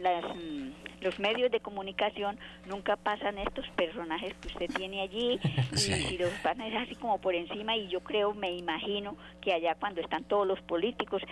las, 0.00 0.24
los 1.02 1.18
medios 1.18 1.50
de 1.50 1.60
comunicación 1.60 2.38
nunca 2.66 2.96
pasan 2.96 3.38
estos 3.38 3.68
personajes 3.70 4.34
que 4.40 4.48
usted 4.48 4.70
tiene 4.74 5.02
allí 5.02 5.38
y, 6.10 6.18
los 6.18 6.30
pasan 6.42 6.74
así 6.76 6.94
como 6.94 7.20
por 7.20 7.34
encima 7.34 7.76
y 7.76 7.88
yo 7.88 8.00
creo, 8.00 8.34
me 8.34 8.52
imagino 8.52 9.16
que 9.40 9.52
allá 9.52 9.74
cuando 9.74 10.00
están 10.00 10.24
todos 10.24 10.46
los 10.46 10.60
políticos 10.62 11.22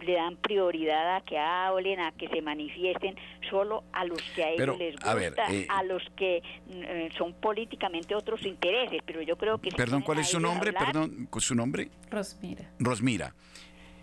le 0.00 0.14
dan 0.14 0.36
prioridad 0.36 1.16
a 1.16 1.20
que 1.20 1.38
hablen, 1.38 2.00
a 2.00 2.12
que 2.12 2.28
se 2.28 2.42
manifiesten 2.42 3.16
solo 3.48 3.84
a 3.92 4.04
los 4.04 4.20
que 4.34 4.44
a 4.44 4.50
ellos 4.50 4.78
les 4.78 4.94
gusta, 4.94 5.46
a, 5.46 5.52
eh, 5.52 5.66
a 5.68 5.82
los 5.82 6.02
que 6.16 6.42
eh, 6.68 7.10
son 7.16 7.34
políticamente 7.34 8.14
otros 8.14 8.44
intereses, 8.44 9.02
pero 9.04 9.22
yo 9.22 9.36
creo 9.36 9.58
que... 9.58 9.70
Perdón, 9.70 10.02
¿cuál 10.02 10.20
es 10.20 10.28
su 10.28 10.40
nombre? 10.40 10.72
Perdón, 10.72 11.28
¿su 11.38 11.54
nombre? 11.54 11.90
Rosmira. 12.10 12.70
Rosmira. 12.78 13.34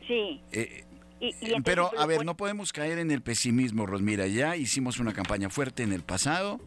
Sí. 0.07 0.41
Eh, 0.51 0.85
pero, 1.63 1.91
a 1.97 2.05
ver, 2.05 2.25
no 2.25 2.37
podemos 2.37 2.73
caer 2.73 2.99
en 2.99 3.11
el 3.11 3.21
pesimismo, 3.21 3.85
Rosmira. 3.85 4.27
Ya 4.27 4.55
hicimos 4.55 4.99
una 4.99 5.13
campaña 5.13 5.49
fuerte 5.49 5.83
en 5.83 5.93
el 5.93 6.03
pasado 6.03 6.59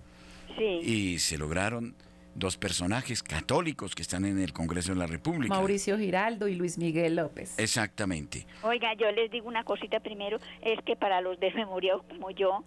sí. 0.56 0.80
y 0.82 1.18
se 1.18 1.38
lograron 1.38 1.94
dos 2.34 2.56
personajes 2.56 3.22
católicos 3.22 3.94
que 3.94 4.02
están 4.02 4.24
en 4.24 4.40
el 4.40 4.52
Congreso 4.52 4.92
de 4.92 4.98
la 4.98 5.06
República. 5.06 5.54
Mauricio 5.54 5.98
Giraldo 5.98 6.48
y 6.48 6.54
Luis 6.54 6.78
Miguel 6.78 7.16
López. 7.16 7.58
Exactamente. 7.58 8.46
Oiga, 8.62 8.94
yo 8.94 9.10
les 9.10 9.30
digo 9.30 9.48
una 9.48 9.64
cosita 9.64 10.00
primero, 10.00 10.38
es 10.62 10.80
que 10.84 10.96
para 10.96 11.20
los 11.20 11.38
desmemoriados 11.40 12.04
como 12.04 12.30
yo, 12.30 12.64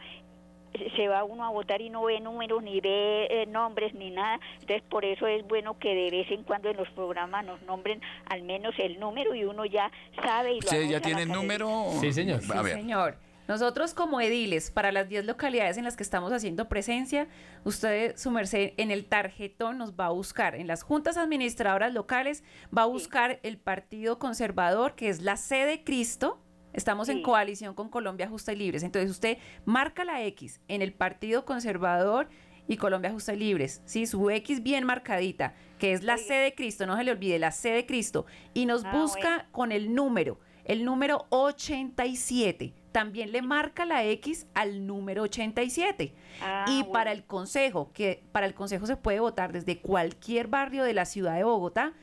se 0.95 1.07
va 1.07 1.23
uno 1.23 1.45
a 1.45 1.49
votar 1.49 1.81
y 1.81 1.89
no 1.89 2.03
ve 2.03 2.19
números, 2.19 2.63
ni 2.63 2.79
ve 2.79 3.27
eh, 3.29 3.45
nombres, 3.45 3.93
ni 3.93 4.11
nada. 4.11 4.39
Entonces, 4.61 4.83
por 4.89 5.05
eso 5.05 5.27
es 5.27 5.45
bueno 5.47 5.77
que 5.77 5.93
de 5.93 6.11
vez 6.11 6.31
en 6.31 6.43
cuando 6.43 6.69
en 6.69 6.77
los 6.77 6.89
programas 6.89 7.45
nos 7.45 7.61
nombren 7.63 8.01
al 8.29 8.43
menos 8.43 8.73
el 8.77 8.99
número 8.99 9.35
y 9.35 9.43
uno 9.43 9.65
ya 9.65 9.91
sabe. 10.21 10.53
Y 10.53 10.61
lo 10.61 10.65
¿Usted 10.65 10.89
ya 10.89 11.01
tiene 11.01 11.23
el 11.23 11.29
número? 11.29 11.89
Sí, 11.99 12.11
señor. 12.11 12.41
Sí, 12.41 12.49
señor. 12.71 13.17
Nosotros 13.47 13.93
como 13.93 14.21
ediles, 14.21 14.71
para 14.71 14.93
las 14.93 15.09
10 15.09 15.25
localidades 15.25 15.77
en 15.77 15.83
las 15.83 15.97
que 15.97 16.03
estamos 16.03 16.31
haciendo 16.31 16.69
presencia, 16.69 17.27
usted, 17.65 18.15
su 18.15 18.31
merced, 18.31 18.71
en 18.77 18.89
el 18.89 19.05
tarjetón 19.05 19.77
nos 19.77 19.93
va 19.95 20.05
a 20.05 20.11
buscar, 20.11 20.55
en 20.55 20.65
las 20.65 20.81
juntas 20.81 21.17
administradoras 21.17 21.93
locales, 21.93 22.43
va 22.75 22.83
a 22.83 22.85
buscar 22.85 23.41
el 23.43 23.57
Partido 23.57 24.17
Conservador, 24.17 24.95
que 24.95 25.09
es 25.09 25.21
la 25.21 25.35
sede 25.35 25.83
Cristo, 25.83 26.39
Estamos 26.73 27.07
en 27.09 27.21
coalición 27.21 27.75
con 27.75 27.89
Colombia 27.89 28.27
Justa 28.27 28.51
y 28.51 28.55
Libres. 28.55 28.83
Entonces 28.83 29.11
usted 29.11 29.37
marca 29.63 30.03
la 30.03 30.23
X 30.23 30.59
en 30.67 30.81
el 30.81 30.91
Partido 30.91 31.45
Conservador 31.45 32.27
y 32.67 32.77
Colombia 32.77 33.11
Justa 33.11 33.33
y 33.33 33.37
Libres, 33.37 33.81
¿sí? 33.85 34.05
Su 34.05 34.29
X 34.29 34.63
bien 34.63 34.85
marcadita, 34.85 35.53
que 35.79 35.93
es 35.93 36.03
la 36.03 36.17
C 36.17 36.33
de 36.33 36.55
Cristo, 36.55 36.85
no 36.85 36.97
se 36.97 37.03
le 37.03 37.11
olvide, 37.11 37.39
la 37.39 37.51
C 37.51 37.69
de 37.69 37.85
Cristo, 37.85 38.25
y 38.53 38.65
nos 38.65 38.85
ah, 38.85 38.91
busca 38.95 39.47
con 39.51 39.71
el 39.71 39.93
número, 39.93 40.39
el 40.65 40.85
número 40.85 41.25
87. 41.29 42.73
También 42.91 43.31
le 43.31 43.41
marca 43.41 43.85
la 43.85 44.03
X 44.05 44.47
al 44.53 44.85
número 44.85 45.23
87. 45.23 46.13
Ah, 46.41 46.65
y 46.69 46.83
para 46.85 47.11
el 47.11 47.25
consejo, 47.25 47.91
que 47.91 48.23
para 48.31 48.45
el 48.45 48.53
consejo 48.53 48.85
se 48.85 48.95
puede 48.95 49.19
votar 49.19 49.51
desde 49.51 49.79
cualquier 49.79 50.47
barrio 50.47 50.83
de 50.83 50.93
la 50.93 51.05
ciudad 51.05 51.35
de 51.35 51.43
Bogotá, 51.43 51.93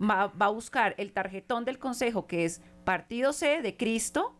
va, 0.00 0.28
va 0.28 0.46
a 0.46 0.50
buscar 0.50 0.94
el 0.98 1.12
tarjetón 1.12 1.64
del 1.64 1.78
consejo, 1.78 2.26
que 2.26 2.44
es 2.44 2.60
partido 2.84 3.32
C 3.32 3.62
de 3.62 3.76
Cristo 3.76 4.34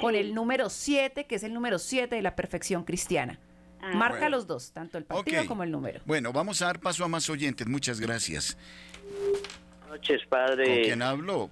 con 0.00 0.14
el 0.14 0.34
número 0.34 0.70
7, 0.70 1.26
que 1.26 1.34
es 1.34 1.42
el 1.42 1.52
número 1.54 1.78
7 1.78 2.14
de 2.14 2.22
la 2.22 2.36
perfección 2.36 2.84
cristiana. 2.84 3.38
Ah. 3.82 3.92
Marca 3.94 4.28
los 4.28 4.46
dos, 4.46 4.72
tanto 4.72 4.98
el 4.98 5.04
partido 5.04 5.46
como 5.46 5.62
el 5.62 5.70
número. 5.70 6.00
Bueno, 6.04 6.32
vamos 6.32 6.60
a 6.62 6.66
dar 6.66 6.80
paso 6.80 7.04
a 7.04 7.08
más 7.08 7.28
oyentes. 7.30 7.66
Muchas 7.66 7.98
gracias. 8.00 8.56
Buenas 9.80 9.88
noches, 9.88 10.20
padre. 10.28 10.64
¿Con 10.66 10.82
quién 10.84 11.02
hablo? 11.02 11.50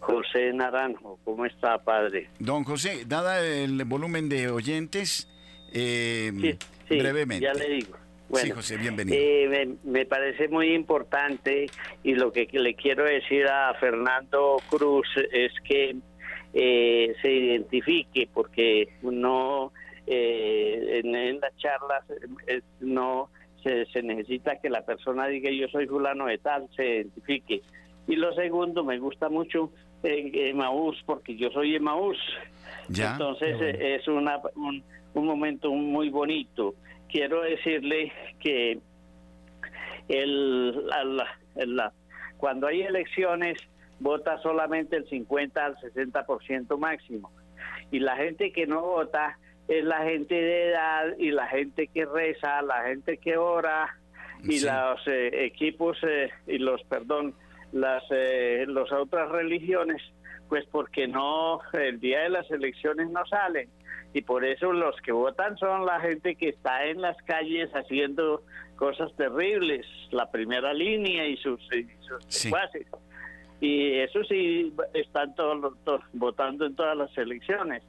José 0.00 0.52
Naranjo. 0.52 1.18
¿Cómo 1.24 1.44
está, 1.44 1.78
padre? 1.78 2.30
Don 2.38 2.64
José, 2.64 3.04
dada 3.06 3.44
el 3.44 3.84
volumen 3.84 4.28
de 4.28 4.48
oyentes, 4.48 5.28
eh, 5.72 6.56
brevemente. 6.88 7.44
Ya 7.44 7.52
le 7.52 7.68
digo. 7.68 7.96
Sí, 8.34 8.50
José, 8.50 8.76
bienvenido. 8.76 9.16
Eh, 9.18 9.76
me, 9.84 10.04
parece 10.06 10.48
muy 10.48 10.74
importante 10.74 11.66
y 12.02 12.14
lo 12.14 12.32
que 12.32 12.48
le 12.52 12.74
quiero 12.74 13.04
decir 13.04 13.46
a 13.46 13.74
Fernando 13.74 14.56
Cruz 14.68 15.08
es 15.32 15.52
que 15.64 15.96
eh, 16.54 17.14
se 17.22 17.32
identifique, 17.32 18.28
porque 18.32 18.88
no 19.02 19.72
eh, 20.06 21.00
en, 21.04 21.40
las 21.40 21.56
charlas 21.56 22.04
no 22.80 23.30
se, 23.62 23.86
se, 23.86 24.02
necesita 24.02 24.60
que 24.60 24.70
la 24.70 24.84
persona 24.84 25.26
diga 25.26 25.50
yo 25.50 25.68
soy 25.68 25.86
fulano 25.86 26.26
de 26.26 26.38
tal, 26.38 26.68
se 26.74 26.84
identifique. 26.84 27.62
Y 28.08 28.16
lo 28.16 28.32
segundo, 28.34 28.84
me 28.84 28.98
gusta 28.98 29.28
mucho 29.28 29.72
Emaús, 30.02 31.02
porque 31.04 31.36
yo 31.36 31.50
soy 31.50 31.74
Emaús. 31.74 32.18
Entonces 32.88 33.56
es 33.60 34.06
una, 34.06 34.40
un, 34.54 34.82
un 35.14 35.26
momento 35.26 35.70
muy 35.72 36.08
bonito 36.08 36.74
quiero 37.08 37.42
decirle 37.42 38.12
que 38.40 38.78
el, 40.08 40.88
cuando 42.36 42.66
hay 42.66 42.82
elecciones 42.82 43.58
vota 43.98 44.38
solamente 44.42 44.96
el 44.96 45.08
50 45.08 45.64
al 45.64 45.76
60% 45.76 46.78
máximo. 46.78 47.30
Y 47.90 48.00
la 48.00 48.16
gente 48.16 48.52
que 48.52 48.66
no 48.66 48.82
vota 48.82 49.38
es 49.68 49.84
la 49.84 50.04
gente 50.04 50.34
de 50.34 50.68
edad 50.70 51.16
y 51.18 51.30
la 51.30 51.46
gente 51.48 51.88
que 51.88 52.04
reza, 52.04 52.62
la 52.62 52.84
gente 52.84 53.18
que 53.18 53.36
ora 53.36 53.96
y 54.44 54.60
los 54.60 55.06
eh, 55.06 55.46
equipos 55.46 55.98
eh, 56.02 56.30
y 56.46 56.58
los 56.58 56.82
perdón 56.84 57.34
las 57.72 58.04
eh, 58.10 58.64
las 58.68 58.92
otras 58.92 59.30
religiones 59.30 60.02
pues 60.48 60.64
porque 60.70 61.08
no 61.08 61.60
el 61.72 61.98
día 61.98 62.20
de 62.20 62.28
las 62.28 62.50
elecciones 62.50 63.10
no 63.10 63.24
salen 63.26 63.68
y 64.16 64.22
por 64.22 64.46
eso 64.46 64.72
los 64.72 64.96
que 65.02 65.12
votan 65.12 65.58
son 65.58 65.84
la 65.84 66.00
gente 66.00 66.36
que 66.36 66.48
está 66.48 66.86
en 66.86 67.02
las 67.02 67.18
calles 67.24 67.68
haciendo 67.74 68.42
cosas 68.76 69.14
terribles, 69.14 69.84
la 70.10 70.30
primera 70.30 70.72
línea 70.72 71.26
y 71.26 71.36
sus, 71.36 71.60
y 71.70 71.86
sus 72.00 72.50
Y 73.60 73.98
eso 73.98 74.24
sí, 74.24 74.72
están 74.94 75.34
todos, 75.34 75.74
votando 76.14 76.64
en 76.64 76.74
todas 76.74 76.96
las 76.96 77.18
elecciones. 77.18 77.82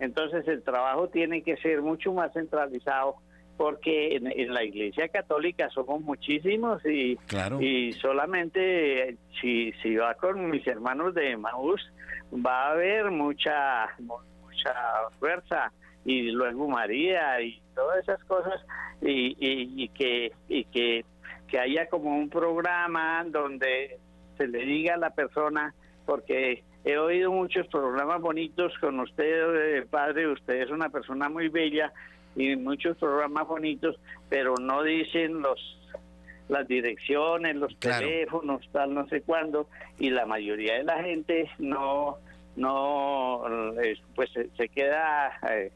Entonces 0.00 0.48
el 0.48 0.62
trabajo 0.62 1.08
tiene 1.08 1.42
que 1.42 1.58
ser 1.58 1.82
mucho 1.82 2.14
más 2.14 2.32
centralizado 2.32 3.16
porque 3.58 4.16
en, 4.16 4.54
la 4.54 4.64
Iglesia 4.64 5.08
Católica 5.08 5.68
somos 5.68 6.00
muchísimos 6.00 6.82
y, 6.86 7.18
y 7.60 7.92
solamente 7.92 9.18
si, 9.38 9.70
si 9.82 9.96
va 9.96 10.14
con 10.14 10.48
mis 10.48 10.66
hermanos 10.66 11.14
de 11.14 11.36
Maús 11.36 11.82
va 12.34 12.68
a 12.68 12.70
haber 12.70 13.10
mucha 13.10 13.90
fuerza 15.18 15.72
y 16.04 16.30
luego 16.30 16.68
María 16.68 17.40
y 17.40 17.60
todas 17.74 17.98
esas 17.98 18.22
cosas 18.24 18.60
y, 19.00 19.36
y, 19.38 19.88
que 19.88 20.32
y 20.48 20.64
que, 20.64 21.04
que 21.48 21.58
haya 21.58 21.88
como 21.88 22.16
un 22.16 22.28
programa 22.28 23.24
donde 23.24 23.98
se 24.36 24.46
le 24.46 24.64
diga 24.64 24.94
a 24.94 24.98
la 24.98 25.10
persona 25.10 25.74
porque 26.06 26.62
he 26.84 26.98
oído 26.98 27.32
muchos 27.32 27.66
programas 27.68 28.20
bonitos 28.20 28.72
con 28.80 29.00
usted 29.00 29.78
eh, 29.78 29.86
padre 29.88 30.28
usted 30.28 30.62
es 30.62 30.70
una 30.70 30.90
persona 30.90 31.28
muy 31.28 31.48
bella 31.48 31.92
y 32.36 32.56
muchos 32.56 32.96
programas 32.98 33.46
bonitos 33.46 33.96
pero 34.28 34.54
no 34.60 34.82
dicen 34.82 35.40
los 35.40 35.80
las 36.48 36.68
direcciones 36.68 37.56
los 37.56 37.74
teléfonos 37.78 38.68
tal 38.70 38.92
no 38.92 39.08
sé 39.08 39.22
cuándo 39.22 39.68
y 39.98 40.10
la 40.10 40.26
mayoría 40.26 40.74
de 40.74 40.84
la 40.84 41.02
gente 41.02 41.50
no 41.58 42.18
no 42.56 43.42
pues 44.14 44.30
se, 44.56 44.68
queda 44.68 45.38
eh, 45.50 45.70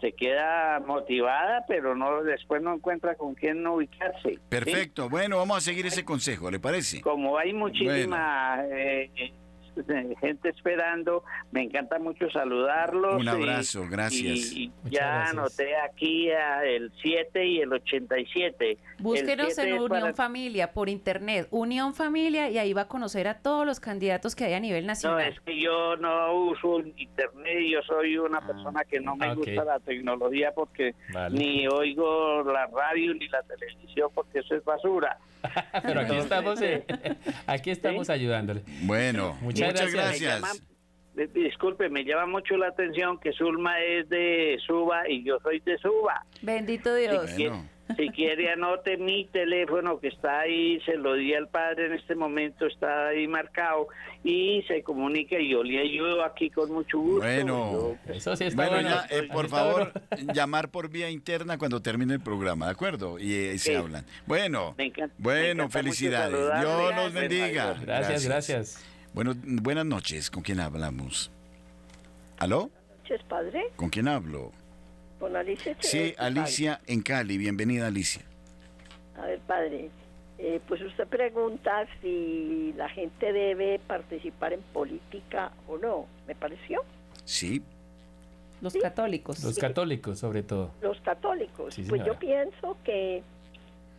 se 0.00 0.12
queda 0.12 0.80
motivada 0.80 1.64
pero 1.66 1.94
no 1.94 2.22
después 2.22 2.62
no 2.62 2.74
encuentra 2.74 3.14
con 3.14 3.34
quién 3.34 3.62
no 3.62 3.74
ubicarse 3.74 4.38
perfecto. 4.48 5.08
Bueno 5.08 5.38
vamos 5.38 5.56
a 5.58 5.60
seguir 5.60 5.86
ese 5.86 6.04
consejo 6.04 6.50
le 6.50 6.60
parece 6.60 7.00
como 7.00 7.38
hay 7.38 7.52
muchísima 7.52 8.62
eh, 8.70 9.10
eh, 9.16 9.32
gente 10.20 10.48
esperando. 10.48 11.24
Me 11.50 11.62
encanta 11.62 11.98
mucho 11.98 12.30
saludarlos. 12.30 13.20
Un 13.20 13.28
abrazo, 13.28 13.86
gracias. 13.90 14.52
Y, 14.52 14.72
ya 14.84 15.26
anoté 15.26 15.76
aquí 15.76 16.28
el 16.28 16.92
7 17.02 17.46
y 17.46 17.60
el 17.60 17.72
87. 17.72 18.78
Búsquenos 18.98 19.58
en 19.58 19.74
Unión 19.74 20.14
Familia 20.14 20.72
por 20.72 20.88
internet, 20.88 21.48
Unión 21.50 21.94
Familia, 21.94 22.50
y 22.50 22.58
ahí 22.58 22.72
va 22.72 22.82
a 22.82 22.88
conocer 22.88 23.28
a 23.28 23.38
todos 23.38 23.66
los 23.66 23.80
candidatos 23.80 24.34
que 24.34 24.44
hay 24.44 24.54
a 24.54 24.60
nivel 24.60 24.86
nacional. 24.86 25.18
No, 25.18 25.24
es 25.24 25.40
que 25.40 25.60
yo 25.60 25.96
no 25.96 26.34
uso 26.34 26.80
internet, 26.80 27.58
yo 27.70 27.82
soy 27.82 28.16
una 28.18 28.38
ah, 28.38 28.46
persona 28.46 28.84
que 28.84 29.00
no 29.00 29.16
me 29.16 29.34
gusta 29.34 29.64
la 29.64 29.80
tecnología 29.80 30.52
porque 30.54 30.94
ni 31.30 31.66
oigo 31.66 32.42
la 32.44 32.66
radio 32.66 33.14
ni 33.14 33.28
la 33.28 33.42
televisión 33.42 34.10
porque 34.14 34.40
eso 34.40 34.54
es 34.54 34.64
basura. 34.64 35.18
Pero 35.82 36.00
aquí 36.00 36.16
estamos, 36.16 36.60
eh, 36.62 36.84
aquí 37.46 37.70
estamos 37.70 38.10
ayudándole. 38.10 38.62
Bueno, 38.82 39.36
muchas, 39.40 39.61
gracias. 39.92 40.62
disculpe, 41.34 41.88
me 41.88 42.04
llama 42.04 42.26
mucho 42.26 42.56
la 42.56 42.68
atención 42.68 43.18
que 43.18 43.32
Zulma 43.32 43.80
es 43.80 44.08
de 44.08 44.58
Suba 44.66 45.08
y 45.08 45.24
yo 45.24 45.38
soy 45.42 45.60
de 45.60 45.78
Suba. 45.78 46.24
Bendito 46.42 46.94
Dios. 46.94 47.30
Si 47.96 48.08
quiere 48.10 48.50
anote 48.50 48.96
mi 48.96 49.26
teléfono 49.26 49.98
que 49.98 50.08
está 50.08 50.40
ahí, 50.40 50.80
se 50.82 50.96
lo 50.96 51.14
di 51.14 51.34
al 51.34 51.48
padre 51.48 51.86
en 51.86 51.92
este 51.94 52.14
momento, 52.14 52.66
está 52.66 53.08
ahí 53.08 53.26
marcado 53.26 53.88
y 54.24 54.62
se 54.68 54.82
comunica 54.82 55.38
y 55.38 55.50
yo 55.50 55.62
le 55.62 55.80
ayudo 55.80 56.24
aquí 56.24 56.48
con 56.50 56.72
mucho 56.72 56.98
gusto. 56.98 57.20
Bueno, 57.20 57.98
eso 58.06 58.36
sí 58.36 58.44
está 58.44 58.68
bueno. 58.68 58.96
Eh, 59.10 59.28
por 59.32 59.48
favor, 59.48 59.92
llamar 60.32 60.70
por 60.70 60.88
vía 60.88 61.10
interna 61.10 61.58
cuando 61.58 61.82
termine 61.82 62.14
el 62.14 62.20
programa, 62.20 62.66
¿de 62.66 62.72
acuerdo? 62.72 63.18
Y 63.18 63.34
eh, 63.34 63.58
se 63.58 63.76
hablan. 63.76 64.04
Bueno, 64.26 64.74
bueno, 65.18 65.68
felicidades. 65.68 66.60
Dios 66.60 66.94
los 66.96 67.12
bendiga. 67.12 67.74
Gracias, 67.82 68.24
gracias, 68.24 68.91
Bueno, 69.14 69.34
buenas 69.44 69.84
noches. 69.84 70.30
¿Con 70.30 70.42
quién 70.42 70.60
hablamos? 70.60 71.30
¿Aló? 72.38 72.70
Buenas 72.70 72.98
noches, 73.02 73.22
padre. 73.28 73.64
¿Con 73.76 73.90
quién 73.90 74.08
hablo? 74.08 74.52
con 75.22 75.36
Alicia 75.36 75.76
Sí, 75.78 76.14
Alicia 76.18 76.80
en 76.88 77.00
Cali. 77.00 77.38
Bienvenida, 77.38 77.86
Alicia. 77.86 78.22
A 79.16 79.26
ver, 79.26 79.38
padre, 79.38 79.88
eh, 80.38 80.60
pues 80.66 80.82
usted 80.82 81.06
pregunta 81.06 81.86
si 82.00 82.74
la 82.76 82.88
gente 82.88 83.32
debe 83.32 83.78
participar 83.86 84.52
en 84.52 84.62
política 84.72 85.52
o 85.68 85.78
no. 85.78 86.06
¿Me 86.26 86.34
pareció? 86.34 86.82
Sí. 87.24 87.62
Los 88.60 88.74
católicos. 88.74 89.44
Los 89.44 89.58
católicos, 89.60 90.18
sobre 90.18 90.42
todo. 90.42 90.72
Los 90.80 91.00
católicos. 91.02 91.78
pues 91.88 92.04
yo 92.04 92.18
pienso 92.18 92.76
que 92.82 93.22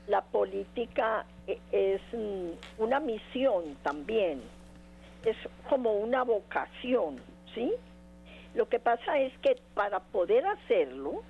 la 0.07 0.23
política 0.23 1.25
eh, 1.47 1.57
es 1.71 2.01
mm, 2.11 2.81
una 2.83 2.99
misión 2.99 3.77
también. 3.81 4.41
Es 5.25 5.37
como 5.69 5.93
una 5.93 6.23
vocación, 6.23 7.21
¿sí? 7.53 7.73
Lo 8.55 8.67
que 8.69 8.79
pasa 8.79 9.19
es 9.19 9.35
que 9.39 9.55
para 9.73 9.99
poder 9.99 10.45
hacerlo, 10.45 11.23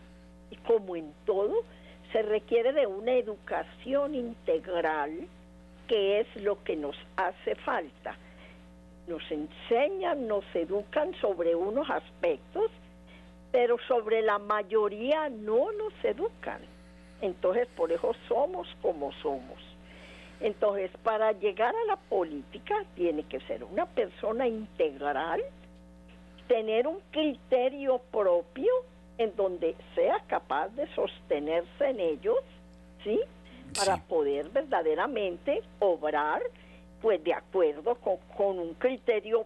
y 0.51 0.57
como 0.57 0.95
en 0.95 1.13
todo, 1.25 1.63
se 2.11 2.21
requiere 2.21 2.73
de 2.73 2.85
una 2.85 3.13
educación 3.13 4.15
integral, 4.15 5.27
que 5.87 6.19
es 6.19 6.27
lo 6.37 6.63
que 6.63 6.75
nos 6.75 6.95
hace 7.17 7.55
falta. 7.55 8.15
Nos 9.07 9.23
enseñan, 9.31 10.27
nos 10.27 10.45
educan 10.53 11.13
sobre 11.19 11.55
unos 11.55 11.89
aspectos, 11.89 12.71
pero 13.51 13.77
sobre 13.87 14.21
la 14.21 14.39
mayoría 14.39 15.29
no 15.29 15.71
nos 15.71 15.93
educan. 16.03 16.61
Entonces, 17.21 17.67
por 17.75 17.91
eso 17.91 18.13
somos 18.27 18.67
como 18.81 19.11
somos. 19.21 19.72
Entonces, 20.43 20.91
para 21.03 21.31
llegar 21.31 21.73
a 21.73 21.85
la 21.85 21.95
política 21.95 22.75
tiene 22.95 23.23
que 23.23 23.39
ser 23.41 23.63
una 23.63 23.85
persona 23.85 24.45
integral, 24.45 25.41
tener 26.49 26.85
un 26.85 26.99
criterio 27.11 28.01
propio 28.11 28.69
en 29.17 29.33
donde 29.37 29.73
sea 29.95 30.19
capaz 30.27 30.67
de 30.75 30.85
sostenerse 30.95 31.89
en 31.89 32.01
ellos, 32.01 32.39
¿sí? 33.05 33.21
Para 33.73 33.95
poder 34.03 34.49
verdaderamente 34.49 35.63
obrar 35.79 36.41
pues 37.01 37.23
de 37.23 37.33
acuerdo 37.33 37.95
con, 38.35 38.59
un 38.59 38.73
criterio 38.73 39.45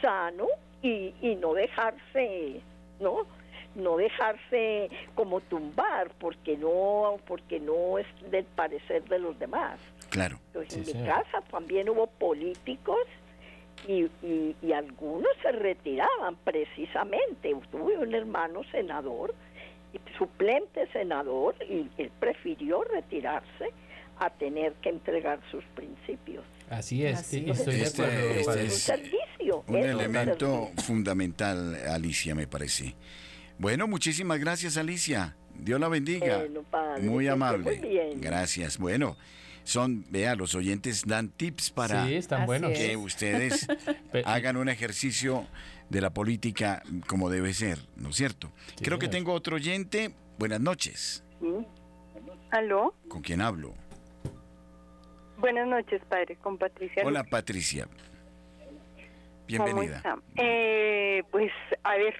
sano 0.00 0.46
y, 0.80 1.14
y 1.20 1.36
no 1.36 1.52
dejarse, 1.52 2.62
¿no? 3.00 3.26
no 3.74 3.98
dejarse 3.98 4.88
como 5.14 5.40
tumbar 5.40 6.10
porque 6.18 6.56
no 6.56 7.18
porque 7.26 7.60
no 7.60 7.98
es 7.98 8.06
del 8.30 8.44
parecer 8.44 9.04
de 9.04 9.18
los 9.18 9.38
demás. 9.38 9.78
Claro. 10.18 10.40
Entonces, 10.48 10.88
en 10.88 11.02
mi 11.02 11.06
casa 11.06 11.40
también 11.50 11.88
hubo 11.88 12.06
políticos 12.06 12.98
y, 13.86 14.08
y, 14.22 14.72
algunos 14.72 15.30
se 15.42 15.52
retiraban 15.52 16.36
precisamente. 16.44 17.54
Tuve 17.70 17.96
un 17.96 18.14
hermano 18.14 18.62
senador, 18.72 19.34
suplente 20.16 20.86
senador, 20.92 21.54
y 21.68 21.88
él 21.96 22.10
prefirió 22.18 22.82
retirarse 22.84 23.72
a 24.18 24.30
tener 24.30 24.72
que 24.74 24.88
entregar 24.88 25.38
sus 25.50 25.64
principios. 25.76 26.44
Así 26.70 27.06
es, 27.06 27.32
estoy 27.32 27.76
de 27.76 27.82
este, 27.82 28.02
acuerdo. 28.02 28.30
Este 28.30 28.64
es 28.64 28.72
un 28.72 28.78
servicio. 28.78 29.64
Un 29.68 29.76
elemento 29.76 30.70
fundamental, 30.84 31.76
Alicia, 31.88 32.34
me 32.34 32.46
parece. 32.46 32.94
Bueno, 33.58 33.86
muchísimas 33.86 34.38
gracias, 34.38 34.76
Alicia. 34.76 35.36
Dios 35.54 35.80
la 35.80 35.88
bendiga. 35.88 36.44
muy 37.00 37.28
amable. 37.28 38.12
Gracias. 38.16 38.78
Bueno, 38.78 39.16
son, 39.68 40.06
vea, 40.10 40.34
los 40.34 40.54
oyentes 40.54 41.04
dan 41.06 41.28
tips 41.28 41.70
para 41.70 42.06
que 42.06 42.96
ustedes 42.96 43.68
hagan 44.24 44.56
un 44.56 44.70
ejercicio 44.70 45.46
de 45.90 46.00
la 46.00 46.08
política 46.08 46.82
como 47.06 47.28
debe 47.28 47.52
ser, 47.52 47.78
¿no 47.96 48.08
es 48.08 48.16
cierto? 48.16 48.50
Creo 48.82 48.98
que 48.98 49.08
tengo 49.08 49.34
otro 49.34 49.56
oyente. 49.56 50.10
Buenas 50.38 50.60
noches. 50.60 51.22
¿Aló? 52.50 52.94
¿Con 53.08 53.20
quién 53.20 53.42
hablo? 53.42 53.74
Buenas 55.36 55.68
noches, 55.68 56.00
padre, 56.08 56.36
con 56.36 56.56
Patricia. 56.56 57.02
Hola, 57.04 57.24
Patricia. 57.24 57.88
Bienvenida. 59.46 60.02
Eh, 60.36 61.24
pues, 61.30 61.52
a 61.84 61.94
ver, 61.96 62.14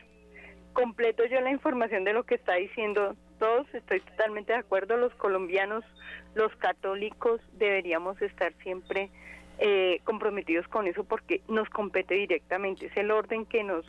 completo 0.74 1.24
yo 1.24 1.40
la 1.40 1.50
información 1.50 2.04
de 2.04 2.12
lo 2.12 2.24
que 2.24 2.34
está 2.34 2.56
diciendo 2.56 3.16
todos, 3.38 3.66
estoy 3.72 4.00
totalmente 4.00 4.52
de 4.52 4.58
acuerdo, 4.58 4.96
los 4.96 5.14
colombianos, 5.14 5.84
los 6.38 6.54
católicos 6.56 7.40
deberíamos 7.54 8.22
estar 8.22 8.52
siempre 8.62 9.10
eh, 9.58 10.00
comprometidos 10.04 10.68
con 10.68 10.86
eso 10.86 11.02
porque 11.02 11.42
nos 11.48 11.68
compete 11.68 12.14
directamente, 12.14 12.86
es 12.86 12.96
el 12.96 13.10
orden 13.10 13.44
que 13.44 13.64
nos 13.64 13.84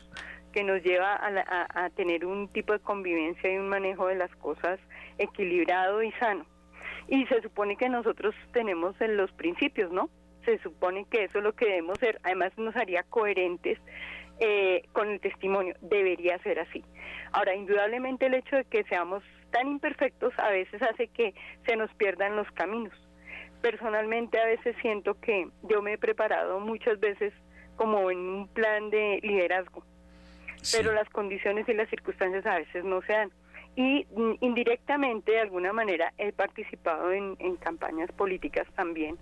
que 0.52 0.64
nos 0.64 0.82
lleva 0.82 1.14
a, 1.14 1.86
a, 1.86 1.92
tener 1.92 2.26
un 2.26 2.48
tipo 2.48 2.74
de 2.74 2.80
convivencia 2.80 3.54
y 3.54 3.58
un 3.58 3.70
manejo 3.70 4.08
de 4.08 4.16
las 4.16 4.36
cosas 4.38 4.80
equilibrado 5.20 6.02
y 6.02 6.12
sano. 6.14 6.44
Y 7.08 7.28
se 7.28 7.40
supone 7.44 7.76
que 7.76 7.88
nosotros 7.88 8.34
tenemos 8.52 9.00
en 9.00 9.16
los 9.16 9.32
principios, 9.34 9.92
¿no? 9.92 10.10
Se 10.46 10.58
supone 10.58 11.06
que 11.12 11.26
eso 11.26 11.38
es 11.38 11.44
lo 11.44 11.54
que 11.54 11.66
debemos 11.66 12.00
ser. 12.00 12.20
Además 12.24 12.52
nos 12.58 12.76
haría 12.76 13.04
coherentes 13.04 13.78
eh, 14.40 14.82
con 14.92 15.12
el 15.12 15.20
testimonio. 15.20 15.76
Debería 15.82 16.40
ser 16.40 16.60
así. 16.60 16.84
Ahora, 17.32 17.54
indudablemente 17.54 18.26
el 18.26 18.34
hecho 18.34 18.56
de 18.56 18.66
que 18.66 18.84
seamos 18.86 19.22
tan 19.52 19.68
imperfectos 19.68 20.34
a 20.38 20.50
veces 20.50 20.82
hace 20.82 21.08
que 21.08 21.34
se 21.66 21.76
nos 21.76 21.94
pierdan 21.96 22.36
los 22.36 22.50
caminos. 22.52 22.94
Personalmente 23.62 24.40
a 24.40 24.46
veces 24.46 24.76
siento 24.82 25.20
que 25.20 25.48
yo 25.64 25.82
me 25.82 25.94
he 25.94 25.98
preparado 25.98 26.60
muchas 26.60 27.00
veces 27.00 27.34
como 27.76 28.12
en 28.12 28.20
un 28.20 28.48
plan 28.48 28.90
de 28.90 29.20
liderazgo, 29.24 29.84
pero 30.74 30.92
las 30.94 31.10
condiciones 31.10 31.68
y 31.68 31.74
las 31.74 31.90
circunstancias 31.90 32.46
a 32.46 32.56
veces 32.56 32.84
no 32.84 33.02
se 33.02 33.14
dan. 33.14 33.32
Y 33.76 34.06
mm, 34.14 34.34
indirectamente, 34.42 35.32
de 35.32 35.40
alguna 35.40 35.72
manera, 35.72 36.14
he 36.18 36.32
participado 36.32 37.12
en, 37.12 37.36
campañas 37.58 38.12
políticas 38.12 38.68
también, 38.76 39.18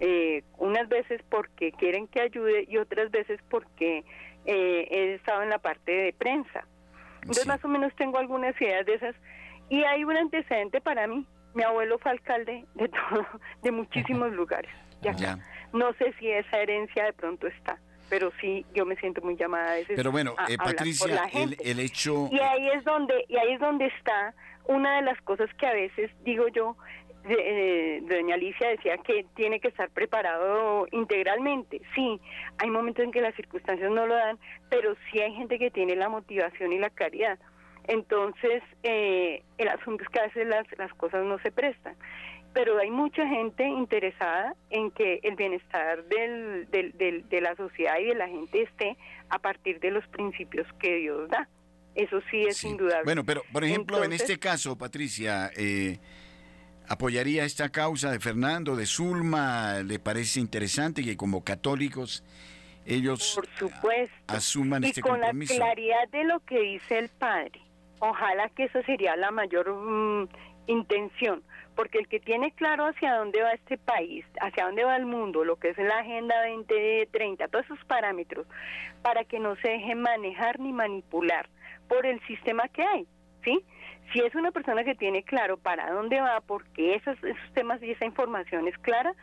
eh, 0.00 0.42
unas 0.58 0.88
veces 0.88 1.22
porque 1.30 1.72
quieren 1.72 2.06
que 2.08 2.20
ayude 2.20 2.66
y 2.68 2.76
otras 2.78 3.10
veces 3.10 3.40
porque 3.48 4.04
eh, 4.44 4.88
he 4.90 5.14
estado 5.14 5.42
en 5.42 5.50
la 5.50 5.58
parte 5.58 5.92
de 5.92 6.12
prensa. 6.12 6.66
Entonces, 7.22 7.46
más 7.46 7.64
o 7.64 7.68
menos 7.68 7.94
tengo 7.96 8.18
algunas 8.18 8.60
ideas 8.60 8.84
de 8.84 8.94
esas 8.94 9.14
y 9.72 9.84
hay 9.84 10.04
un 10.04 10.14
antecedente 10.14 10.82
para 10.82 11.06
mí. 11.06 11.26
Mi 11.54 11.62
abuelo 11.62 11.98
fue 11.98 12.10
alcalde 12.10 12.66
de 12.74 12.88
todo, 12.88 13.26
de 13.62 13.70
muchísimos 13.72 14.30
lugares. 14.32 14.70
Ya. 15.00 15.38
No 15.72 15.94
sé 15.94 16.12
si 16.20 16.30
esa 16.30 16.58
herencia 16.58 17.06
de 17.06 17.14
pronto 17.14 17.46
está, 17.46 17.78
pero 18.10 18.30
sí 18.38 18.66
yo 18.74 18.84
me 18.84 18.96
siento 18.96 19.22
muy 19.22 19.34
llamada 19.34 19.72
a 19.72 19.74
veces. 19.76 19.96
Pero 19.96 20.12
bueno, 20.12 20.34
eh, 20.46 20.58
Patricia, 20.58 21.24
el, 21.32 21.80
hecho 21.80 22.28
y 22.30 22.38
ahí 22.38 22.68
es 22.68 22.84
donde 22.84 23.24
y 23.28 23.36
ahí 23.38 23.54
es 23.54 23.60
donde 23.60 23.86
está 23.86 24.34
una 24.66 24.96
de 24.96 25.02
las 25.02 25.20
cosas 25.22 25.48
que 25.54 25.66
a 25.66 25.72
veces 25.72 26.10
digo 26.22 26.48
yo. 26.48 26.76
Eh, 27.24 28.02
doña 28.02 28.34
Alicia 28.34 28.68
decía 28.68 28.98
que 28.98 29.24
tiene 29.36 29.60
que 29.60 29.68
estar 29.68 29.88
preparado 29.88 30.86
integralmente. 30.90 31.80
Sí, 31.94 32.20
hay 32.58 32.68
momentos 32.68 33.04
en 33.04 33.12
que 33.12 33.20
las 33.22 33.34
circunstancias 33.36 33.90
no 33.90 34.06
lo 34.06 34.14
dan, 34.16 34.38
pero 34.68 34.96
sí 35.10 35.20
hay 35.20 35.32
gente 35.34 35.58
que 35.58 35.70
tiene 35.70 35.96
la 35.96 36.08
motivación 36.08 36.72
y 36.72 36.78
la 36.78 36.90
caridad. 36.90 37.38
Entonces, 37.88 38.62
eh, 38.82 39.42
el 39.58 39.68
asunto 39.68 40.04
es 40.04 40.08
que 40.10 40.20
a 40.20 40.24
veces 40.24 40.46
las, 40.46 40.66
las 40.78 40.92
cosas 40.94 41.24
no 41.24 41.38
se 41.40 41.50
prestan. 41.50 41.96
pero 42.52 42.78
hay 42.78 42.90
mucha 42.90 43.26
gente 43.26 43.64
interesada 43.66 44.54
en 44.70 44.90
que 44.90 45.20
el 45.22 45.36
bienestar 45.36 46.04
del, 46.04 46.68
del, 46.70 47.28
de 47.28 47.40
la 47.40 47.56
sociedad 47.56 47.98
y 47.98 48.04
de 48.06 48.14
la 48.14 48.28
gente 48.28 48.62
esté 48.62 48.96
a 49.30 49.38
partir 49.38 49.80
de 49.80 49.90
los 49.90 50.06
principios 50.08 50.66
que 50.78 50.96
Dios 50.96 51.30
da. 51.30 51.48
Eso 51.94 52.20
sí 52.30 52.44
es 52.44 52.62
indudable. 52.64 53.04
Bueno, 53.04 53.24
pero 53.24 53.42
por 53.52 53.64
ejemplo, 53.64 54.02
en 54.04 54.12
este 54.12 54.38
caso, 54.38 54.76
Patricia, 54.76 55.50
eh, 55.56 55.98
¿apoyaría 56.88 57.44
esta 57.44 57.70
causa 57.70 58.10
de 58.10 58.18
Fernando, 58.20 58.76
de 58.76 58.86
Zulma? 58.86 59.82
¿Le 59.82 59.98
parece 59.98 60.40
interesante 60.40 61.02
que 61.02 61.16
como 61.16 61.44
católicos 61.44 62.24
ellos 62.86 63.32
por 63.34 63.46
supuesto. 63.58 64.14
asuman 64.26 64.84
este 64.84 65.00
compromiso? 65.02 65.54
Y 65.54 65.58
con 65.58 65.66
la 65.66 65.74
claridad 65.74 66.08
de 66.10 66.24
lo 66.24 66.40
que 66.40 66.60
dice 66.60 66.98
el 66.98 67.08
padre. 67.10 67.60
Ojalá 68.04 68.48
que 68.48 68.64
esa 68.64 68.82
sería 68.82 69.14
la 69.14 69.30
mayor 69.30 69.72
mm, 69.72 70.26
intención, 70.66 71.44
porque 71.76 71.98
el 71.98 72.08
que 72.08 72.18
tiene 72.18 72.50
claro 72.50 72.86
hacia 72.86 73.14
dónde 73.14 73.40
va 73.40 73.52
este 73.52 73.78
país, 73.78 74.24
hacia 74.40 74.64
dónde 74.64 74.82
va 74.82 74.96
el 74.96 75.06
mundo, 75.06 75.44
lo 75.44 75.54
que 75.54 75.68
es 75.68 75.78
la 75.78 76.00
Agenda 76.00 76.34
2030, 76.48 77.46
todos 77.46 77.64
esos 77.64 77.84
parámetros, 77.84 78.48
para 79.02 79.22
que 79.22 79.38
no 79.38 79.54
se 79.54 79.68
deje 79.68 79.94
manejar 79.94 80.58
ni 80.58 80.72
manipular 80.72 81.48
por 81.88 82.04
el 82.04 82.20
sistema 82.26 82.66
que 82.66 82.82
hay, 82.82 83.06
¿sí? 83.44 83.64
Si 84.12 84.18
es 84.18 84.34
una 84.34 84.50
persona 84.50 84.82
que 84.82 84.96
tiene 84.96 85.22
claro 85.22 85.56
para 85.56 85.88
dónde 85.92 86.20
va, 86.20 86.40
porque 86.40 86.96
esos, 86.96 87.16
esos 87.22 87.52
temas 87.54 87.80
y 87.84 87.92
esa 87.92 88.04
información 88.04 88.66
es 88.66 88.76
clara, 88.78 89.14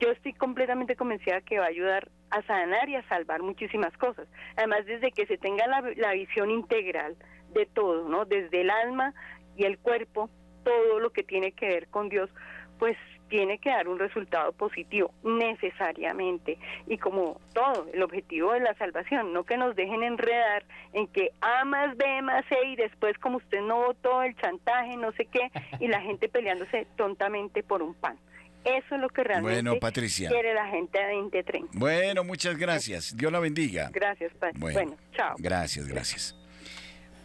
yo 0.00 0.10
estoy 0.10 0.32
completamente 0.32 0.96
convencida 0.96 1.40
que 1.42 1.60
va 1.60 1.66
a 1.66 1.68
ayudar 1.68 2.08
a 2.30 2.42
sanar 2.42 2.88
y 2.88 2.96
a 2.96 3.08
salvar 3.08 3.42
muchísimas 3.42 3.96
cosas. 3.96 4.26
Además, 4.56 4.86
desde 4.86 5.12
que 5.12 5.24
se 5.26 5.38
tenga 5.38 5.68
la, 5.68 5.82
la 5.94 6.14
visión 6.14 6.50
integral 6.50 7.14
de 7.54 7.66
todo, 7.66 8.08
¿no? 8.08 8.24
Desde 8.24 8.60
el 8.60 8.70
alma 8.70 9.14
y 9.56 9.64
el 9.64 9.78
cuerpo, 9.78 10.30
todo 10.64 11.00
lo 11.00 11.10
que 11.10 11.22
tiene 11.22 11.52
que 11.52 11.66
ver 11.66 11.88
con 11.88 12.08
Dios, 12.08 12.30
pues 12.78 12.96
tiene 13.32 13.56
que 13.58 13.70
dar 13.70 13.88
un 13.88 13.98
resultado 13.98 14.52
positivo, 14.52 15.10
necesariamente. 15.24 16.58
Y 16.86 16.98
como 16.98 17.40
todo, 17.54 17.86
el 17.94 18.02
objetivo 18.02 18.52
de 18.52 18.60
la 18.60 18.74
salvación, 18.74 19.32
no 19.32 19.44
que 19.44 19.56
nos 19.56 19.74
dejen 19.74 20.02
enredar 20.02 20.64
en 20.92 21.06
que 21.06 21.30
A 21.40 21.64
más 21.64 21.96
B 21.96 22.20
más 22.20 22.44
C 22.50 22.56
y 22.66 22.76
después 22.76 23.16
como 23.18 23.38
usted 23.38 23.62
no 23.62 23.86
votó, 23.86 24.22
el 24.22 24.36
chantaje, 24.36 24.98
no 24.98 25.12
sé 25.12 25.24
qué, 25.24 25.50
y 25.80 25.88
la 25.88 26.02
gente 26.02 26.28
peleándose 26.28 26.86
tontamente 26.96 27.62
por 27.62 27.82
un 27.82 27.94
pan. 27.94 28.18
Eso 28.64 28.94
es 28.94 29.00
lo 29.00 29.08
que 29.08 29.24
realmente 29.24 29.62
bueno, 29.62 29.80
Patricia. 29.80 30.28
quiere 30.28 30.52
la 30.52 30.66
gente 30.66 30.98
de 30.98 31.14
2030. 31.14 31.70
Bueno, 31.72 32.24
muchas 32.24 32.58
gracias. 32.58 33.16
Dios 33.16 33.32
la 33.32 33.40
bendiga. 33.40 33.88
Gracias, 33.92 34.32
Padre. 34.34 34.58
Bueno, 34.58 34.96
chao. 35.16 35.36
Gracias, 35.38 35.88
gracias. 35.88 36.41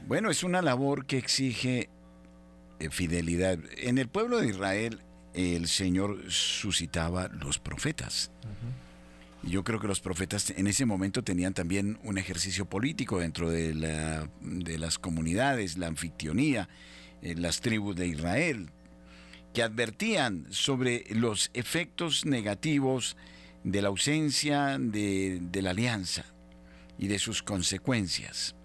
Bueno, 0.07 0.31
es 0.31 0.43
una 0.43 0.61
labor 0.61 1.05
que 1.05 1.17
exige 1.17 1.89
eh, 2.79 2.89
fidelidad. 2.89 3.59
En 3.75 3.97
el 3.97 4.07
pueblo 4.07 4.37
de 4.37 4.47
Israel 4.47 5.01
el 5.33 5.67
Señor 5.67 6.31
suscitaba 6.31 7.27
los 7.27 7.59
profetas. 7.59 8.31
Yo 9.43 9.65
creo 9.65 9.81
que 9.81 9.87
los 9.87 9.99
profetas 9.99 10.49
en 10.51 10.67
ese 10.67 10.85
momento 10.85 11.25
tenían 11.25 11.53
también 11.53 11.99
un 12.03 12.17
ejercicio 12.17 12.65
político 12.65 13.19
dentro 13.19 13.49
de, 13.49 13.73
la, 13.73 14.29
de 14.41 14.77
las 14.79 14.97
comunidades, 14.97 15.77
la 15.77 15.87
anfictionía, 15.87 16.69
en 17.21 17.41
las 17.41 17.59
tribus 17.59 17.97
de 17.97 18.07
Israel, 18.07 18.69
que 19.53 19.61
advertían 19.61 20.47
sobre 20.51 21.03
los 21.09 21.51
efectos 21.53 22.25
negativos 22.25 23.17
de 23.65 23.81
la 23.81 23.89
ausencia 23.89 24.77
de, 24.79 25.39
de 25.41 25.61
la 25.61 25.71
alianza 25.71 26.23
y 26.97 27.07
de 27.07 27.19
sus 27.19 27.43
consecuencias. 27.43 28.56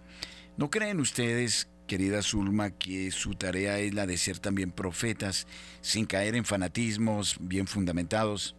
¿No 0.57 0.71
creen 0.71 1.01
ustedes 1.01 1.69
querida 1.87 2.23
Zulma, 2.23 2.71
que 2.71 3.11
su 3.11 3.35
tarea 3.35 3.79
es 3.79 3.93
la 3.95 4.07
de 4.07 4.17
ser 4.17 4.39
también 4.39 4.71
profetas, 4.71 5.47
sin 5.81 6.07
caer 6.07 6.35
en 6.37 6.45
fanatismos 6.45 7.37
bien 7.41 7.67
fundamentados, 7.67 8.57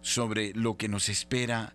sobre 0.00 0.52
lo 0.54 0.76
que 0.76 0.88
nos 0.88 1.08
espera 1.08 1.74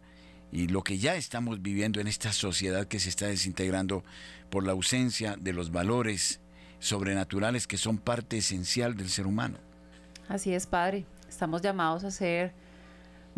y 0.51 0.67
lo 0.67 0.83
que 0.83 0.97
ya 0.97 1.15
estamos 1.15 1.61
viviendo 1.61 1.99
en 1.99 2.07
esta 2.07 2.33
sociedad 2.33 2.85
que 2.85 2.99
se 2.99 3.09
está 3.09 3.27
desintegrando 3.27 4.03
por 4.49 4.65
la 4.65 4.71
ausencia 4.73 5.35
de 5.39 5.53
los 5.53 5.71
valores 5.71 6.41
sobrenaturales 6.79 7.67
que 7.67 7.77
son 7.77 7.97
parte 7.97 8.37
esencial 8.37 8.95
del 8.95 9.09
ser 9.09 9.27
humano. 9.27 9.57
Así 10.27 10.53
es, 10.53 10.67
Padre. 10.67 11.05
Estamos 11.27 11.61
llamados 11.61 12.03
a 12.03 12.11
ser 12.11 12.53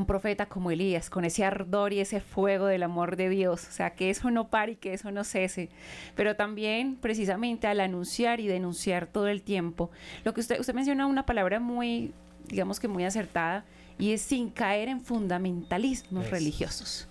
un 0.01 0.07
profeta 0.07 0.47
como 0.47 0.71
Elías, 0.71 1.09
con 1.09 1.25
ese 1.25 1.45
ardor 1.45 1.93
y 1.93 1.99
ese 1.99 2.19
fuego 2.19 2.65
del 2.65 2.83
amor 2.83 3.15
de 3.15 3.29
Dios. 3.29 3.67
O 3.67 3.71
sea, 3.71 3.91
que 3.91 4.09
eso 4.09 4.29
no 4.31 4.49
pare 4.49 4.73
y 4.73 4.75
que 4.75 4.93
eso 4.93 5.11
no 5.11 5.23
cese. 5.23 5.69
Pero 6.15 6.35
también, 6.35 6.95
precisamente, 6.95 7.67
al 7.67 7.79
anunciar 7.79 8.39
y 8.39 8.47
denunciar 8.47 9.07
todo 9.07 9.27
el 9.27 9.43
tiempo. 9.43 9.91
Lo 10.23 10.33
que 10.33 10.41
usted, 10.41 10.59
usted 10.59 10.73
menciona 10.73 11.05
una 11.05 11.25
palabra 11.25 11.59
muy, 11.59 12.13
digamos 12.47 12.79
que 12.79 12.87
muy 12.87 13.05
acertada, 13.05 13.63
y 13.97 14.13
es 14.13 14.21
sin 14.21 14.49
caer 14.49 14.89
en 14.89 15.01
fundamentalismos 15.01 16.29
religiosos 16.31 17.07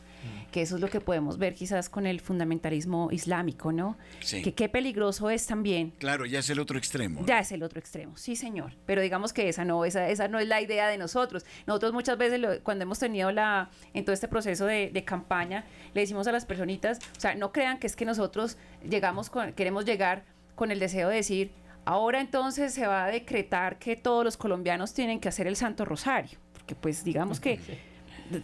que 0.51 0.62
eso 0.62 0.77
es 0.77 0.81
lo 0.81 0.89
que 0.89 1.01
podemos 1.01 1.39
ver 1.39 1.55
quizás 1.55 1.89
con 1.89 2.07
el 2.07 2.21
fundamentalismo 2.21 3.09
islámico, 3.12 3.73
¿no? 3.73 3.97
Sí. 4.21 4.43
Que 4.43 4.55
qué 4.55 4.68
peligroso 4.68 5.31
es 5.31 5.47
también. 5.47 5.93
Claro, 5.99 6.27
ya 6.27 6.41
es 6.41 6.51
el 6.51 6.59
otro 6.59 6.79
extremo. 6.79 7.25
Ya 7.27 7.41
es 7.41 7.53
el 7.53 7.62
otro 7.62 7.79
extremo, 7.79 8.16
sí, 8.16 8.37
señor. 8.37 8.73
Pero 8.87 9.01
digamos 9.03 9.33
que 9.33 9.49
esa 9.49 9.64
no, 9.64 9.85
esa, 9.85 10.09
esa 10.09 10.29
no 10.29 10.39
es 10.39 10.49
la 10.49 10.61
idea 10.61 10.89
de 10.89 10.99
nosotros. 10.99 11.45
Nosotros 11.66 11.93
muchas 11.93 12.18
veces 12.18 12.61
cuando 12.62 12.83
hemos 12.83 12.99
tenido 12.99 13.31
la, 13.33 13.71
en 13.95 14.05
todo 14.05 14.14
este 14.14 14.29
proceso 14.29 14.66
de, 14.66 15.05
campaña, 15.05 15.64
le 15.95 16.03
decimos 16.03 16.27
a 16.27 16.33
las 16.33 16.45
personitas, 16.45 16.99
o 17.16 17.21
sea, 17.21 17.35
no 17.35 17.53
crean 17.53 17.79
que 17.79 17.87
es 17.87 17.97
que 17.97 18.05
nosotros 18.05 18.59
llegamos 18.89 19.31
con, 19.31 19.53
queremos 19.55 19.85
llegar 19.85 20.25
con 20.55 20.71
el 20.71 20.79
deseo 20.79 21.09
de 21.09 21.16
decir, 21.16 21.53
ahora 21.85 22.21
entonces 22.21 22.75
se 22.75 22.87
va 22.87 23.05
a 23.05 23.11
decretar 23.11 23.79
que 23.79 23.97
todos 23.97 24.25
los 24.25 24.37
colombianos 24.37 24.93
tienen 24.93 25.21
que 25.21 25.29
hacer 25.29 25.47
el 25.47 25.57
Santo 25.57 25.85
Rosario, 25.85 26.39
porque 26.53 26.75
pues 26.75 27.03
digamos 27.03 27.41
que 27.41 27.59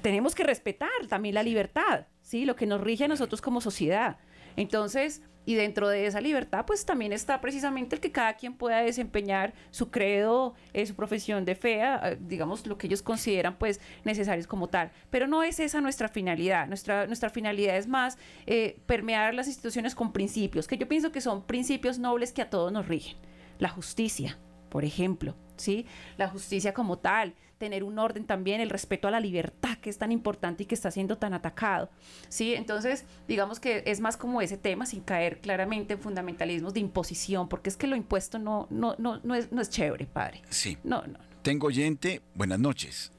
tenemos 0.03 0.35
que 0.35 0.45
respetar 0.45 1.07
también 1.09 1.35
la 1.35 1.43
libertad, 1.43 2.07
¿sí? 2.23 2.45
Lo 2.45 2.57
que 2.57 2.67
nos 2.67 2.81
rige 2.81 3.05
a 3.05 3.09
nosotros 3.09 3.41
como 3.41 3.61
sociedad. 3.61 4.19
Entonces, 4.57 5.23
y 5.47 5.55
dentro 5.55 5.89
de 5.89 6.07
esa 6.07 6.21
libertad, 6.21 6.65
pues 6.67 6.85
también 6.85 7.13
está 7.13 7.41
precisamente 7.41 7.95
el 7.95 8.01
que 8.01 8.11
cada 8.11 8.35
quien 8.35 8.55
pueda 8.55 8.83
desempeñar 8.83 9.55
su 9.71 9.91
credo, 9.91 10.55
eh, 10.73 10.85
su 10.85 10.97
profesión 10.97 11.45
de 11.45 11.55
fe, 11.55 11.83
eh, 11.83 12.19
digamos, 12.21 12.67
lo 12.67 12.77
que 12.77 12.89
ellos 12.89 13.01
consideran 13.01 13.57
pues 13.57 13.81
necesarios 14.05 14.49
como 14.49 14.69
tal. 14.69 14.91
Pero 15.09 15.29
no 15.29 15.45
es 15.45 15.61
esa 15.61 15.81
nuestra 15.81 16.09
finalidad. 16.09 16.67
Nuestra, 16.67 17.07
nuestra 17.07 17.31
finalidad 17.31 17.77
es 17.77 17.87
más 17.87 18.19
eh, 18.47 18.81
permear 18.87 19.35
las 19.35 19.47
instituciones 19.47 19.95
con 19.95 20.13
principios, 20.13 20.67
que 20.67 20.79
yo 20.79 20.89
pienso 20.89 21.13
que 21.13 21.21
son 21.21 21.45
principios 21.45 22.01
nobles 22.01 22.33
que 22.33 22.43
a 22.43 22.51
todos 22.51 22.73
nos 22.73 22.89
rigen. 22.89 23.17
La 23.61 23.69
justicia, 23.69 24.39
por 24.69 24.85
ejemplo, 24.85 25.37
¿sí? 25.57 25.87
La 26.17 26.29
justicia 26.29 26.75
como 26.75 26.99
tal, 26.99 27.35
tener 27.59 27.85
un 27.85 27.99
orden 27.99 28.25
también, 28.25 28.61
el 28.61 28.71
respeto 28.71 29.09
a 29.09 29.11
la 29.11 29.21
libertad 29.21 29.79
que 29.79 29.91
es 29.91 29.99
tan 29.99 30.13
importante 30.13 30.65
y 30.65 30.67
que 30.67 30.75
está 30.75 30.91
siendo 30.91 31.17
tan 31.17 31.35
atacado, 31.35 31.89
¿sí? 32.29 32.55
Entonces, 32.55 33.05
digamos 33.29 33.61
que 33.61 33.83
es 33.87 34.01
más 34.01 34.17
como 34.17 34.43
ese 34.43 34.57
tema, 34.57 34.87
sin 34.87 35.01
caer 35.01 35.39
claramente 35.39 35.95
en 35.95 36.01
fundamentalismos 36.01 36.75
de 36.75 36.81
imposición, 36.81 37.49
porque 37.49 37.71
es 37.71 37.77
que 37.77 37.87
lo 37.87 37.97
impuesto 37.97 38.39
no, 38.39 38.67
no, 38.71 38.95
no, 38.99 39.21
no, 39.23 39.35
es, 39.35 39.53
no 39.53 39.61
es 39.61 39.71
chévere, 39.71 40.07
padre. 40.07 40.43
Sí. 40.51 40.77
No, 40.85 41.03
no. 41.07 41.19
Tengo 41.43 41.69
oyente, 41.69 42.21
buenas 42.35 42.59
noches. 42.59 43.13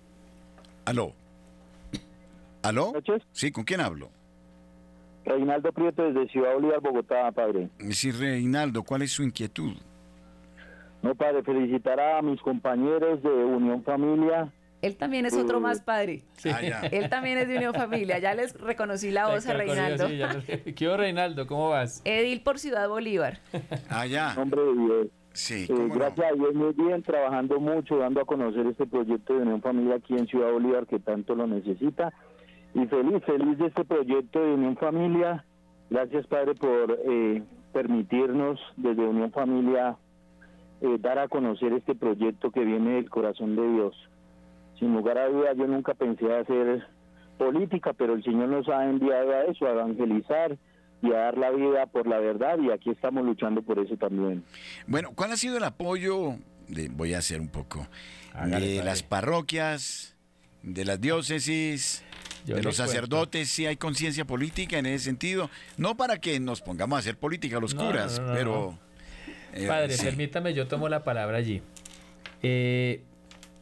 Aló. 0.85 1.13
¿Aló? 2.61 2.91
Noches. 2.93 3.23
Sí, 3.31 3.51
¿con 3.51 3.63
quién 3.63 3.81
hablo? 3.81 4.09
Reinaldo 5.25 5.71
Prieto 5.71 6.03
desde 6.03 6.29
Ciudad 6.29 6.53
Bolívar, 6.53 6.79
Bogotá, 6.81 7.31
padre. 7.31 7.69
Sí, 7.91 8.11
Reinaldo, 8.11 8.83
¿cuál 8.83 9.01
es 9.01 9.11
su 9.11 9.23
inquietud? 9.23 9.75
No, 11.07 11.15
padre, 11.15 11.41
felicitar 11.41 12.01
a 12.01 12.21
mis 12.21 12.41
compañeros 12.41 13.23
de 13.23 13.29
Unión 13.29 13.81
Familia. 13.81 14.51
Él 14.81 14.97
también 14.97 15.25
es 15.25 15.37
otro 15.37 15.61
más 15.61 15.79
padre. 15.79 16.23
Sí. 16.33 16.49
Ah, 16.49 16.85
Él 16.91 17.09
también 17.09 17.37
es 17.37 17.47
de 17.47 17.55
Unión 17.55 17.73
Familia. 17.73 18.19
Ya 18.19 18.35
les 18.35 18.59
reconocí 18.59 19.09
la 19.09 19.29
voz 19.29 19.47
a 19.47 19.53
Reinaldo. 19.53 20.09
Sí, 20.09 20.73
¿Qué 20.75 20.97
Reinaldo? 20.97 21.47
¿Cómo 21.47 21.69
vas? 21.69 22.01
Edil 22.03 22.41
por 22.41 22.59
Ciudad 22.59 22.89
Bolívar. 22.89 23.39
Ah, 23.89 24.05
ya. 24.05 24.33
Nombre 24.33 24.61
de 24.61 24.73
Dios. 24.73 25.07
Sí, 25.31 25.65
eh, 25.69 25.89
gracias 25.95 26.29
a 26.29 26.35
Dios, 26.35 26.53
muy 26.53 26.73
bien, 26.73 27.01
trabajando 27.03 27.57
mucho, 27.57 27.99
dando 27.99 28.19
a 28.19 28.25
conocer 28.25 28.67
este 28.67 28.85
proyecto 28.85 29.33
de 29.35 29.43
Unión 29.43 29.61
Familia 29.61 29.95
aquí 29.95 30.13
en 30.13 30.27
Ciudad 30.27 30.51
Bolívar 30.51 30.87
que 30.87 30.99
tanto 30.99 31.35
lo 31.35 31.47
necesita. 31.47 32.11
Y 32.73 32.85
feliz, 32.87 33.23
feliz 33.25 33.57
de 33.59 33.67
este 33.67 33.85
proyecto 33.85 34.41
de 34.41 34.55
Unión 34.55 34.75
Familia. 34.75 35.45
Gracias, 35.89 36.27
Padre, 36.27 36.53
por 36.55 36.99
eh, 37.05 37.43
permitirnos 37.71 38.59
desde 38.75 39.07
Unión 39.07 39.31
Familia 39.31 39.95
eh, 40.81 40.97
dar 40.99 41.19
a 41.19 41.27
conocer 41.27 41.73
este 41.73 41.95
proyecto 41.95 42.51
que 42.51 42.63
viene 42.63 42.95
del 42.95 43.09
corazón 43.09 43.55
de 43.55 43.67
Dios. 43.73 43.95
Sin 44.79 44.93
lugar 44.93 45.17
a 45.17 45.27
dudas, 45.27 45.57
yo 45.57 45.67
nunca 45.67 45.93
pensé 45.93 46.31
hacer 46.35 46.85
política, 47.37 47.93
pero 47.93 48.13
el 48.13 48.23
Señor 48.23 48.49
nos 48.49 48.67
ha 48.69 48.85
enviado 48.85 49.31
a 49.31 49.43
eso, 49.45 49.65
a 49.65 49.71
evangelizar 49.71 50.57
y 51.01 51.11
a 51.11 51.17
dar 51.17 51.37
la 51.37 51.51
vida 51.51 51.85
por 51.85 52.07
la 52.07 52.19
verdad 52.19 52.57
y 52.59 52.71
aquí 52.71 52.89
estamos 52.89 53.23
luchando 53.23 53.61
por 53.61 53.79
eso 53.79 53.95
también. 53.97 54.43
Bueno, 54.87 55.11
¿cuál 55.15 55.31
ha 55.31 55.37
sido 55.37 55.57
el 55.57 55.63
apoyo? 55.63 56.35
De, 56.67 56.89
voy 56.89 57.13
a 57.13 57.19
hacer 57.19 57.39
un 57.39 57.47
poco 57.47 57.87
de 58.45 58.83
las 58.83 59.01
parroquias, 59.01 60.15
de 60.63 60.85
las 60.85 60.99
diócesis, 60.99 62.03
de 62.45 62.61
los 62.61 62.75
sacerdotes, 62.75 63.49
si 63.49 63.65
hay 63.65 63.77
conciencia 63.77 64.25
política 64.25 64.77
en 64.77 64.85
ese 64.85 65.05
sentido, 65.05 65.49
no 65.77 65.95
para 65.95 66.19
que 66.19 66.39
nos 66.39 66.61
pongamos 66.61 66.97
a 66.97 66.99
hacer 66.99 67.17
política 67.17 67.59
los 67.59 67.73
curas, 67.73 68.21
pero 68.33 68.77
eh, 69.63 69.67
Padre, 69.67 69.95
permítame, 69.97 70.53
yo 70.53 70.67
tomo 70.67 70.89
la 70.89 71.03
palabra 71.03 71.37
allí. 71.37 71.61
Eh, 72.43 73.01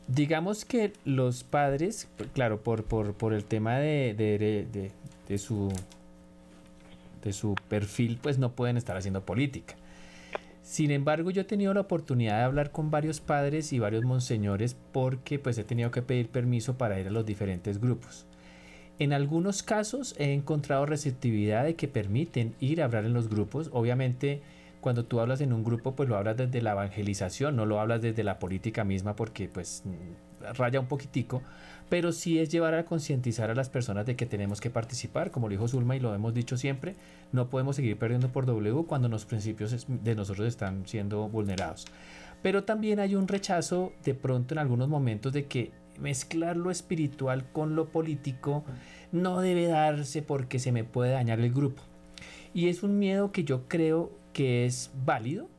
digamos 0.08 0.66
que 0.66 0.94
los 1.06 1.44
padres, 1.44 2.08
claro, 2.34 2.62
por, 2.62 2.84
por, 2.84 3.14
por 3.14 3.34
el 3.34 3.44
tema 3.44 3.78
de, 3.78 4.14
de, 4.14 4.92
de, 5.28 5.38
su, 5.38 5.72
de 7.24 7.34
su 7.34 7.56
perfil, 7.70 8.20
pues 8.22 8.38
no 8.38 8.52
pueden 8.52 8.78
estar 8.78 8.98
haciendo 8.98 9.26
política. 9.26 9.76
Sin 10.62 10.90
embargo, 10.90 11.30
yo 11.30 11.44
he 11.44 11.46
tenido 11.46 11.74
la 11.76 11.82
oportunidad 11.82 12.40
de 12.40 12.44
hablar 12.44 12.72
con 12.72 12.90
varios 12.90 13.22
padres 13.22 13.72
y 13.72 13.78
varios 13.78 14.04
monseñores 14.04 14.76
porque 14.92 15.38
pues 15.38 15.58
he 15.60 15.64
tenido 15.64 15.92
que 15.92 16.02
pedir 16.02 16.28
permiso 16.30 16.76
para 16.76 17.00
ir 17.00 17.08
a 17.08 17.12
los 17.12 17.26
diferentes 17.26 17.80
grupos. 17.80 18.26
En 18.98 19.14
algunos 19.14 19.62
casos 19.62 20.16
he 20.18 20.34
encontrado 20.34 20.86
receptividad 20.86 21.66
de 21.66 21.76
que 21.76 21.88
permiten 21.88 22.56
ir 22.60 22.82
a 22.82 22.86
hablar 22.86 23.06
en 23.06 23.14
los 23.14 23.30
grupos. 23.30 23.70
Obviamente, 23.74 24.42
cuando 24.86 25.06
tú 25.06 25.20
hablas 25.20 25.42
en 25.42 25.52
un 25.52 25.64
grupo, 25.64 25.96
pues 25.96 26.08
lo 26.08 26.16
hablas 26.16 26.38
desde 26.38 26.62
la 26.62 26.74
evangelización, 26.74 27.56
no 27.56 27.66
lo 27.66 27.80
hablas 27.80 28.04
desde 28.04 28.24
la 28.24 28.38
política 28.38 28.84
misma 28.84 29.16
porque 29.16 29.50
pues 29.50 29.82
raya 30.54 30.80
un 30.80 30.86
poquitico, 30.86 31.42
pero 31.90 32.12
sí 32.12 32.38
es 32.38 32.50
llevar 32.50 32.76
a 32.76 32.86
concientizar 32.86 33.50
a 33.50 33.56
las 33.56 33.68
personas 33.68 34.06
de 34.06 34.16
que 34.16 34.28
tenemos 34.28 34.62
que 34.62 34.70
participar, 34.70 35.32
como 35.32 35.48
lo 35.48 35.54
dijo 35.54 35.68
Zulma 35.68 35.96
y 35.96 36.00
lo 36.00 36.14
hemos 36.14 36.36
dicho 36.36 36.56
siempre, 36.56 36.94
no 37.32 37.50
podemos 37.50 37.78
seguir 37.78 37.98
perdiendo 37.98 38.30
por 38.30 38.46
W 38.46 38.84
cuando 38.86 39.10
los 39.10 39.26
principios 39.26 39.88
de 39.90 40.14
nosotros 40.14 40.48
están 40.48 40.86
siendo 40.86 41.30
vulnerados. 41.30 41.88
Pero 42.44 42.64
también 42.64 43.00
hay 43.00 43.16
un 43.16 43.28
rechazo 43.28 43.92
de 44.04 44.14
pronto 44.14 44.54
en 44.54 44.60
algunos 44.60 44.88
momentos 44.88 45.34
de 45.34 45.46
que 45.48 45.72
mezclar 46.00 46.58
lo 46.58 46.70
espiritual 46.70 47.52
con 47.52 47.76
lo 47.76 47.90
político 47.90 48.64
no 49.12 49.42
debe 49.42 49.66
darse 49.66 50.22
porque 50.22 50.60
se 50.60 50.72
me 50.72 50.84
puede 50.84 51.14
dañar 51.14 51.40
el 51.40 51.52
grupo. 51.52 51.82
Y 52.54 52.70
es 52.70 52.84
un 52.84 53.00
miedo 53.00 53.32
que 53.32 53.46
yo 53.46 53.68
creo 53.68 54.12
que 54.36 54.66
es 54.66 54.92
válido, 55.06 55.50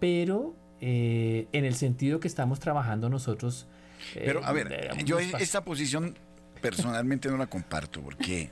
pero 0.00 0.56
eh, 0.80 1.46
en 1.52 1.66
el 1.66 1.74
sentido 1.74 2.18
que 2.18 2.26
estamos 2.26 2.58
trabajando 2.58 3.08
nosotros 3.10 3.68
pero 4.14 4.44
a 4.44 4.52
ver, 4.52 4.72
eh, 4.72 5.04
yo 5.04 5.18
esta 5.18 5.64
posición 5.64 6.16
personalmente 6.60 7.28
no 7.28 7.36
la 7.36 7.46
comparto 7.46 8.00
porque 8.00 8.50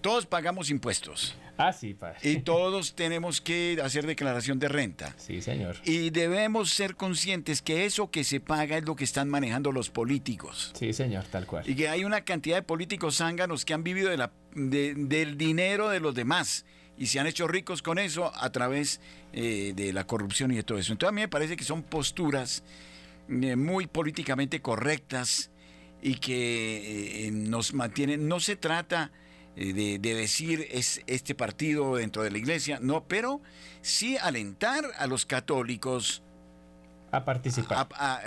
todos 0.00 0.26
pagamos 0.26 0.70
impuestos. 0.70 1.36
Ah, 1.56 1.72
sí, 1.72 1.92
padre. 1.92 2.18
Y 2.22 2.38
todos 2.38 2.94
tenemos 2.94 3.40
que 3.40 3.80
hacer 3.82 4.06
declaración 4.06 4.60
de 4.60 4.68
renta. 4.68 5.12
Sí, 5.16 5.42
señor. 5.42 5.76
Y 5.84 6.10
debemos 6.10 6.70
ser 6.70 6.94
conscientes 6.94 7.62
que 7.62 7.84
eso 7.84 8.12
que 8.12 8.22
se 8.22 8.38
paga 8.38 8.78
es 8.78 8.84
lo 8.84 8.94
que 8.94 9.02
están 9.02 9.28
manejando 9.28 9.72
los 9.72 9.90
políticos. 9.90 10.72
Sí, 10.78 10.92
señor, 10.92 11.24
tal 11.24 11.46
cual. 11.46 11.68
Y 11.68 11.74
que 11.74 11.88
hay 11.88 12.04
una 12.04 12.20
cantidad 12.20 12.56
de 12.56 12.62
políticos 12.62 13.16
zánganos 13.16 13.64
que 13.64 13.74
han 13.74 13.82
vivido 13.82 14.08
de 14.10 14.18
la, 14.18 14.30
del 14.54 15.36
dinero 15.36 15.88
de 15.88 15.98
los 15.98 16.14
demás 16.14 16.64
y 16.98 17.06
se 17.06 17.20
han 17.20 17.26
hecho 17.26 17.46
ricos 17.46 17.82
con 17.82 17.98
eso 17.98 18.32
a 18.34 18.50
través 18.50 19.00
eh, 19.32 19.72
de 19.74 19.92
la 19.92 20.06
corrupción 20.06 20.50
y 20.50 20.56
de 20.56 20.62
todo 20.62 20.78
eso. 20.78 20.92
Entonces 20.92 21.10
a 21.10 21.14
mí 21.14 21.20
me 21.20 21.28
parece 21.28 21.56
que 21.56 21.64
son 21.64 21.82
posturas 21.82 22.62
eh, 23.28 23.56
muy 23.56 23.86
políticamente 23.86 24.60
correctas 24.60 25.50
y 26.02 26.16
que 26.16 27.26
eh, 27.26 27.30
nos 27.30 27.72
mantienen. 27.72 28.28
No 28.28 28.40
se 28.40 28.56
trata 28.56 29.12
de, 29.56 29.98
decir 29.98 30.68
es 30.70 31.02
este 31.08 31.34
partido 31.34 31.96
dentro 31.96 32.22
de 32.22 32.30
la 32.30 32.38
iglesia, 32.38 32.78
no, 32.80 33.04
pero 33.08 33.40
sí 33.82 34.16
alentar 34.16 34.84
a 34.98 35.08
los 35.08 35.26
católicos 35.26 36.22
a 37.10 37.24
participar. 37.24 37.88
A, 37.94 38.20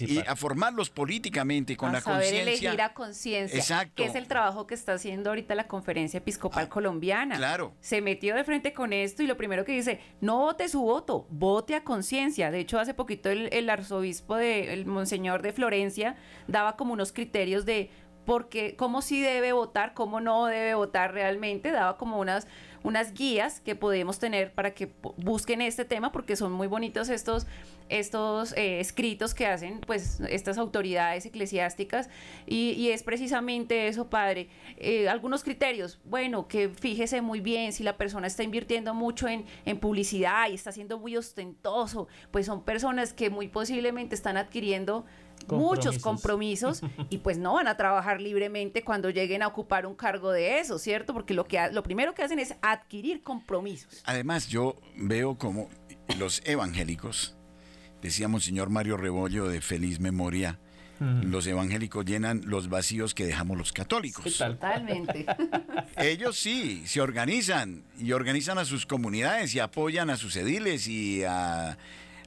Y 0.00 0.18
a 0.18 0.36
formarlos 0.36 0.90
políticamente 0.90 1.76
con 1.76 1.92
la 1.92 2.00
conciencia. 2.00 2.42
elegir 2.42 2.80
a 2.80 2.92
conciencia. 2.94 3.58
Exacto. 3.58 3.94
Que 3.96 4.04
es 4.04 4.14
el 4.14 4.26
trabajo 4.28 4.66
que 4.66 4.74
está 4.74 4.94
haciendo 4.94 5.30
ahorita 5.30 5.54
la 5.54 5.66
Conferencia 5.66 6.18
Episcopal 6.18 6.64
ah, 6.64 6.68
Colombiana. 6.68 7.36
Claro. 7.36 7.74
Se 7.80 8.00
metió 8.00 8.34
de 8.34 8.44
frente 8.44 8.72
con 8.72 8.92
esto 8.92 9.22
y 9.22 9.26
lo 9.26 9.36
primero 9.36 9.64
que 9.64 9.72
dice, 9.72 10.00
no 10.20 10.38
vote 10.38 10.68
su 10.68 10.80
voto, 10.80 11.26
vote 11.30 11.74
a 11.74 11.84
conciencia. 11.84 12.50
De 12.50 12.60
hecho, 12.60 12.78
hace 12.78 12.94
poquito 12.94 13.30
el, 13.30 13.70
arzobispo 13.70 14.36
de, 14.36 14.72
el 14.72 14.86
monseñor 14.86 15.42
de 15.42 15.52
Florencia 15.52 16.16
daba 16.46 16.76
como 16.76 16.92
unos 16.92 17.12
criterios 17.12 17.64
de 17.64 17.90
porque 18.28 18.76
cómo 18.76 19.00
sí 19.00 19.22
debe 19.22 19.52
votar, 19.52 19.94
cómo 19.94 20.20
no 20.20 20.44
debe 20.44 20.74
votar 20.74 21.14
realmente, 21.14 21.70
daba 21.70 21.96
como 21.96 22.18
unas 22.18 22.46
unas 22.82 23.12
guías 23.14 23.60
que 23.60 23.74
podemos 23.74 24.18
tener 24.18 24.52
para 24.52 24.74
que 24.74 24.92
busquen 25.16 25.60
este 25.62 25.84
tema 25.84 26.12
porque 26.12 26.36
son 26.36 26.52
muy 26.52 26.66
bonitos 26.66 27.08
estos, 27.08 27.46
estos 27.88 28.52
eh, 28.52 28.80
escritos 28.80 29.34
que 29.34 29.46
hacen 29.46 29.80
pues 29.80 30.20
estas 30.28 30.58
autoridades 30.58 31.26
eclesiásticas 31.26 32.08
y, 32.46 32.90
es 32.90 33.02
precisamente 33.02 33.88
eso, 33.88 34.08
padre. 34.08 34.48
Eh, 34.76 35.08
algunos 35.08 35.42
criterios, 35.42 35.98
bueno, 36.04 36.48
que 36.48 36.68
fíjese 36.68 37.20
muy 37.20 37.40
bien 37.40 37.72
si 37.72 37.82
la 37.82 37.96
persona 37.96 38.26
está 38.26 38.42
invirtiendo 38.42 38.94
mucho 38.94 39.26
en, 39.28 39.44
en 39.64 39.80
publicidad 39.80 40.48
y 40.50 40.54
está 40.54 40.70
siendo 40.70 40.98
muy 40.98 41.16
ostentoso, 41.16 42.08
pues 42.30 42.46
son 42.46 42.62
personas 42.62 43.12
que 43.12 43.30
muy 43.30 43.48
posiblemente 43.48 44.14
están 44.14 44.36
adquiriendo 44.36 45.04
muchos 45.48 45.98
compromisos 45.98 46.80
y 47.08 47.18
pues 47.18 47.38
no 47.38 47.54
van 47.54 47.68
a 47.68 47.76
trabajar 47.76 48.20
libremente 48.20 48.82
cuando 48.82 49.10
lleguen 49.10 49.42
a 49.42 49.46
ocupar 49.46 49.86
un 49.86 49.94
cargo 49.94 50.32
de 50.32 50.58
eso, 50.58 50.78
¿cierto? 50.78 51.12
Porque 51.12 51.34
lo, 51.34 51.44
que, 51.46 51.70
lo 51.72 51.82
primero 51.82 52.14
que 52.14 52.22
hacen 52.22 52.38
es 52.38 52.54
adquirir 52.62 53.22
compromisos. 53.22 54.02
Además, 54.04 54.48
yo 54.48 54.76
veo 54.96 55.36
como 55.38 55.68
los 56.18 56.42
evangélicos, 56.44 57.36
decíamos 58.02 58.44
señor 58.44 58.70
Mario 58.70 58.96
Rebollo 58.96 59.48
de 59.48 59.60
feliz 59.60 60.00
memoria, 60.00 60.58
los 61.00 61.46
evangélicos 61.46 62.04
llenan 62.04 62.42
los 62.46 62.68
vacíos 62.68 63.14
que 63.14 63.24
dejamos 63.24 63.56
los 63.56 63.72
católicos. 63.72 64.36
Totalmente. 64.36 65.26
Ellos 65.96 66.36
sí, 66.36 66.82
se 66.86 67.00
organizan 67.00 67.84
y 67.98 68.10
organizan 68.12 68.58
a 68.58 68.64
sus 68.64 68.84
comunidades 68.84 69.54
y 69.54 69.60
apoyan 69.60 70.10
a 70.10 70.16
sus 70.16 70.34
ediles 70.34 70.88
y 70.88 71.22
a 71.22 71.78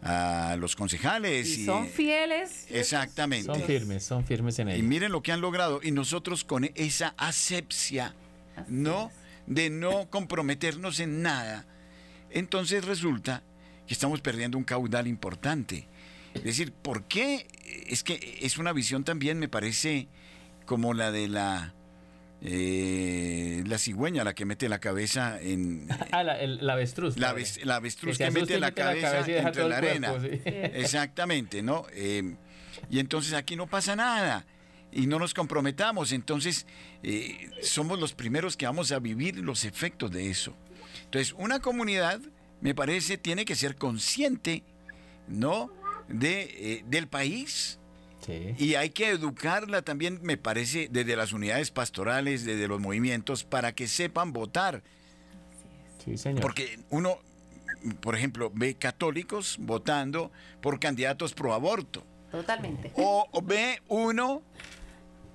a 0.02 0.56
los 0.58 0.76
concejales. 0.76 1.58
Y, 1.58 1.66
son 1.66 1.88
fieles. 1.88 2.66
Exactamente. 2.70 3.46
Son 3.46 3.62
firmes, 3.62 4.04
son 4.04 4.26
firmes 4.26 4.58
en 4.60 4.70
ello. 4.70 4.80
Y 4.80 4.84
miren 4.84 5.12
lo 5.12 5.22
que 5.22 5.32
han 5.32 5.42
logrado. 5.42 5.80
Y 5.84 5.92
nosotros 5.92 6.44
con 6.44 6.70
esa 6.76 7.14
asepsia, 7.18 8.16
¿no? 8.68 9.12
De 9.48 9.70
no 9.70 10.10
comprometernos 10.10 11.00
en 11.00 11.22
nada. 11.22 11.66
Entonces 12.30 12.86
resulta 12.86 13.44
que 13.88 13.94
estamos 13.94 14.22
perdiendo 14.22 14.58
un 14.58 14.64
caudal 14.64 15.08
importante. 15.08 15.88
Es 16.34 16.44
decir, 16.44 16.72
¿por 16.72 17.04
qué? 17.06 17.48
Es 17.88 18.04
que 18.04 18.40
es 18.42 18.58
una 18.58 18.72
visión 18.72 19.04
también, 19.04 19.38
me 19.38 19.50
parece, 19.50 20.08
como 20.66 20.94
la 20.94 21.12
de 21.12 21.28
la 21.28 21.74
eh, 22.42 23.64
la 23.68 23.78
cigüeña, 23.78 24.24
la 24.24 24.34
que 24.34 24.46
mete 24.46 24.68
la 24.68 24.80
cabeza 24.80 25.40
en... 25.42 25.88
Ah, 26.12 26.24
la, 26.24 26.40
el, 26.40 26.68
avestruz. 26.70 27.18
La, 27.18 27.30
avestruz 27.30 28.18
que, 28.18 28.32
mete 28.32 28.60
la 28.60 28.72
cabeza, 28.72 29.20
entre 29.20 29.70
la 29.70 29.78
arena. 29.78 30.14
Exactamente, 30.46 31.62
¿no? 31.62 31.86
Eh, 31.94 32.36
y 32.90 33.00
entonces 33.00 33.34
aquí 33.34 33.56
no 33.56 33.68
pasa 33.68 33.96
nada 33.96 34.46
y 34.92 35.08
no 35.08 35.20
nos 35.20 35.34
comprometamos, 35.34 36.12
entonces 36.12 36.66
eh, 37.04 37.50
somos 37.62 38.00
los 38.00 38.14
primeros 38.14 38.58
que 38.58 38.66
vamos 38.66 38.92
a 38.92 39.00
vivir 39.00 39.38
los 39.38 39.64
efectos 39.64 40.12
de 40.12 40.30
eso. 40.30 40.56
Entonces, 41.06 41.34
una 41.38 41.60
comunidad, 41.60 42.20
me 42.60 42.76
parece, 42.76 43.18
tiene 43.18 43.46
que 43.46 43.56
ser 43.56 43.76
consciente, 43.76 44.64
¿no? 45.28 45.72
De, 46.08 46.42
eh, 46.42 46.84
del 46.88 47.08
país, 47.08 47.80
y 48.58 48.76
hay 48.76 48.90
que 48.92 49.10
educarla 49.10 49.82
también, 49.82 50.20
me 50.22 50.38
parece, 50.38 50.88
desde 50.92 51.16
las 51.16 51.34
unidades 51.34 51.72
pastorales, 51.72 52.46
desde 52.46 52.68
los 52.68 52.80
movimientos, 52.80 53.44
para 53.44 53.74
que 53.74 53.88
sepan 53.88 54.34
votar. 54.34 54.84
Sí, 56.04 56.18
señor. 56.18 56.42
Porque 56.42 56.80
uno, 56.90 57.20
por 58.02 58.16
ejemplo, 58.16 58.52
ve 58.54 58.76
católicos 58.76 59.58
votando 59.60 60.32
por 60.62 60.80
candidatos 60.80 61.34
pro 61.34 61.54
aborto. 61.54 62.06
Totalmente. 62.32 62.92
O, 62.96 63.28
ve 63.44 63.82
uno 63.88 64.42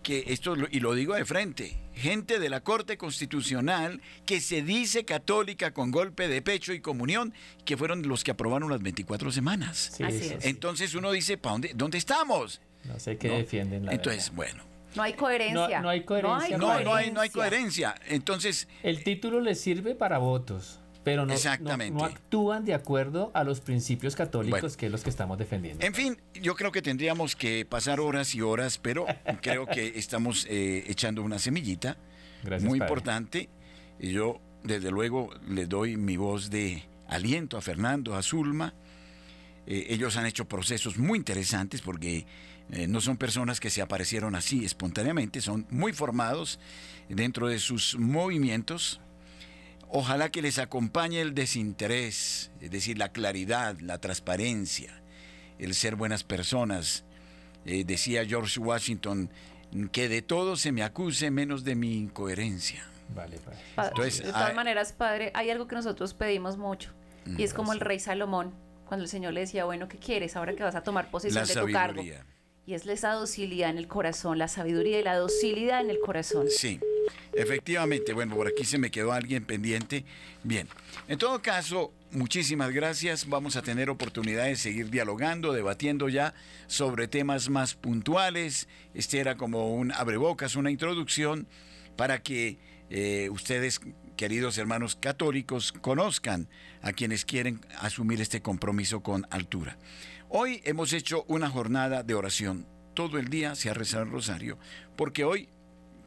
que 0.02 0.24
esto, 0.28 0.54
y 0.70 0.80
lo 0.80 0.94
digo 0.94 1.14
de 1.14 1.24
frente, 1.24 1.78
gente 1.92 2.38
de 2.38 2.48
la 2.48 2.60
Corte 2.60 2.96
Constitucional 2.96 4.00
que 4.24 4.40
se 4.40 4.62
dice 4.62 5.04
católica 5.04 5.74
con 5.74 5.90
golpe 5.90 6.28
de 6.28 6.40
pecho 6.42 6.72
y 6.72 6.80
comunión, 6.80 7.34
que 7.64 7.76
fueron 7.76 8.06
los 8.06 8.22
que 8.22 8.30
aprobaron 8.30 8.70
las 8.70 8.82
24 8.82 9.32
semanas. 9.32 9.96
Entonces 9.98 10.94
uno 10.94 11.10
dice, 11.10 11.36
¿para 11.36 11.52
dónde, 11.54 11.72
dónde 11.74 11.98
estamos? 11.98 12.60
No 12.88 12.98
sé 12.98 13.16
qué 13.16 13.28
defienden. 13.28 13.86
La 13.86 13.92
Entonces, 13.92 14.32
bueno. 14.34 14.62
No 14.94 15.02
hay 15.02 15.12
coherencia. 15.12 15.80
No, 15.80 15.88
hay 15.90 16.04
coherencia. 16.04 16.58
No, 16.58 16.80
no, 16.80 16.94
hay, 16.94 17.10
no 17.10 17.20
hay 17.20 17.30
coherencia. 17.30 17.94
Entonces. 18.08 18.66
El 18.82 19.04
título 19.04 19.40
les 19.40 19.60
sirve 19.60 19.94
para 19.94 20.18
votos, 20.18 20.80
pero 21.04 21.26
no, 21.26 21.34
no, 21.90 22.04
actúan 22.04 22.64
de 22.64 22.74
acuerdo 22.74 23.30
a 23.34 23.44
los 23.44 23.60
principios 23.60 24.16
católicos 24.16 24.76
que 24.76 24.86
es 24.86 24.92
los 24.92 25.02
que 25.04 25.10
estamos 25.10 25.38
defendiendo. 25.38 25.84
En 25.84 25.94
fin, 25.94 26.20
yo 26.34 26.54
creo 26.54 26.72
que 26.72 26.82
tendríamos 26.82 27.36
que 27.36 27.66
pasar 27.66 28.00
horas 28.00 28.34
y 28.34 28.40
horas, 28.40 28.78
pero 28.78 29.06
creo 29.42 29.66
que 29.66 29.86
estamos 29.96 30.46
eh, 30.48 30.84
echando 30.88 31.22
una 31.22 31.38
semillita 31.38 31.96
muy 32.60 32.78
importante. 32.78 33.48
Y 33.98 34.12
yo, 34.12 34.40
desde 34.64 34.90
luego, 34.90 35.30
le 35.48 35.66
doy 35.66 35.96
mi 35.96 36.16
voz 36.16 36.50
de 36.50 36.82
aliento 37.08 37.56
a 37.56 37.60
Fernando, 37.60 38.14
a 38.14 38.22
Zulma. 38.22 38.74
Eh, 39.66 39.86
ellos 39.90 40.16
han 40.16 40.26
hecho 40.26 40.46
procesos 40.46 40.96
muy 40.96 41.18
interesantes 41.18 41.82
porque 41.82 42.26
eh, 42.70 42.86
no 42.88 43.00
son 43.00 43.16
personas 43.16 43.60
que 43.60 43.70
se 43.70 43.82
aparecieron 43.82 44.34
así 44.34 44.64
espontáneamente, 44.64 45.40
son 45.40 45.66
muy 45.70 45.92
formados 45.92 46.58
dentro 47.08 47.48
de 47.48 47.58
sus 47.58 47.96
movimientos. 47.98 49.00
Ojalá 49.88 50.30
que 50.30 50.42
les 50.42 50.58
acompañe 50.58 51.20
el 51.20 51.34
desinterés, 51.34 52.50
es 52.60 52.70
decir, 52.70 52.98
la 52.98 53.10
claridad, 53.10 53.78
la 53.80 53.98
transparencia, 53.98 55.00
el 55.58 55.74
ser 55.74 55.94
buenas 55.94 56.24
personas, 56.24 57.04
eh, 57.64 57.84
decía 57.84 58.24
George 58.24 58.58
Washington, 58.58 59.30
que 59.92 60.08
de 60.08 60.22
todo 60.22 60.56
se 60.56 60.72
me 60.72 60.82
acuse 60.82 61.30
menos 61.30 61.62
de 61.62 61.76
mi 61.76 61.96
incoherencia. 61.96 62.84
Vale, 63.14 63.38
Entonces, 63.76 64.24
de 64.24 64.32
todas 64.32 64.54
maneras, 64.54 64.92
padre, 64.92 65.30
hay 65.34 65.50
algo 65.50 65.68
que 65.68 65.76
nosotros 65.76 66.14
pedimos 66.14 66.56
mucho 66.56 66.92
y 67.36 67.42
es 67.42 67.54
como 67.54 67.72
el 67.72 67.80
rey 67.80 68.00
Salomón, 68.00 68.54
cuando 68.86 69.04
el 69.04 69.08
Señor 69.08 69.32
le 69.32 69.40
decía, 69.40 69.64
bueno, 69.64 69.88
¿qué 69.88 69.98
quieres 69.98 70.36
ahora 70.36 70.54
que 70.54 70.62
vas 70.62 70.74
a 70.74 70.82
tomar 70.82 71.10
posesión 71.10 71.46
de 71.46 71.54
tu 71.54 71.72
cargo? 71.72 72.02
Y 72.66 72.74
es 72.74 72.84
esa 72.84 73.12
docilidad 73.12 73.70
en 73.70 73.78
el 73.78 73.86
corazón, 73.86 74.38
la 74.38 74.48
sabiduría 74.48 74.98
y 74.98 75.04
la 75.04 75.14
docilidad 75.14 75.80
en 75.80 75.88
el 75.88 76.00
corazón. 76.00 76.48
Sí, 76.50 76.80
efectivamente. 77.32 78.12
Bueno, 78.12 78.34
por 78.34 78.48
aquí 78.48 78.64
se 78.64 78.76
me 78.76 78.90
quedó 78.90 79.12
alguien 79.12 79.44
pendiente. 79.44 80.04
Bien, 80.42 80.66
en 81.06 81.16
todo 81.16 81.40
caso, 81.40 81.92
muchísimas 82.10 82.72
gracias. 82.72 83.28
Vamos 83.28 83.54
a 83.54 83.62
tener 83.62 83.88
oportunidad 83.88 84.46
de 84.46 84.56
seguir 84.56 84.90
dialogando, 84.90 85.52
debatiendo 85.52 86.08
ya 86.08 86.34
sobre 86.66 87.06
temas 87.06 87.48
más 87.50 87.76
puntuales. 87.76 88.66
Este 88.94 89.20
era 89.20 89.36
como 89.36 89.72
un 89.72 89.92
abrebocas, 89.92 90.56
una 90.56 90.72
introducción 90.72 91.46
para 91.94 92.20
que 92.20 92.58
eh, 92.90 93.28
ustedes, 93.30 93.80
queridos 94.16 94.58
hermanos 94.58 94.96
católicos, 94.96 95.70
conozcan 95.70 96.48
a 96.82 96.92
quienes 96.92 97.24
quieren 97.24 97.60
asumir 97.78 98.20
este 98.20 98.42
compromiso 98.42 99.04
con 99.04 99.24
altura. 99.30 99.78
Hoy 100.28 100.60
hemos 100.64 100.92
hecho 100.92 101.24
una 101.28 101.48
jornada 101.48 102.02
de 102.02 102.14
oración. 102.14 102.66
Todo 102.94 103.18
el 103.18 103.28
día 103.28 103.54
se 103.54 103.70
ha 103.70 103.74
rezado 103.74 104.02
el 104.02 104.10
rosario, 104.10 104.58
porque 104.96 105.24
hoy 105.24 105.48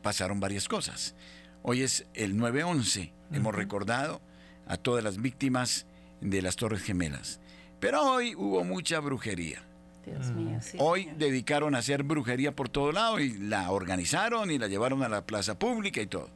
pasaron 0.01 0.41
varias 0.41 0.67
cosas. 0.67 1.15
Hoy 1.61 1.84
es 1.84 2.05
el 2.13 2.36
9-11. 2.36 3.13
Hemos 3.32 3.55
recordado 3.55 4.22
a 4.67 4.76
todas 4.76 5.03
las 5.03 5.22
víctimas 5.22 5.86
de 6.20 6.41
las 6.41 6.57
Torres 6.57 6.82
Gemelas. 6.82 7.39
Pero 7.80 8.01
hoy 8.01 8.36
hubo 8.36 8.63
mucha 8.65 8.99
brujería. 8.99 9.63
Dios 10.05 10.32
mío, 10.32 10.59
Hoy 10.80 11.09
dedicaron 11.17 11.76
a 11.76 11.80
hacer 11.80 12.03
brujería 12.03 12.55
por 12.55 12.67
todo 12.67 12.91
lado 12.91 13.20
y 13.20 13.38
la 13.38 13.72
organizaron 13.72 14.51
y 14.51 14.57
la 14.57 14.67
llevaron 14.67 15.01
a 15.03 15.09
la 15.09 15.26
plaza 15.26 15.57
pública 15.57 16.01
y 16.01 16.07
todo. 16.07 16.30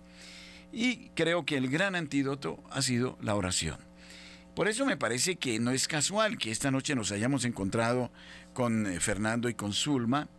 Y 0.71 1.09
creo 1.09 1.45
que 1.45 1.57
el 1.57 1.69
gran 1.69 1.95
antídoto 1.95 2.63
ha 2.71 2.81
sido 2.81 3.17
la 3.21 3.35
oración. 3.35 3.77
Por 4.55 4.67
eso 4.67 4.85
me 4.85 4.97
parece 4.97 5.35
que 5.37 5.59
no 5.59 5.71
es 5.71 5.87
casual 5.87 6.37
que 6.37 6.51
esta 6.51 6.69
noche 6.69 6.95
nos 6.95 7.11
hayamos 7.11 7.43
encontrado 7.45 8.11
con 8.53 8.85
eh, 8.85 8.99
Fernando 8.99 9.49
y 9.49 9.55
con 9.55 9.73
Zulma, 9.73 10.29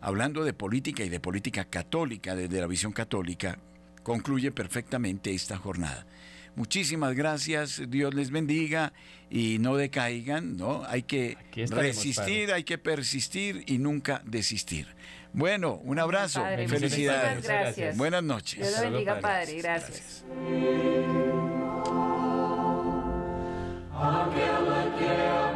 hablando 0.00 0.44
de 0.44 0.52
política 0.52 1.02
y 1.02 1.08
de 1.08 1.18
política 1.18 1.64
católica, 1.64 2.36
desde 2.36 2.60
la 2.60 2.68
visión 2.68 2.92
católica, 2.92 3.58
concluye 4.04 4.52
perfectamente 4.52 5.34
esta 5.34 5.56
jornada. 5.56 6.06
Muchísimas 6.54 7.14
gracias, 7.14 7.82
Dios 7.88 8.14
les 8.14 8.30
bendiga 8.30 8.92
y 9.28 9.58
no 9.58 9.76
decaigan, 9.76 10.56
¿no? 10.56 10.84
Hay 10.86 11.02
que 11.02 11.36
resistir, 11.68 12.52
hay 12.52 12.64
que 12.64 12.78
persistir 12.78 13.64
y 13.66 13.78
nunca 13.78 14.22
desistir. 14.24 14.86
Bueno, 15.34 15.74
un 15.74 15.98
abrazo, 15.98 16.42
felicidades. 16.66 17.44
Gracias. 17.44 17.96
Buenas 17.98 18.22
noches. 18.22 18.66
Dios 18.66 18.80
bendiga, 18.80 19.20
Padre, 19.20 19.58
gracias. 19.58 20.24
angela, 24.06 24.90
dear. 24.98 25.55